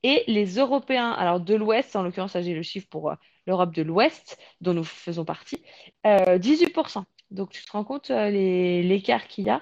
[0.04, 3.16] Et les Européens, alors de l'Ouest, en l'occurrence, j'ai le chiffre pour euh,
[3.48, 5.64] l'Europe de l'Ouest, dont nous faisons partie,
[6.06, 7.06] euh, 18%.
[7.32, 9.62] Donc tu te rends compte euh, l'écart qu'il y a?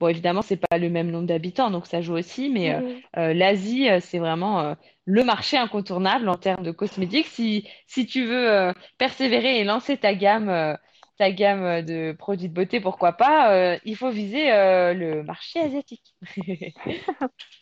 [0.00, 2.82] Bon, évidemment, c'est pas le même nombre d'habitants, donc ça joue aussi, mais euh,
[3.16, 4.74] euh, l'Asie, euh, c'est vraiment euh,
[5.06, 7.26] le marché incontournable en termes de cosmétiques.
[7.26, 10.74] Si, si tu veux euh, persévérer et lancer ta gamme, euh,
[11.18, 15.24] ta gamme euh, de produits de beauté, pourquoi pas, euh, il faut viser euh, le
[15.24, 16.14] marché asiatique.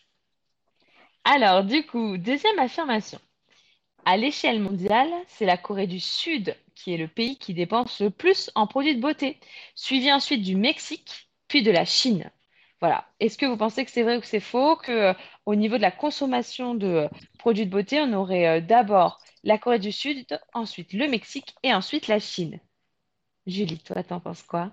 [1.29, 3.19] Alors, du coup, deuxième affirmation.
[4.05, 8.11] À l'échelle mondiale, c'est la Corée du Sud qui est le pays qui dépense le
[8.11, 9.41] plus en produits de beauté,
[9.75, 12.31] suivi ensuite du Mexique, puis de la Chine.
[12.81, 13.09] Voilà.
[13.19, 15.15] Est-ce que vous pensez que c'est vrai ou que c'est faux, que euh,
[15.47, 17.09] au niveau de la consommation de euh,
[17.41, 20.25] produits de beauté, on aurait euh, d'abord la Corée du Sud,
[20.55, 22.61] ensuite le Mexique et ensuite la Chine?
[23.49, 24.71] Julie, toi, t'en penses quoi?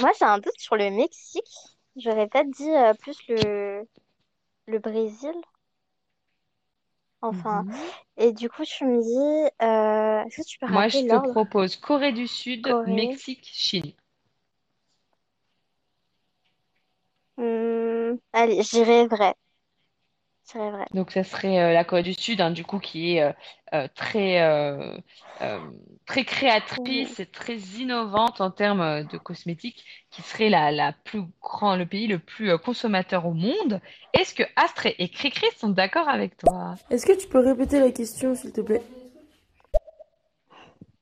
[0.00, 1.75] Moi, j'ai un doute sur le Mexique.
[1.96, 3.88] J'aurais peut-être dit euh, plus le,
[4.66, 5.34] le Brésil.
[7.22, 7.90] Enfin, Mhm.
[8.16, 11.74] et du coup, je me dis, euh, est-ce que tu peux Moi, je te propose
[11.74, 12.84] Corée du Sud, Corée.
[12.84, 13.94] Mexique, Chine.
[17.38, 19.34] Hmm, allez, j'irai vrai.
[20.54, 20.86] Vrai.
[20.94, 23.32] Donc, ça serait euh, la Corée du Sud, hein, du coup, qui est euh,
[23.74, 24.96] euh, très, euh,
[25.42, 25.60] euh,
[26.06, 26.26] très Mhm.
[26.26, 31.86] créatrice et très innovante en termes de cosmétiques, qui serait la, la plus grand, le
[31.86, 33.80] pays le plus consommateur au monde.
[34.12, 36.74] Est-ce que Astrée et Cricri sont d'accord avec toi?
[36.90, 38.82] Est-ce que tu peux répéter la question, s'il te plaît?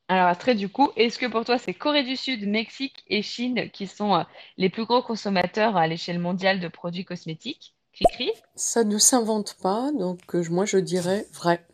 [0.08, 3.70] Alors, Astrée, du coup, est-ce que pour toi, c'est Corée du Sud, Mexique et Chine
[3.70, 4.22] qui sont euh,
[4.56, 7.73] les plus gros consommateurs à l'échelle mondiale de produits cosmétiques?
[7.94, 8.30] Cricri?
[8.56, 11.64] Ça ne s'invente pas, donc euh, moi, je dirais vrai.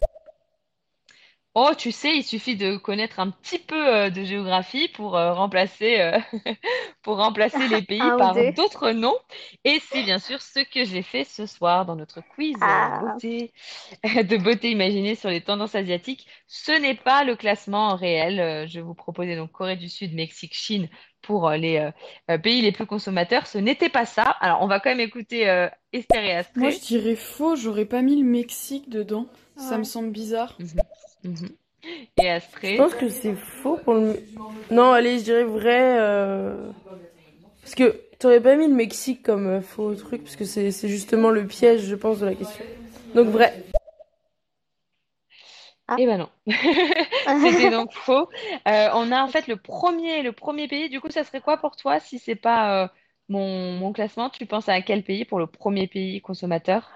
[1.56, 5.34] Oh, tu sais, il suffit de connaître un petit peu euh, de géographie pour euh,
[5.34, 6.18] remplacer, euh,
[7.02, 9.18] pour remplacer les pays par d'autres noms.
[9.64, 13.52] Et c'est bien sûr ce que j'ai fait ce soir dans notre quiz Ah, beauté,
[14.04, 16.28] de beauté imaginée sur les tendances asiatiques.
[16.46, 18.68] Ce n'est pas le classement réel.
[18.68, 20.88] Je vous proposais donc Corée du Sud, Mexique, Chine
[21.22, 21.90] pour euh, les euh,
[22.30, 23.46] euh, pays les plus consommateurs.
[23.46, 24.22] Ce n'était pas ça.
[24.40, 26.60] Alors, on va quand même écouter euh, Esther et Astrée.
[26.60, 29.26] Moi, je dirais faux, j'aurais pas mis le Mexique dedans.
[29.56, 29.78] Ça Ouais.
[29.78, 30.56] me semble bizarre.
[30.58, 31.32] Mhm.
[31.32, 31.48] Mhm.
[32.18, 32.76] Et Je Astrée.
[32.76, 34.16] pense que c'est faux pour le.
[34.70, 35.96] Non, allez, je dirais vrai.
[35.98, 36.70] euh,
[37.62, 41.30] Parce que t'aurais pas mis le Mexique comme euh, faux truc, parce que c'est justement
[41.30, 42.64] le piège, je pense, de la question.
[43.14, 43.52] Donc vrai.
[45.96, 46.30] Eh ben non,
[47.36, 48.28] c'était donc faux.
[48.68, 50.88] Euh, on a en fait le premier, le premier pays.
[50.88, 52.88] Du coup, ça serait quoi pour toi si c'est pas euh,
[53.28, 54.30] mon, mon classement?
[54.30, 56.90] Tu penses à quel pays pour le premier pays consommateur?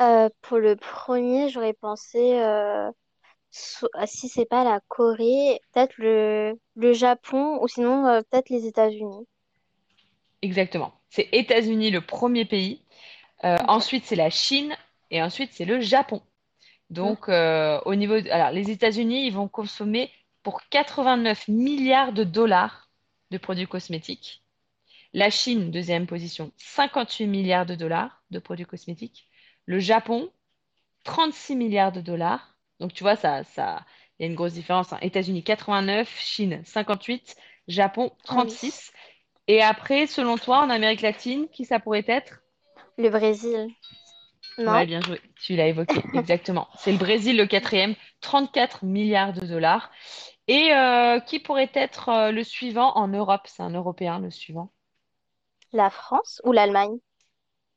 [0.00, 2.90] Euh, pour le premier, j'aurais pensé, euh,
[3.50, 8.50] so- ah, si c'est pas la Corée, peut-être le, le Japon ou sinon euh, peut-être
[8.50, 9.26] les États-Unis.
[10.42, 10.92] Exactement.
[11.10, 12.82] C'est États-Unis le premier pays.
[13.44, 13.68] Euh, Ok.
[13.68, 14.76] ensuite, c'est la Chine
[15.10, 16.22] et ensuite, c'est le Japon.
[16.90, 20.10] Donc, euh, au niveau de- alors, les États-Unis, ils vont consommer
[20.42, 22.90] pour 89 milliards de dollars
[23.30, 24.42] de produits cosmétiques.
[25.12, 29.28] La Chine, deuxième position, 58 milliards de dollars de produits cosmétiques.
[29.66, 30.30] Le Japon,
[31.04, 32.56] 36 milliards de dollars.
[32.80, 33.84] Donc, tu vois, ça, ça,
[34.18, 34.92] il y a une grosse différence.
[34.92, 34.98] hein.
[35.02, 37.36] États-Unis, 89, Chine, 58,
[37.68, 38.44] Japon, Ah oui.
[38.44, 38.92] 36.
[39.46, 42.40] Et après, selon toi, en Amérique latine, qui ça pourrait être?
[42.98, 43.68] Le Brésil,
[44.64, 44.84] Ouais, non?
[44.86, 45.20] bien joué.
[45.40, 46.68] Tu l'as évoqué, exactement.
[46.78, 49.90] C'est le Brésil, le quatrième, 34 milliards de dollars.
[50.48, 53.42] Et euh, qui pourrait être euh, le suivant en Europe?
[53.46, 54.70] C'est un Européen, le suivant.
[55.72, 56.98] La France ou l'Allemagne?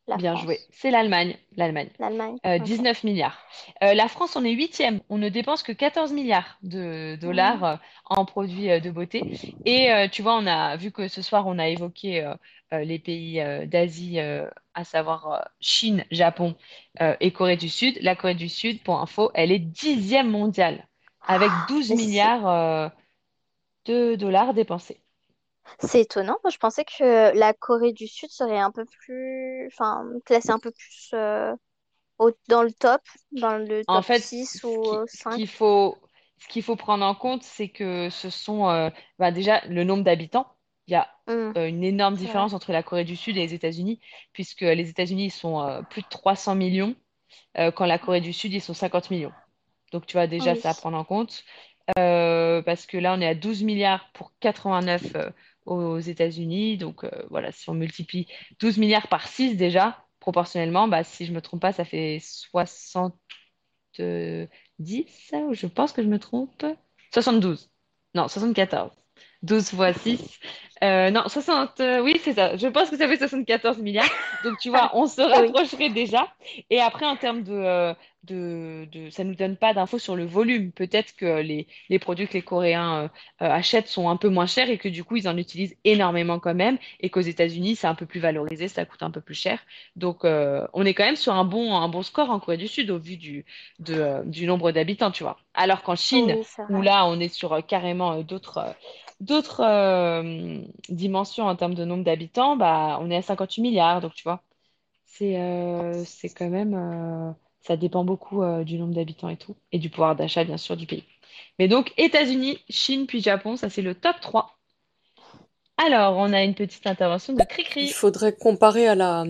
[0.08, 0.60] La Bien joué.
[0.72, 1.38] C'est l'Allemagne.
[1.56, 1.90] L'Allemagne.
[2.00, 2.64] L'Allemagne, Euh, ok.
[2.64, 3.38] 19 milliards.
[3.84, 5.00] Euh, la France, on est huitième.
[5.10, 7.76] On ne dépense que 14 milliards de dollars euh,
[8.06, 9.24] en produits de beauté.
[9.66, 12.30] Et tu vois, on a vu que ce soir, on a évoqué
[12.72, 14.20] les pays d'Asie,
[14.74, 16.56] à savoir euh, Chine, Japon
[17.02, 17.98] euh, et Corée du Sud.
[18.02, 20.88] La Corée du Sud, pour info, elle est dixième mondiale
[21.28, 22.90] avec 12 Mais c'est milliards euh,
[23.86, 25.04] de dollars dépensés.
[25.80, 26.38] c'est étonnant.
[26.44, 30.60] Moi, je pensais que la Corée du Sud serait un peu plus, enfin, classée un
[30.60, 31.54] peu plus euh,
[32.20, 33.02] au- dans le top,
[33.34, 35.44] dans le En top fait, 6 ce ou qui- euh, ce 5.
[35.44, 35.98] qu'il faut,
[36.40, 38.90] ce qu'il faut prendre en compte, c'est que ce sont euh,
[39.20, 40.48] bah, déjà le nombre d'habitants.
[40.92, 43.54] Il y a Hmm, euh, une énorme différence entre la Corée du Sud et les
[43.54, 44.02] États-Unis,
[44.34, 46.96] puisque les États-Unis sont euh, plus de 300 millions,
[47.58, 49.32] euh, quand la Corée du Sud, ils sont 50 millions.
[49.94, 50.60] Donc, tu vois, déjà, Oui.
[50.60, 51.44] ça à prendre en compte.
[51.96, 55.32] Parce que là, on est à 12 milliards pour 89 euh,
[55.66, 56.78] aux États-Unis.
[56.78, 58.28] Donc, voilà, si on multiplie
[58.60, 63.16] 12 milliards par 6 déjà, proportionnellement, bah, si je me trompe pas, ça fait 60
[64.00, 64.48] euh,
[64.80, 66.66] 10, ou je pense que je me trompe.
[67.14, 67.70] 72.
[68.16, 68.92] Non, 74.
[69.44, 70.40] 12 fois 6.
[70.84, 71.80] Euh, non, 60.
[71.80, 72.58] euh, oui, c'est ça.
[72.58, 74.10] Je pense que ça fait 74 milliards.
[74.44, 75.50] Donc, tu vois, on se oui.
[75.50, 76.28] rapprocherait déjà.
[76.70, 77.94] Et après, en termes de, euh,
[78.24, 80.72] de, de- ça nous donne pas d'infos sur le volume.
[80.72, 84.46] Peut-être que les, les produits que les Coréens euh, euh, achètent sont un peu moins
[84.46, 86.78] chers et que du coup, ils en utilisent énormément quand même.
[87.00, 89.60] Et qu'aux États-Unis, c'est un peu plus valorisé, ça coûte un peu plus cher.
[89.96, 92.68] Donc, euh, on est quand même sur un bon, un bon score en Corée du
[92.68, 93.46] Sud au vu du,
[93.80, 95.38] de, euh, du nombre d'habitants, tu vois.
[95.54, 98.76] Alors qu'en Chine, Oui, où là, on est sur carrément d'autres
[99.20, 99.62] d'autres
[100.90, 104.02] dimensions en termes de nombre d'habitants, bah, on est à 58 milliards.
[104.02, 104.44] Donc, tu vois,
[105.06, 106.74] c'est c'est quand même,
[107.62, 110.76] ça dépend beaucoup euh, du nombre d'habitants et tout, et du pouvoir d'achat, bien sûr,
[110.78, 111.04] du pays.
[111.60, 114.58] Mais donc, États-Unis, Chine, puis Japon, ça c'est le top 3.
[115.78, 117.90] Alors, on a une petite intervention de Il Cricri.
[117.90, 119.26] faudrait comparer à la,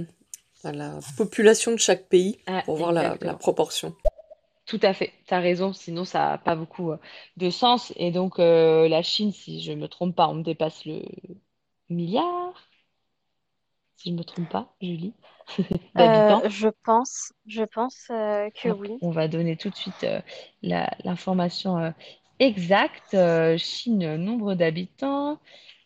[0.64, 3.96] à la population de chaque pays Ah, pour voir la, proportion.
[4.66, 6.98] Tout à fait, tu as raison, sinon ça n'a pas beaucoup euh,
[7.38, 7.94] de sens.
[7.98, 11.02] Et donc, euh, la Chine, si je ne me trompe pas, on dépasse le
[11.90, 12.54] milliard,
[14.02, 15.14] si je ne me trompe pas, Julie,
[15.96, 16.42] d'habitants.
[16.46, 18.98] Euh, je pense, je pense euh, que oui.
[19.02, 20.22] on va donner tout de suite euh,
[20.64, 21.92] l'information euh,
[22.40, 23.16] exacte.
[23.58, 25.40] Chine, nombre d'habitants,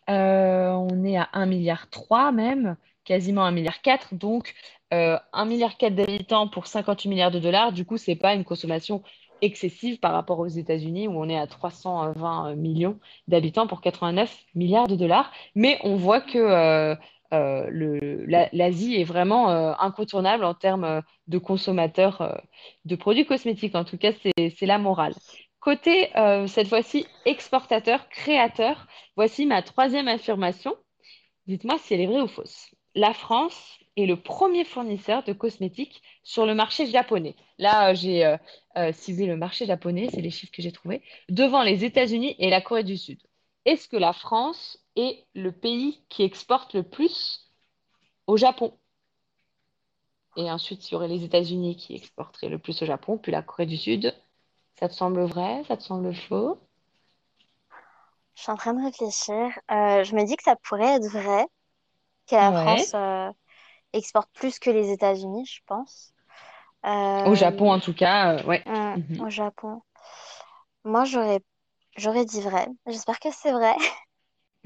[0.08, 3.74] on est à 1,3 milliard même, quasiment 1,4 milliard.
[4.12, 4.54] Donc,
[4.94, 7.72] euh, 1,4 milliard d'habitants pour 58 milliards de dollars.
[7.72, 9.02] Du coup, c'est pas une consommation
[9.42, 12.98] excessive par rapport aux États-Unis où on est à 320 millions
[13.28, 15.32] d'habitants pour 89 milliards de dollars.
[15.54, 16.94] Mais on voit que euh,
[17.32, 22.40] euh, l'Asie est vraiment euh, incontournable en termes euh, de consommateurs
[22.84, 23.74] de produits cosmétiques.
[23.74, 25.14] En tout cas, c'est, la morale.
[25.60, 26.10] Côté,
[26.46, 28.86] cette fois-ci, exportateur, créateur,
[29.16, 30.76] voici ma troisième affirmation.
[31.48, 32.70] Dites-moi si elle est vraie ou fausse.
[32.94, 37.34] La France est le premier fournisseur de cosmétiques sur le marché japonais.
[37.58, 38.36] Là, j'ai euh,
[38.76, 42.84] le marché japonais, c'est les chiffres que j'ai trouvés, devant les États-Unis et la Corée
[42.84, 43.18] du Sud.
[43.64, 47.52] Est-ce que la France est le pays qui exporte le plus
[48.26, 48.78] au Japon?
[50.36, 53.42] Et ensuite, il y aurait les États-Unis qui exporteraient le plus au Japon, puis la
[53.42, 54.14] Corée du Sud.
[54.78, 55.64] Ça te semble vrai?
[55.68, 56.58] Ça te semble faux?
[58.36, 59.34] Je suis en train de réfléchir.
[59.70, 61.46] Euh, je me dis que ça pourrait être vrai,
[62.28, 62.52] que la Ouais.
[62.52, 63.32] France euh,
[63.94, 66.14] exporte plus que les États-Unis, je pense.
[67.24, 68.64] Au Japon, Euh, en tout cas, euh, ouais.
[68.66, 69.20] hum, Mhm.
[69.20, 69.82] au Japon.
[70.84, 71.40] Moi, j'aurais
[71.96, 72.68] j'aurais dit vrai.
[72.86, 73.74] J'espère que c'est vrai.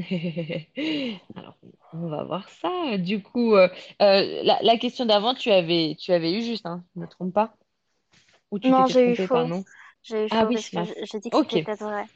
[1.36, 1.55] Alors,
[1.93, 2.97] on va voir ça.
[2.98, 3.68] Du coup, euh,
[4.02, 7.10] euh, la, la question d'avant, tu avais, tu avais eu juste, hein, je ne me
[7.10, 7.55] trompe pas?
[8.51, 9.35] Ou tu Non, j'ai eu faux.
[9.35, 9.64] pardon?
[10.02, 12.06] J'ai eu Ah faux oui, parce que j'ai dit que c'était peut-être vrai.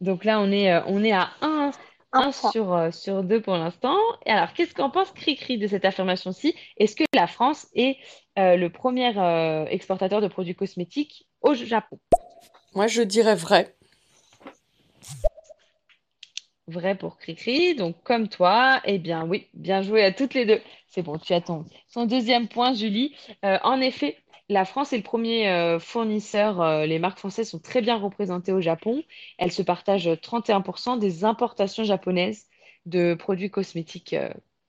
[0.00, 1.70] Donc là, on est, euh, on est à un
[2.12, 2.50] Un un point.
[2.50, 3.96] sur, euh, sur 2 pour l'instant.
[4.26, 6.54] Et alors, qu'est-ce qu'en pense Cricri de cette affirmation-ci?
[6.76, 7.96] Est-ce que la France est
[8.38, 11.98] euh, le premier euh, exportateur de produits cosmétiques au Japon?
[12.74, 13.75] Moi, je dirais vrai.
[16.68, 20.60] Vrai pour Cricri, donc comme toi, eh bien oui, bien joué à toutes les deux.
[20.88, 23.14] C'est bon, tu as ton, ton deuxième point, Julie.
[23.44, 24.16] Euh, en effet,
[24.48, 26.60] la France est le premier euh, fournisseur.
[26.60, 29.04] euh, les marques françaises sont très bien représentées au Japon.
[29.38, 32.46] Elles se partagent 31% des importations japonaises
[32.84, 34.16] de produits cosmétiques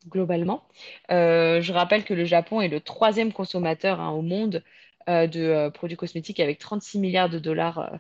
[0.08, 0.68] globalement.
[1.10, 4.64] Je rappelle que le Japon est le troisième consommateur hein, au monde
[5.08, 7.92] de produits cosmétiques avec 36 milliards de dollars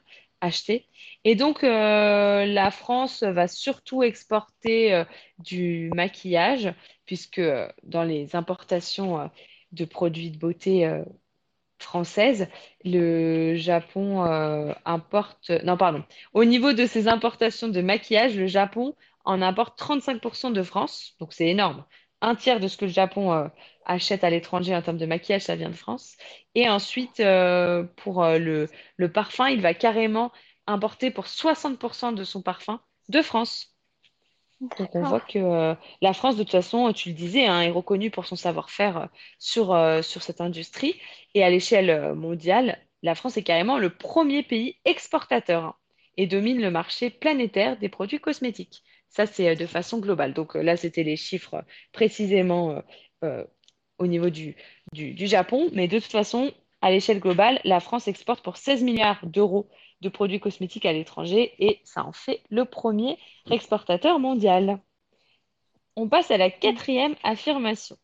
[0.41, 0.87] achetés.
[1.23, 5.03] Et donc, euh, la France va surtout exporter euh,
[5.39, 6.73] du maquillage,
[7.05, 9.29] puisque euh, dans les importations
[9.71, 10.89] de produits de beauté
[11.79, 12.47] françaises,
[12.85, 14.23] le Japon
[14.85, 15.49] importe...
[15.63, 16.03] Non, pardon.
[16.33, 18.95] Au niveau de ses importations de maquillage, le Japon
[19.25, 21.83] en importe 35% de France, donc c'est énorme.
[22.21, 23.49] Un tiers de ce que le Japon
[23.87, 26.17] achète à l'étranger en termes de maquillage, ça vient de France.
[26.55, 30.31] Et ensuite, euh, pour euh, le, le parfum, il va carrément
[30.67, 33.75] importer pour 60% de son parfum de France.
[34.77, 37.71] Donc on voit que euh, la France, de toute façon, tu le disais, hein, est
[37.71, 39.09] reconnue pour son savoir-faire
[39.39, 39.67] sur,
[40.03, 40.99] sur cette industrie.
[41.33, 45.75] Et à l'échelle mondiale, la France est carrément le premier pays exportateur hein,
[46.17, 48.83] et domine le marché planétaire des produits cosmétiques.
[49.09, 50.33] Ça, c'est de façon globale.
[50.33, 52.81] Donc là, c'était les chiffres précisément
[53.23, 53.43] euh,
[53.99, 54.55] au niveau du,
[54.93, 55.69] du, Japon.
[55.73, 56.51] Mais de toute façon,
[56.81, 59.69] à l'échelle globale, la France exporte pour 16 milliards d'euros
[60.01, 63.17] de produits cosmétiques à l'étranger et ça en fait le premier
[63.49, 64.79] exportateur mondial.
[65.95, 67.97] On passe à la quatrième affirmation.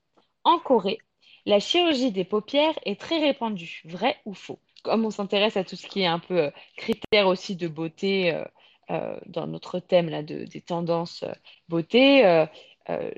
[0.44, 0.98] En Corée,
[1.46, 3.82] la chirurgie des paupières est très répandue.
[3.86, 4.60] Vrai ou faux?
[4.84, 8.34] Comme on s'intéresse à tout ce qui est un peu euh, critères aussi de beauté
[8.34, 8.44] euh,
[8.92, 11.34] euh, dans notre thème là, de, des tendances euh,
[11.70, 12.46] beauté,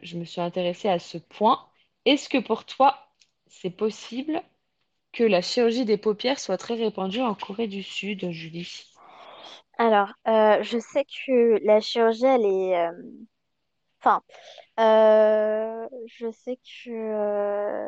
[0.03, 1.59] je me suis intéressée à ce point.
[2.05, 3.05] Est-ce que pour toi,
[3.47, 4.41] c'est possible
[5.13, 8.85] que la chirurgie des paupières soit très répandue en Corée du Sud, Julie?
[9.77, 12.77] Alors, euh, je sais que la chirurgie, elle est...
[12.89, 12.91] euh,
[14.01, 14.21] Enfin,
[14.79, 17.87] euh, je sais que euh,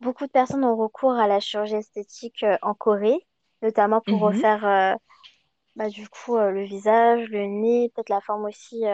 [0.00, 3.26] beaucoup de personnes ont recours à la chirurgie esthétique euh, en Corée,
[3.62, 4.20] notamment pour Mhm.
[4.20, 4.94] refaire euh,
[5.76, 8.84] bah, du coup euh, le visage, le nez, peut-être la forme aussi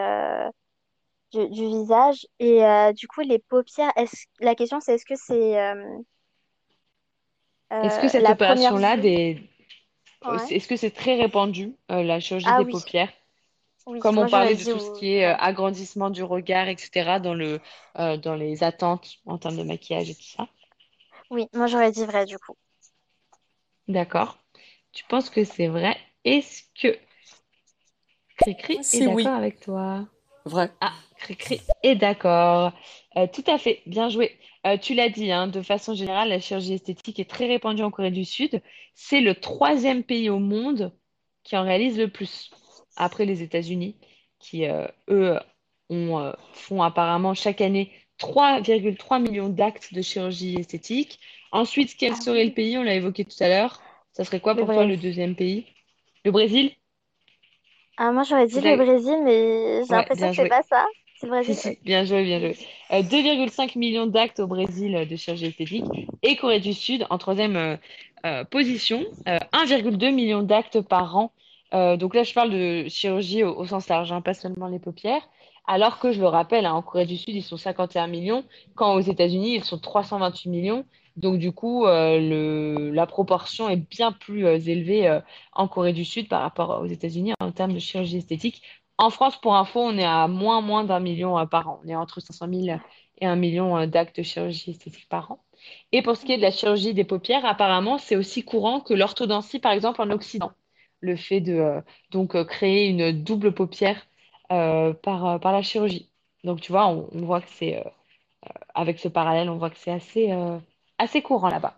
[1.31, 2.27] du, du visage.
[2.39, 4.25] Et euh, du coup, les paupières, est-ce...
[4.39, 5.83] la question c'est est-ce que c'est euh,
[7.81, 9.39] Est-ce que euh, cette première opération-là, des...
[10.23, 10.51] Ouais.
[10.51, 13.11] est-ce que c'est très répandu, euh, la chirurgie Ah des oui, paupières?
[13.85, 17.33] oui, Comme on parlait de tout ce qui est euh, agrandissement du regard, etc., dans
[17.35, 17.59] le,
[17.99, 20.47] euh, dans les attentes en termes de maquillage et tout ça.
[21.31, 22.55] Oui, moi j'aurais dit vrai du coup.
[23.87, 24.39] D'accord.
[24.91, 25.95] Tu penses que c'est vrai?
[26.23, 26.97] Est-ce que
[28.35, 29.31] Cricri est C'est d'accord oui.
[29.35, 30.05] avec toi?
[30.45, 30.71] Vrai.
[30.81, 32.73] Ah, Cricri est d'accord.
[33.17, 34.37] Euh, tout à fait, bien joué.
[34.65, 37.91] Euh, tu l'as dit, hein, de façon générale, la chirurgie esthétique est très répandue en
[37.91, 38.61] Corée du Sud.
[38.95, 40.91] C'est le troisième pays au monde
[41.43, 42.51] qui en réalise le plus,
[42.95, 43.95] après les États-Unis,
[44.39, 45.39] qui, euh, eux,
[45.89, 51.19] ont, euh, font apparemment chaque année 3,3 millions d'actes de chirurgie esthétique.
[51.51, 52.77] Ensuite, quel Ah serait le pays?
[52.77, 53.81] On l'a évoqué tout à l'heure.
[54.13, 55.65] Ça serait quoi Le pour toi le deuxième pays?
[56.23, 56.71] Le Brésil?
[58.01, 58.77] Ah, moi j'aurais dit le?
[58.77, 60.85] Brésil, mais j'ai Ouais, l'impression que c'est pas ça.
[61.15, 61.79] C'est le Si, Brésil, si, oui.
[61.83, 62.57] bien joué, bien joué.
[62.91, 65.85] Euh, 2,5 millions d'actes au Brésil euh, de chirurgie esthétique
[66.21, 67.77] et Corée du Sud en troisième euh,
[68.25, 71.33] euh, position, euh, 1,2 million d'actes par an.
[71.73, 74.79] Euh, donc là, je parle de chirurgie au, au sens large, hein, pas seulement les
[74.79, 75.27] paupières.
[75.67, 78.43] Alors que je le rappelle, hein, en Corée du Sud, ils sont 51 millions,
[78.75, 80.85] quand aux États-Unis, ils sont 328 millions.
[81.17, 85.19] Donc du coup, euh, la proportion est bien plus euh, élevée euh,
[85.53, 88.61] en Corée du Sud par rapport aux États-Unis en termes de chirurgie esthétique.
[88.97, 91.81] En France, pour info, on est à moins, d'un million par an.
[91.83, 92.79] On est entre 500 000
[93.19, 95.43] et un million d'actes de chirurgie esthétique par an.
[95.91, 98.93] Et pour ce qui est de la chirurgie des paupières, apparemment, c'est aussi courant que
[98.93, 100.51] l'orthodontie, par exemple, en Occident.
[100.99, 101.81] Le fait de
[102.11, 104.05] donc créer une double paupière
[104.49, 106.09] par, la chirurgie.
[106.43, 107.83] Donc, tu vois, on, voit que c'est,
[108.75, 110.31] avec ce parallèle, on voit que c'est assez,
[111.01, 111.75] assez courant là-bas.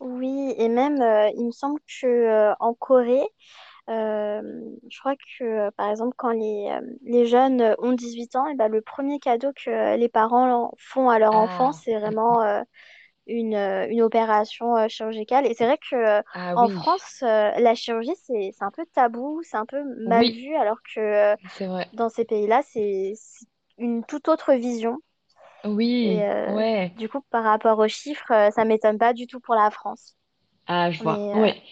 [0.00, 3.22] Oui, et même, euh, il me semble que euh, en Corée,
[3.90, 4.42] Euh,
[4.90, 8.68] je crois que, par exemple, quand les, euh, les jeunes ont 18 ans, et ben,
[8.68, 12.16] le premier cadeau que les parents font à leur enfant, Ah, c'est mm, mm.
[12.16, 12.42] vraiment
[13.26, 15.46] une, une opération chirurgicale.
[15.46, 19.42] Et c'est vrai que ah en oui, France, la chirurgie, c'est, c'est un peu tabou,
[19.44, 23.46] c'est un peu mal oui, vu, alors que c'est dans ces pays-là, c'est c'est
[23.78, 24.98] une toute autre vision.
[26.02, 26.92] Et Oui, euh, ouais.
[26.94, 30.16] du coup, par rapport aux chiffres, euh, ça m'étonne pas du tout pour la France.
[30.66, 31.18] Ah, je vois.
[31.18, 31.62] Mais euh, Ouais.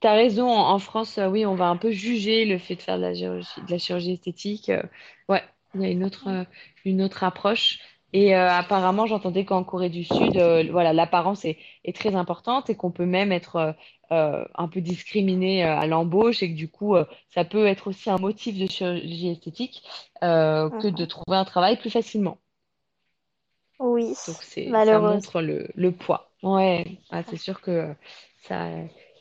[0.00, 2.82] T'as raison, en en France, euh, oui, on va un peu juger le fait de
[2.82, 4.68] faire de la chirurgie, de la chirurgie esthétique.
[4.70, 4.82] euh,
[5.28, 5.42] ouais,
[5.74, 6.44] il y a une autre, euh,
[6.84, 7.80] une autre approche.
[8.12, 12.70] Et euh, apparemment, j'entendais qu'en Corée du Sud, euh, voilà, l'apparence est, est très importante
[12.70, 13.72] et qu'on peut même être euh,
[14.12, 17.88] euh, un peu discriminé euh, à l'embauche et que du coup, euh, ça peut être
[17.88, 19.82] aussi un motif de chirurgie esthétique
[20.24, 22.38] euh, que de trouver un travail plus facilement.
[23.84, 26.30] Oui, Donc c'est, ça montre le, le poids.
[26.42, 27.94] Ouais, ah, c'est sûr que
[28.42, 28.68] ça,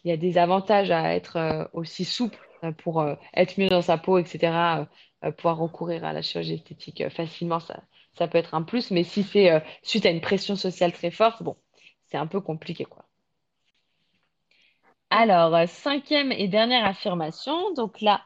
[0.03, 3.69] il y a des avantages à être euh, aussi souple euh, pour euh, être mieux
[3.69, 4.87] dans sa peau, etc.
[5.37, 7.81] pouvoir recourir à la chirurgie esthétique facilement, ça,
[8.17, 8.91] ça peut être un plus.
[8.91, 11.55] Mais si c'est suite à une pression sociale très forte, bon,
[12.11, 13.05] c'est un peu compliqué, quoi.
[15.09, 17.73] Alors, cinquième et dernière affirmation.
[17.73, 18.21] Donc là,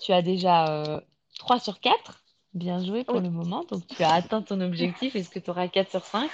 [0.00, 1.00] tu as déjà euh,
[1.38, 2.22] 3 sur 4.
[2.56, 3.22] Bien joué pour Oui.
[3.22, 3.64] le moment.
[3.70, 5.14] Donc tu as atteint ton objectif.
[5.14, 6.30] Est-ce que tu auras 4 sur 5?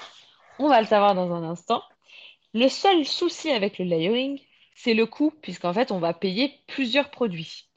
[0.60, 1.82] On va le savoir dans un instant.
[2.54, 4.40] Le seul souci avec le layering,
[4.76, 7.68] c'est le coût, puisqu'en fait, on va payer plusieurs produits.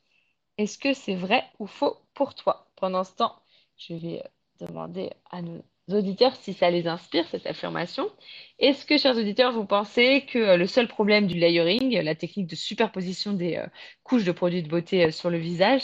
[0.60, 2.68] Est-ce que c'est vrai ou faux pour toi?
[2.76, 3.36] Pendant ce temps,
[3.78, 4.22] je vais
[4.60, 8.12] demander à nos auditeurs si ça les inspire, cette affirmation.
[8.60, 12.14] Est-ce que, chers auditeurs, vous pensez que euh, le seul problème du layering, euh, la
[12.14, 13.66] technique de superposition des euh,
[14.04, 15.82] couches de produits de beauté euh, sur le visage,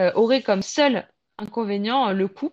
[0.00, 1.08] euh, aurait comme seul
[1.38, 2.52] inconvénient euh, le coût?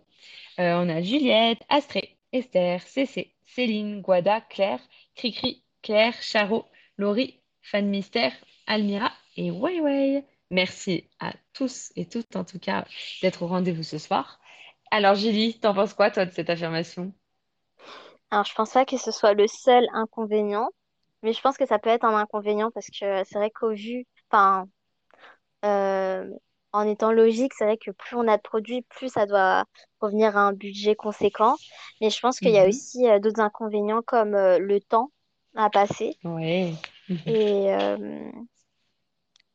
[0.59, 4.79] Euh, on a Juliette, Astrée, Esther, Cécé, Céline, Guada, Claire,
[5.15, 6.65] Cricri, Claire, Charo,
[6.97, 8.33] Laurie, Fan Mystère,
[8.67, 10.23] Almira et Weiwei.
[10.49, 12.85] Merci à tous et toutes, en tout cas,
[13.21, 14.39] d'être au rendez-vous ce soir.
[14.91, 17.13] Alors, Julie, t'en penses quoi, toi, de cette affirmation?
[18.29, 20.69] Alors, je pense pas que ce soit le seul inconvénient,
[21.23, 24.05] mais je pense que ça peut être un inconvénient parce que c'est vrai qu'au vu,
[24.29, 24.67] enfin,
[25.63, 26.29] euh,
[26.73, 29.65] en étant logique, c'est vrai que plus on a de produits, plus ça doit
[29.99, 31.55] revenir à un budget conséquent.
[32.01, 32.69] Mais je pense qu'il y a Mhm.
[32.69, 35.11] aussi euh, d'autres inconvénients comme euh, le temps
[35.55, 36.17] à passer.
[36.23, 36.77] Mhm.
[37.27, 38.31] et euh,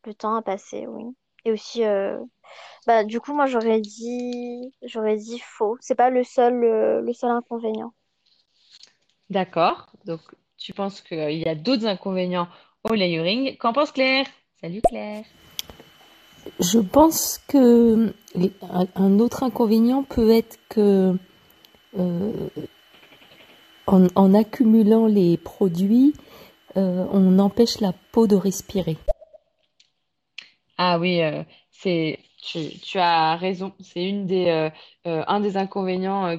[0.07, 1.05] le temps à passer, oui.
[1.45, 1.83] Et aussi,
[2.87, 5.77] bah, du coup, moi, j'aurais dit, j'aurais dit faux.
[5.81, 7.93] C'est pas le seul, le seul inconvénient.
[9.31, 9.87] D'accord.
[10.05, 10.21] Donc,
[10.59, 12.49] tu penses qu'il y a d'autres inconvénients
[12.85, 13.57] au layering.
[13.59, 14.27] Qu'en pense Claire?
[14.61, 15.25] Salut Claire.
[16.59, 18.13] Je pense que
[18.95, 21.15] un autre inconvénient peut être que
[21.99, 22.33] euh,
[23.87, 26.15] en, en accumulant les produits,
[26.77, 28.97] euh, on empêche la peau de respirer.
[30.79, 33.75] Ah oui, euh, c'est tu, as raison.
[33.81, 34.71] C'est euh,
[35.07, 36.37] euh, un des inconvénients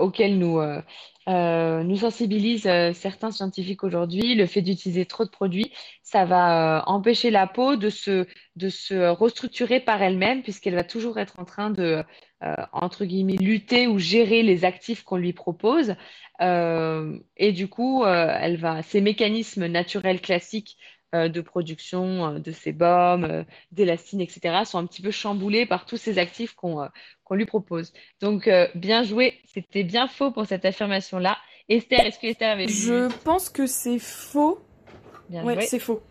[0.00, 4.34] auxquels nous sensibilisent certains scientifiques aujourd'hui.
[4.34, 10.00] Le fait d'utiliser trop de produits, ça va empêcher la peau de se restructurer par
[10.02, 12.04] elle-même puisqu'elle va toujours être en train de
[12.72, 15.94] entre guillemets lutter ou gérer les actifs qu'on lui propose.
[16.40, 20.78] Et du coup, elle va ces mécanismes naturels classiques
[21.12, 25.96] de production euh, de sébum, euh, d'élastine, etc., sont un petit peu chamboulés par tous
[25.96, 26.88] ces actifs qu'on euh,
[27.34, 27.92] lui propose.
[28.20, 31.38] Donc, euh, bien joué, c'était bien faux pour cette affirmation-là.
[31.68, 34.60] Esther, est-ce que Esther avait Je pense que c'est faux.
[35.28, 36.02] Bien Ouais, c'est faux.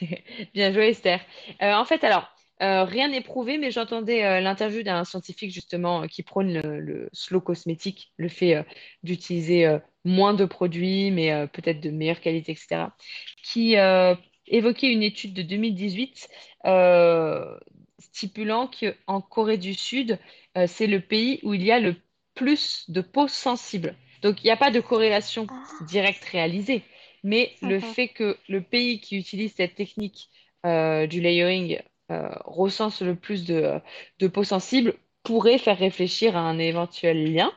[0.54, 1.20] Bien joué, Esther.
[1.62, 2.28] Euh, en fait, alors,
[2.62, 6.80] euh, rien n'est prouvé, mais j'entendais euh, l'interview d'un scientifique justement euh, qui prône le,
[6.80, 8.62] le slow cosmétique, le fait euh,
[9.02, 12.96] d'utiliser euh, moins de produits, mais euh, peut-être de meilleure qualité, etc.,
[13.42, 14.14] qui euh,
[14.46, 16.28] évoquait une étude de 2018
[16.66, 17.58] euh,
[17.98, 20.18] stipulant qu'en Corée du Sud,
[20.66, 21.96] c'est le pays où il y a le
[22.34, 23.94] plus de peau sensible.
[24.22, 26.82] Donc, il n'y a pas de corrélation Ah, directe réalisée,
[27.22, 30.30] mais le fait que le pays qui utilise cette technique
[30.64, 31.78] du layering
[32.08, 33.80] recense le plus de,
[34.18, 37.52] de peau sensible pourrait faire réfléchir à un éventuel lien.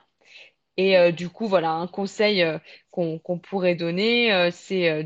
[0.80, 2.58] Et euh, du coup, voilà, un conseil euh,
[2.90, 5.04] qu'on pourrait donner, euh, c'est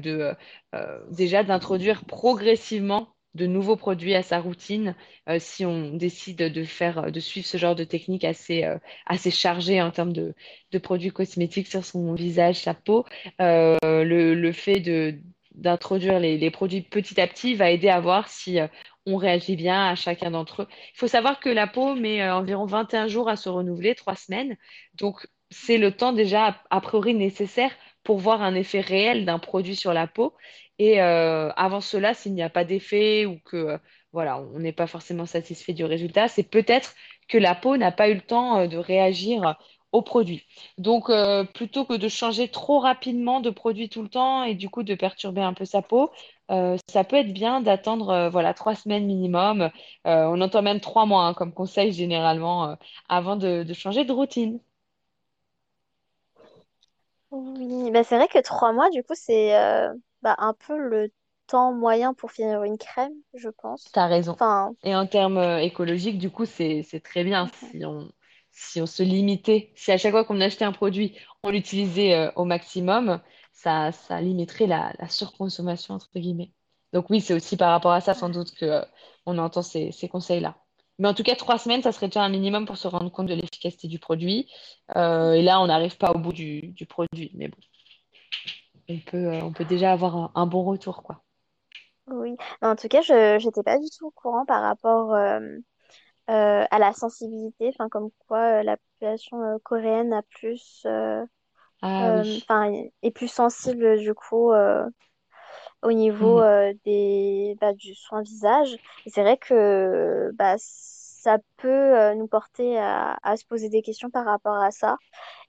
[1.09, 4.95] déjà d'introduire progressivement de nouveaux produits à sa routine
[5.39, 8.63] si on décide de faire, de suivre ce genre de technique assez,
[9.07, 10.35] assez chargée en termes de,
[10.79, 13.05] produits cosmétiques sur son visage, sa peau.
[13.39, 15.19] Le, le fait de
[15.55, 18.59] d'introduire les, produits petit à petit va aider à voir si
[19.05, 20.67] on réagit bien à chacun d'entre eux.
[20.95, 24.57] Il faut savoir que la peau met environ 21 jours à se renouveler, trois semaines.
[24.95, 27.71] Donc, c'est le temps déjà a priori nécessaire
[28.03, 30.33] pour voir un effet réel d'un produit sur la peau.
[30.79, 33.77] Et euh, avant cela, s'il n'y a pas d'effet ou que euh,
[34.11, 36.95] voilà, on n'est pas forcément satisfait du résultat, c'est peut-être
[37.29, 39.55] que la peau n'a pas eu le temps euh, de réagir
[39.91, 40.43] au produit.
[40.79, 41.11] Donc,
[41.53, 44.95] plutôt que de changer trop rapidement de produit tout le temps et du coup de
[44.95, 46.11] perturber un peu sa peau,
[46.49, 49.69] ça peut être bien d'attendre voilà trois semaines minimum.
[50.05, 52.75] On entend même trois mois hein, comme conseil généralement
[53.07, 54.59] avant de changer de routine.
[57.33, 61.11] Oui, bah c'est vrai que trois mois, du coup, c'est euh, bah, un peu le
[61.47, 63.85] temps moyen pour finir une crème, je pense.
[63.91, 64.39] T'as raison.
[64.39, 68.11] Enfin, Et en termes euh, écologiques, du coup, c'est c'est très bien si on
[68.51, 72.31] si on se limitait, si à chaque fois qu'on achetait un produit, on l'utilisait euh,
[72.35, 73.21] au maximum,
[73.53, 76.53] ça ça limiterait la, la surconsommation entre guillemets.
[76.93, 78.85] Donc oui, c'est aussi par rapport à ça sans doute que euh,
[79.25, 80.57] on entend ces, ces conseils-là.
[80.99, 83.27] Mais en tout cas, trois semaines, ça serait déjà un minimum pour se rendre compte
[83.27, 84.49] de l'efficacité du produit.
[84.95, 87.57] Euh, et là, on n'arrive pas au bout du, du produit, mais bon,
[88.87, 91.21] on peut euh, on peut déjà avoir un, un bon retour, quoi.
[92.07, 92.35] oui.
[92.61, 95.39] En tout cas, je j'étais pas du tout au courant par rapport euh,
[96.29, 100.85] euh, à la sensibilité, enfin comme quoi la population coréenne a plus,
[101.81, 102.43] Ah oui.
[103.01, 104.51] est plus sensible du coup
[105.83, 106.41] au niveau Mhm.
[106.41, 108.75] euh, des bah, du soin visage.
[109.05, 113.81] Et c'est vrai que bah ça peut euh, nous porter à, à se poser des
[113.81, 114.97] questions par rapport à ça.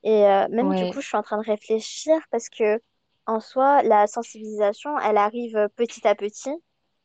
[0.04, 2.80] Et euh, même du coup, je suis en train de réfléchir parce que
[3.26, 6.50] en soi, la sensibilisation, elle arrive petit à petit.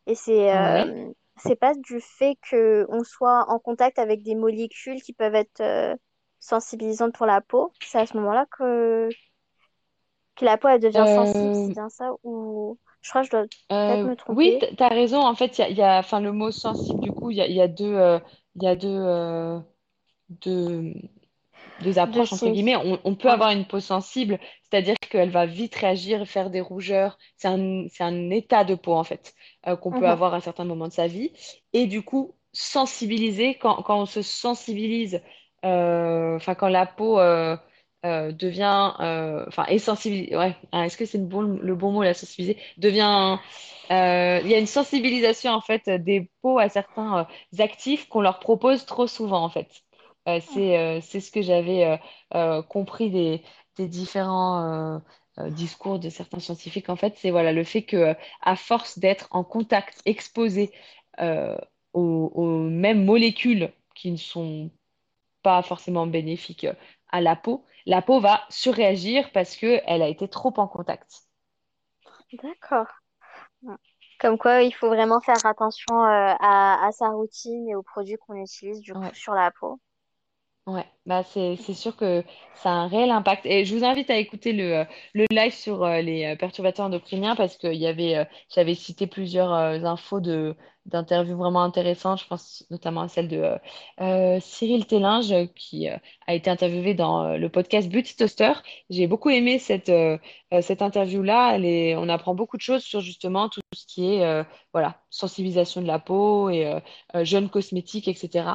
[0.07, 5.01] Et c'est euh, c'est pas du fait que on soit en contact avec des molécules
[5.01, 5.95] qui peuvent être euh,
[6.39, 7.73] sensibilisantes pour la peau.
[7.81, 9.09] C'est à ce moment-là que,
[10.35, 12.11] que la peau elle devient sensible, c'est bien ça?
[12.23, 13.47] Ou je crois que je dois
[13.85, 14.59] peut-être euh, me oui, tromper.
[14.59, 15.19] t- t'as raison.
[15.25, 17.37] En fait, il y a, il y a- enfin, le mot sensible, du coup, il
[17.37, 18.19] y a, il y a deux, euh,
[18.55, 19.59] il y a deux, euh,
[20.29, 20.93] deux,
[21.79, 22.75] deux De approches, entre guillemets.
[22.77, 23.31] On, on peut Ouais.
[23.31, 27.17] avoir une peau sensible, c'est-à-dire qu'elle va vite réagir, faire des rougeurs.
[27.37, 29.33] C'est un, un état de peau, en fait,
[29.67, 30.09] euh, qu'on peut Mhm.
[30.09, 31.33] avoir à certains moments de sa vie.
[31.73, 35.21] Et du coup, sensibiliser, quand, quand on se sensibilise,
[35.65, 37.57] euh, enfin, quand la peau euh,
[38.05, 41.91] euh, devient, euh, enfin, est sensibilisée, ouais, Ah, est-ce que c'est le bon, le bon
[41.91, 43.37] mot, la sensibiliser, devient,
[43.91, 48.21] euh, il y a une sensibilisation, en fait, des peaux à certains euh, actifs qu'on
[48.21, 49.67] leur propose trop souvent, en fait.
[50.27, 51.97] Euh, c'est euh, c'est ce que j'avais euh,
[52.35, 53.41] euh, compris des,
[53.77, 54.99] des différents euh,
[55.39, 56.89] euh, discours de certains scientifiques.
[56.89, 60.71] En fait, c'est voilà, le fait que euh, à force d'être en contact, exposé
[61.21, 61.57] euh,
[61.93, 64.69] aux, aux mêmes molécules qui ne sont
[65.43, 66.73] pas forcément bénéfiques euh,
[67.11, 71.27] à la peau, la peau va surréagir parce qu'elle a été trop en contact.
[72.33, 72.87] D'accord.
[74.19, 78.17] Comme quoi, il faut vraiment faire attention euh, à, à sa routine et aux produits
[78.17, 79.13] qu'on utilise du coup Ouais.
[79.13, 79.79] sur la peau.
[80.67, 82.23] Ouais, bah c'est sûr que
[82.61, 83.45] ça a un réel impact.
[83.45, 86.85] Et je vous invite à écouter le, euh, le live sur euh, les euh, perturbateurs
[86.87, 90.19] endocriniens parce euh, j'avais cité plusieurs infos
[90.85, 92.21] d'interviews vraiment intéressantes.
[92.21, 97.89] Je pense notamment à celle de Cyril Tellinge qui a été interviewé dans le podcast
[97.89, 98.53] Beauty Toaster.
[98.89, 99.91] J'ai beaucoup aimé cette
[100.61, 101.57] cette interview-là.
[101.97, 105.99] On apprend beaucoup de choses sur justement tout ce qui est voilà sensibilisation de la
[105.99, 106.81] peau et
[107.21, 108.45] jeunes cosmétiques, etc.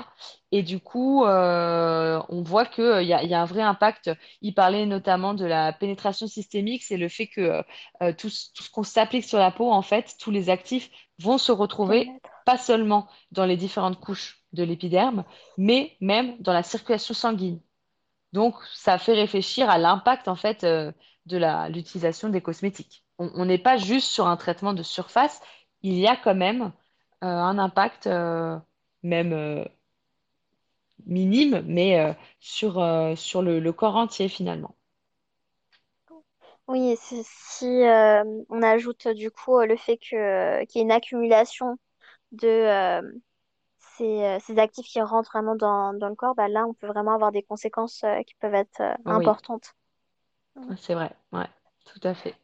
[0.50, 4.10] Et du coup, on voit qu'il y a, il y a un vrai impact.
[4.40, 7.62] Il parlait notamment de la pénétration systémique, c'est le fait que euh,
[8.02, 10.90] euh, tout, ce tout ce qu'on s'applique sur la peau, en fait, tous les actifs
[11.18, 12.10] vont se retrouver
[12.46, 15.24] pas seulement dans les différentes couches de l'épiderme,
[15.58, 17.60] mais même dans la circulation sanguine.
[18.32, 20.92] Donc, ça fait réfléchir à l'impact, en fait, euh,
[21.26, 21.38] de
[21.72, 23.04] l'utilisation des cosmétiques.
[23.18, 25.40] On on n'est pas juste sur un traitement de surface,
[25.82, 26.72] il y a quand même
[27.22, 28.58] euh, un impact, euh,
[29.02, 29.66] même.
[31.06, 34.76] Minime, mais euh, sur, euh, sur le, le corps entier finalement.
[36.66, 41.76] Oui, et si, euh, on ajoute du coup le fait qu'il y ait une accumulation
[42.32, 43.00] de
[43.96, 47.14] ces, ces actifs qui rentrent vraiment dans, dans le corps, bah là, on peut vraiment
[47.14, 49.74] avoir des conséquences qui peuvent être Oui, importantes.
[50.56, 50.74] Mm.
[50.76, 51.48] c'est vrai, ouais,
[51.86, 52.34] tout à fait.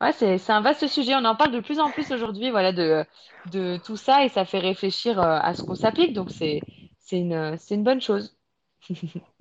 [0.00, 2.72] Ouais, c'est, c'est un vaste sujet, on en parle de plus en plus aujourd'hui, voilà,
[2.72, 3.04] de,
[3.46, 6.66] de tout ça, et ça fait réfléchir à ce qu'on s'applique, donc c'est,
[7.04, 8.36] c'est une, c'est une bonne chose.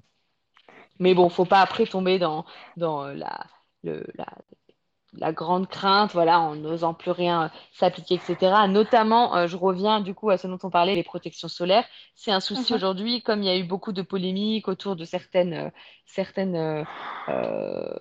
[0.99, 2.45] Mais bon, faut pas après tomber dans,
[2.77, 3.45] dans la,
[3.84, 4.26] le, la,
[5.18, 8.68] la grande crainte, voilà, en n'osant plus rien euh, s'appliquer, etc.
[8.68, 11.85] Notamment, euh, je reviens du coup à ce dont on parlait, les protections solaires.
[12.15, 12.77] C'est un souci Mhm.
[12.77, 15.69] aujourd'hui, comme il y a eu beaucoup de polémiques autour de certaines, euh,
[16.06, 16.85] certaines,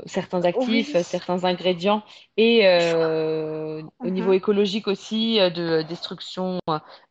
[0.07, 2.03] certains actifs, Oui, certains ingrédients,
[2.37, 4.35] et au niveau Mhm.
[4.35, 6.59] écologique aussi, de destruction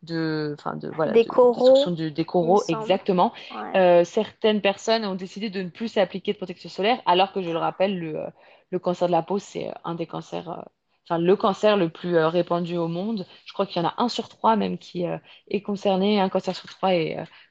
[0.04, 3.34] de, enfin de, voilà, Des de destruction coraux, du- des coraux, exactement.
[3.74, 4.04] Ouais.
[4.06, 7.58] Certaines personnes ont décidé de ne plus s'appliquer de protection solaire, alors que je le
[7.58, 8.26] rappelle, le,
[8.72, 12.18] le cancer de la peau, c'est euh, un des cancers euh, le cancer le plus
[12.18, 13.28] répandu au monde.
[13.46, 15.04] Je crois qu'il y en a un sur trois même qui
[15.50, 16.92] est concerné, un cancer sur trois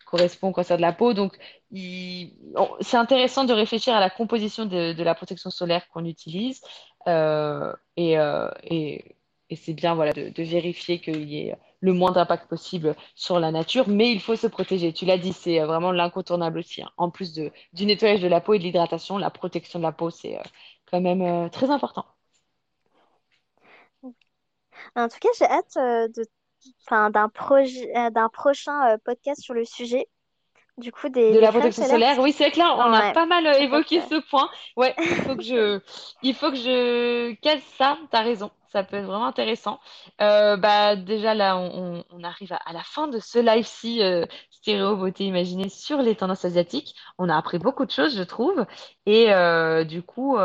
[0.06, 1.12] correspond au cancer de la peau.
[1.12, 1.36] Donc,
[1.70, 6.62] c'est intéressant de réfléchir à la composition de, la protection solaire qu'on utilise.
[7.06, 8.16] et,
[9.56, 13.88] c'est bien voilà, de, vérifier qu'il y ait le moindre impact possible sur la nature,
[13.88, 14.92] mais il faut se protéger.
[14.92, 16.82] Tu l'as dit, c'est euh, vraiment l'incontournable aussi.
[16.82, 16.90] Hein.
[16.96, 20.10] En plus du nettoyage de la peau et de l'hydratation, la protection de la peau,
[20.10, 20.42] c'est euh,
[20.90, 22.04] quand même euh, très important.
[24.96, 26.24] En tout cas, j'ai hâte de,
[27.10, 30.08] d'un, projet, d'un prochain podcast sur le sujet.
[30.78, 32.18] Du coup, des, de la protection solaire.
[32.20, 34.48] Oui, c'est clair, on a pas mal évoqué ce point.
[34.76, 35.80] Ouais, il faut que je,
[36.22, 37.98] il faut que je cale ça.
[38.10, 39.80] T'as raison ça peut être vraiment intéressant.
[40.20, 45.24] Euh, bah, déjà, là, on, arrive à, la fin de ce live-ci, euh, stéréo beauté
[45.24, 46.94] imaginée sur les tendances asiatiques.
[47.18, 48.66] On a appris beaucoup de choses, je trouve.
[49.06, 50.36] Et euh, du coup,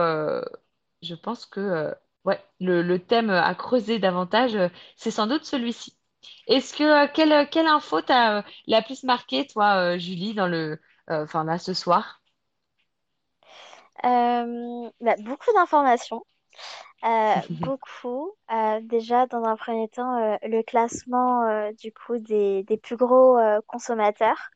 [1.02, 1.94] je pense que
[2.26, 4.58] ouais, le, thème à creuser davantage,
[4.96, 5.98] c'est sans doute celui-ci.
[6.48, 11.74] Est-ce que quelle, quelle info t'as la plus marquée, toi, Julie, dans le, là, ce
[11.74, 12.22] soir?
[14.04, 16.24] Bah, beaucoup d'informations.
[17.06, 18.32] Euh, beaucoup.
[18.52, 23.38] Euh, déjà, dans un premier temps, euh, le classement du coup des, des plus gros
[23.68, 24.50] consommateurs.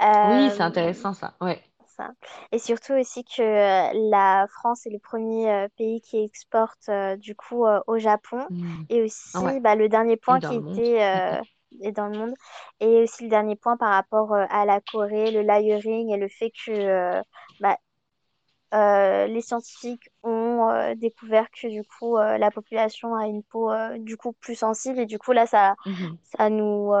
[0.00, 1.34] Oui, c'est intéressant ça.
[1.40, 1.62] Ouais.
[1.96, 2.10] Ça.
[2.50, 7.98] Et surtout aussi que la France est le premier pays qui exporte du coup au
[7.98, 8.44] Japon.
[8.50, 8.82] Mmh.
[8.88, 11.40] Et aussi bah, le dernier point qui était
[11.80, 12.34] et dans le monde.
[12.80, 16.50] Et aussi le dernier point par rapport à la Corée, le layering et le fait
[16.66, 17.22] que
[17.60, 17.78] bah,
[18.74, 24.16] les scientifiques ont euh, découvert que du coup euh, la population a une peau du
[24.16, 24.98] coup plus sensible.
[24.98, 26.18] Et du coup là ça mhm.
[26.36, 26.92] ça nous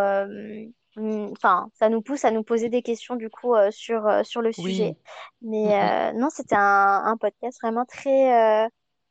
[0.96, 4.52] mm, enfin ça nous pousse à nous poser des questions du coup sur sur le
[4.52, 4.96] sujet.
[5.42, 6.18] Mais mhm.
[6.18, 8.68] non c'était un, podcast vraiment très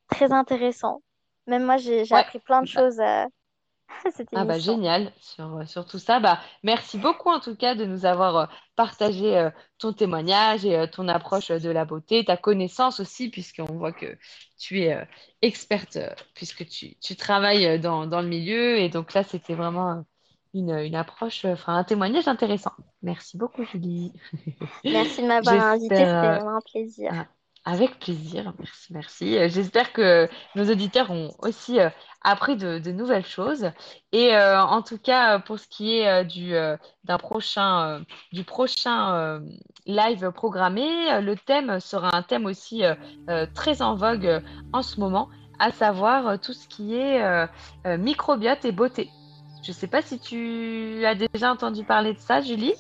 [0.10, 1.02] très intéressant.
[1.48, 3.02] Même moi j'ai appris plein de bah choses
[4.36, 6.20] Ah bah génial sur, euh, sur tout ça.
[6.20, 8.46] Bah, merci beaucoup en tout cas de nous avoir euh,
[8.76, 13.94] partagé euh, ton témoignage et ton approche de la beauté, ta connaissance aussi, puisqu'on voit
[13.94, 14.18] que
[14.58, 15.08] tu es
[15.42, 15.98] experte,
[16.34, 18.78] puisque tu, tu travailles dans, dans, le milieu.
[18.78, 20.06] Et donc là, c'était vraiment
[20.54, 22.74] une, une approche, enfin un témoignage intéressant.
[23.02, 24.14] Merci beaucoup, Julie.
[24.84, 27.12] Merci de m'avoir invité, c'était vraiment un plaisir.
[27.14, 27.28] Ah,
[27.66, 29.38] avec plaisir, merci, merci.
[29.38, 31.90] Euh, j'espère que nos auditeurs ont aussi euh,
[32.22, 33.72] appris de, nouvelles choses.
[34.12, 36.54] Et euh, en tout cas, pour ce qui est du,
[37.04, 39.42] d'un prochain, du prochain
[39.86, 42.84] live programmé, le thème sera un thème aussi
[43.54, 44.42] très en vogue
[44.72, 45.30] en ce moment,
[45.60, 47.48] à savoir tout ce qui est
[47.86, 49.10] microbiote et beauté.
[49.64, 52.76] Je ne sais pas si tu as déjà entendu parler de ça, Julie?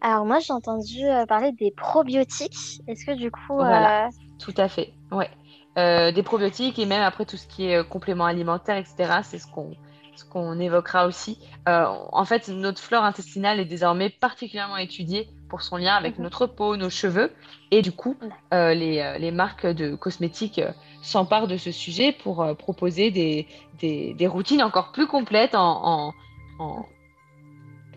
[0.00, 2.82] Alors moi j'ai entendu euh, parler des probiotiques.
[2.86, 3.54] Est-ce que du coup...
[3.54, 4.92] Voilà, euh, tout à fait.
[5.10, 5.30] Ouais.
[5.78, 9.20] Euh, des probiotiques et même après tout ce qui est complément alimentaire, etc.
[9.22, 9.72] C'est ce qu'on
[10.16, 11.40] ce qu'on évoquera aussi.
[11.66, 16.22] en fait, notre flore intestinale est désormais particulièrement étudiée pour son lien avec mhm.
[16.22, 17.32] notre peau, nos cheveux.
[17.72, 18.16] Et du coup,
[18.52, 20.60] les, les, marques de cosmétiques
[21.02, 23.48] s'emparent de ce sujet pour proposer des,
[23.80, 26.12] des, des, routines encore plus complètes en,
[26.60, 26.86] en,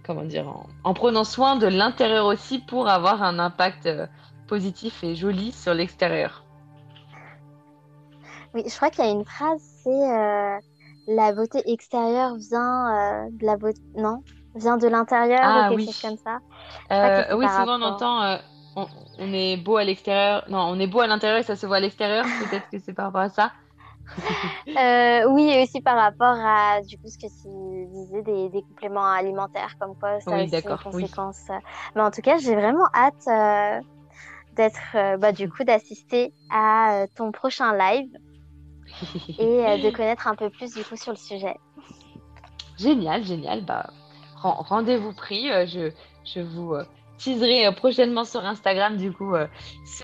[0.08, 0.46] comment dire,
[0.84, 4.08] en, prenant soin de l'intérieur aussi pour avoir un impact euh,
[4.48, 6.44] positif et joli sur l'extérieur.
[8.54, 10.58] Oui, je crois qu'il y a une phrase, c'est euh,
[11.08, 14.24] la beauté extérieure vient euh, de la beauté, non,
[14.56, 17.36] vient de l'intérieur ou ah quelque chose comme ça.
[17.36, 18.40] oui, souvent on entend.
[19.20, 20.46] On, est beau à l'extérieur.
[20.50, 22.24] Non, on est beau à l'intérieur et ça se voit à l'extérieur.
[22.50, 23.52] Peut-être que c'est par rapport à ça.
[24.68, 28.62] Euh, oui, et aussi par rapport à du coup ce que tu disais des, des
[28.62, 31.48] compléments alimentaires, comme quoi ça a aussi des conséquences.
[31.96, 33.82] Mais en tout cas, j'ai vraiment hâte euh,
[34.54, 38.10] d'être, euh, bah, du coup, d'assister à ton prochain live
[39.40, 41.56] et de connaître un peu plus du coup sur le sujet.
[42.78, 43.66] Génial, génial.
[43.66, 43.90] Bah,
[44.36, 45.48] rendez-vous pris.
[45.68, 45.92] je,
[46.24, 46.76] je vous
[47.18, 49.48] teaserai prochainement sur Instagram du coup euh,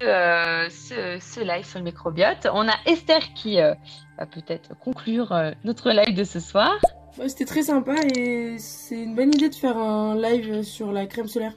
[0.02, 2.48] euh, ce, ce, live sur le microbiote.
[2.54, 3.74] On a Esther qui euh,
[4.18, 5.34] va peut-être conclure
[5.64, 6.74] notre live de ce soir.
[7.28, 11.28] C'était très sympa et c'est une bonne idée de faire un live sur la crème
[11.28, 11.54] solaire.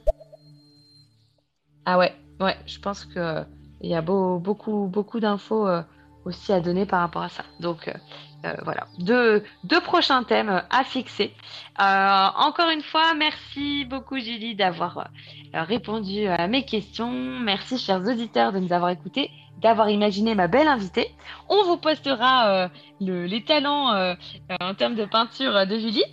[1.85, 3.43] Ah ouais, ouais, je pense que
[3.81, 5.67] il y a beaucoup, beaucoup d'infos
[6.27, 7.43] aussi à donner par rapport à ça.
[7.59, 7.93] Donc euh,
[8.63, 11.33] voilà, deux, deux, prochains thèmes à fixer.
[11.79, 17.11] Euh, encore une fois, merci beaucoup Julie d'avoir euh, répondu à mes questions.
[17.11, 19.31] Merci chers auditeurs de nous avoir écoutés,
[19.61, 21.09] d'avoir imaginé ma belle invitée.
[21.49, 22.69] On vous postera
[22.99, 24.15] les talents
[24.61, 26.05] en termes de peinture de Julie.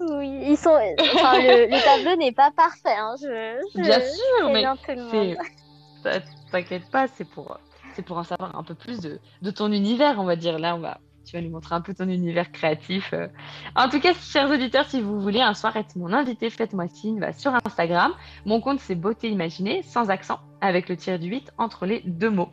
[0.00, 0.70] Oui, ils sont.
[0.74, 2.96] le, tableau n'est pas parfait.
[2.96, 3.14] Hein.
[3.20, 6.24] Je, Bien sûr, mais.
[6.52, 7.58] T'inquiète pas, c'est pour
[7.98, 10.60] c'est pour en savoir un peu plus de, de, ton univers, on va dire.
[10.60, 13.12] Là, on va, tu vas nous montrer un peu ton univers créatif.
[13.12, 13.26] Euh.
[13.74, 17.18] En tout cas, chers auditeurs, si vous voulez un soir être mon invité, faites-moi signe
[17.18, 18.12] bah, sur Instagram.
[18.46, 22.30] Mon compte, c'est Beauté Imaginée, sans accent, avec le tir du 8 entre les deux
[22.30, 22.50] mots.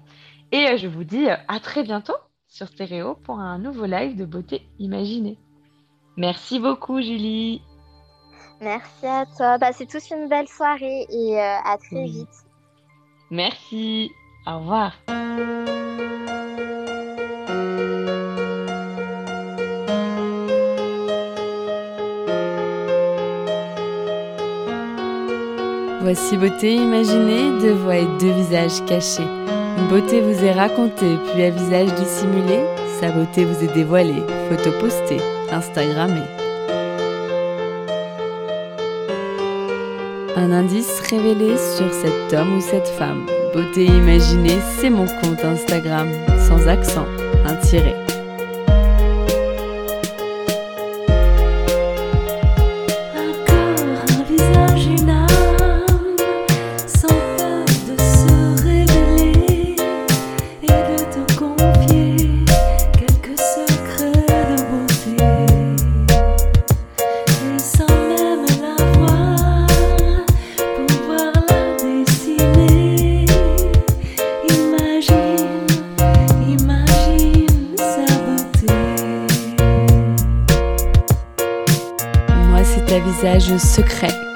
[0.51, 2.15] Et euh, je vous dis euh, à très bientôt
[2.47, 5.37] sur Stéréo pour un nouveau live de Beauté Imaginée.
[6.17, 7.61] Merci beaucoup, Julie.
[8.61, 9.59] Merci à toi.
[9.59, 12.47] Bah, c'est tous une belle soirée et à très vite.
[13.29, 14.09] Merci.
[14.47, 14.91] Au revoir.
[26.01, 29.23] Voici beauté imaginée, deux voix et deux visages cachés.
[29.23, 32.59] Une beauté vous est racontée, puis un visage dissimulé.
[32.99, 36.21] Sa beauté vous est dévoilée, photo postée, Instagrammée.
[40.37, 43.25] Un indice révélé sur cet homme ou cette femme.
[43.55, 46.09] Beauté imaginée, c'est mon compte Instagram,
[46.45, 47.07] sans accent,
[47.45, 48.04] un tiré.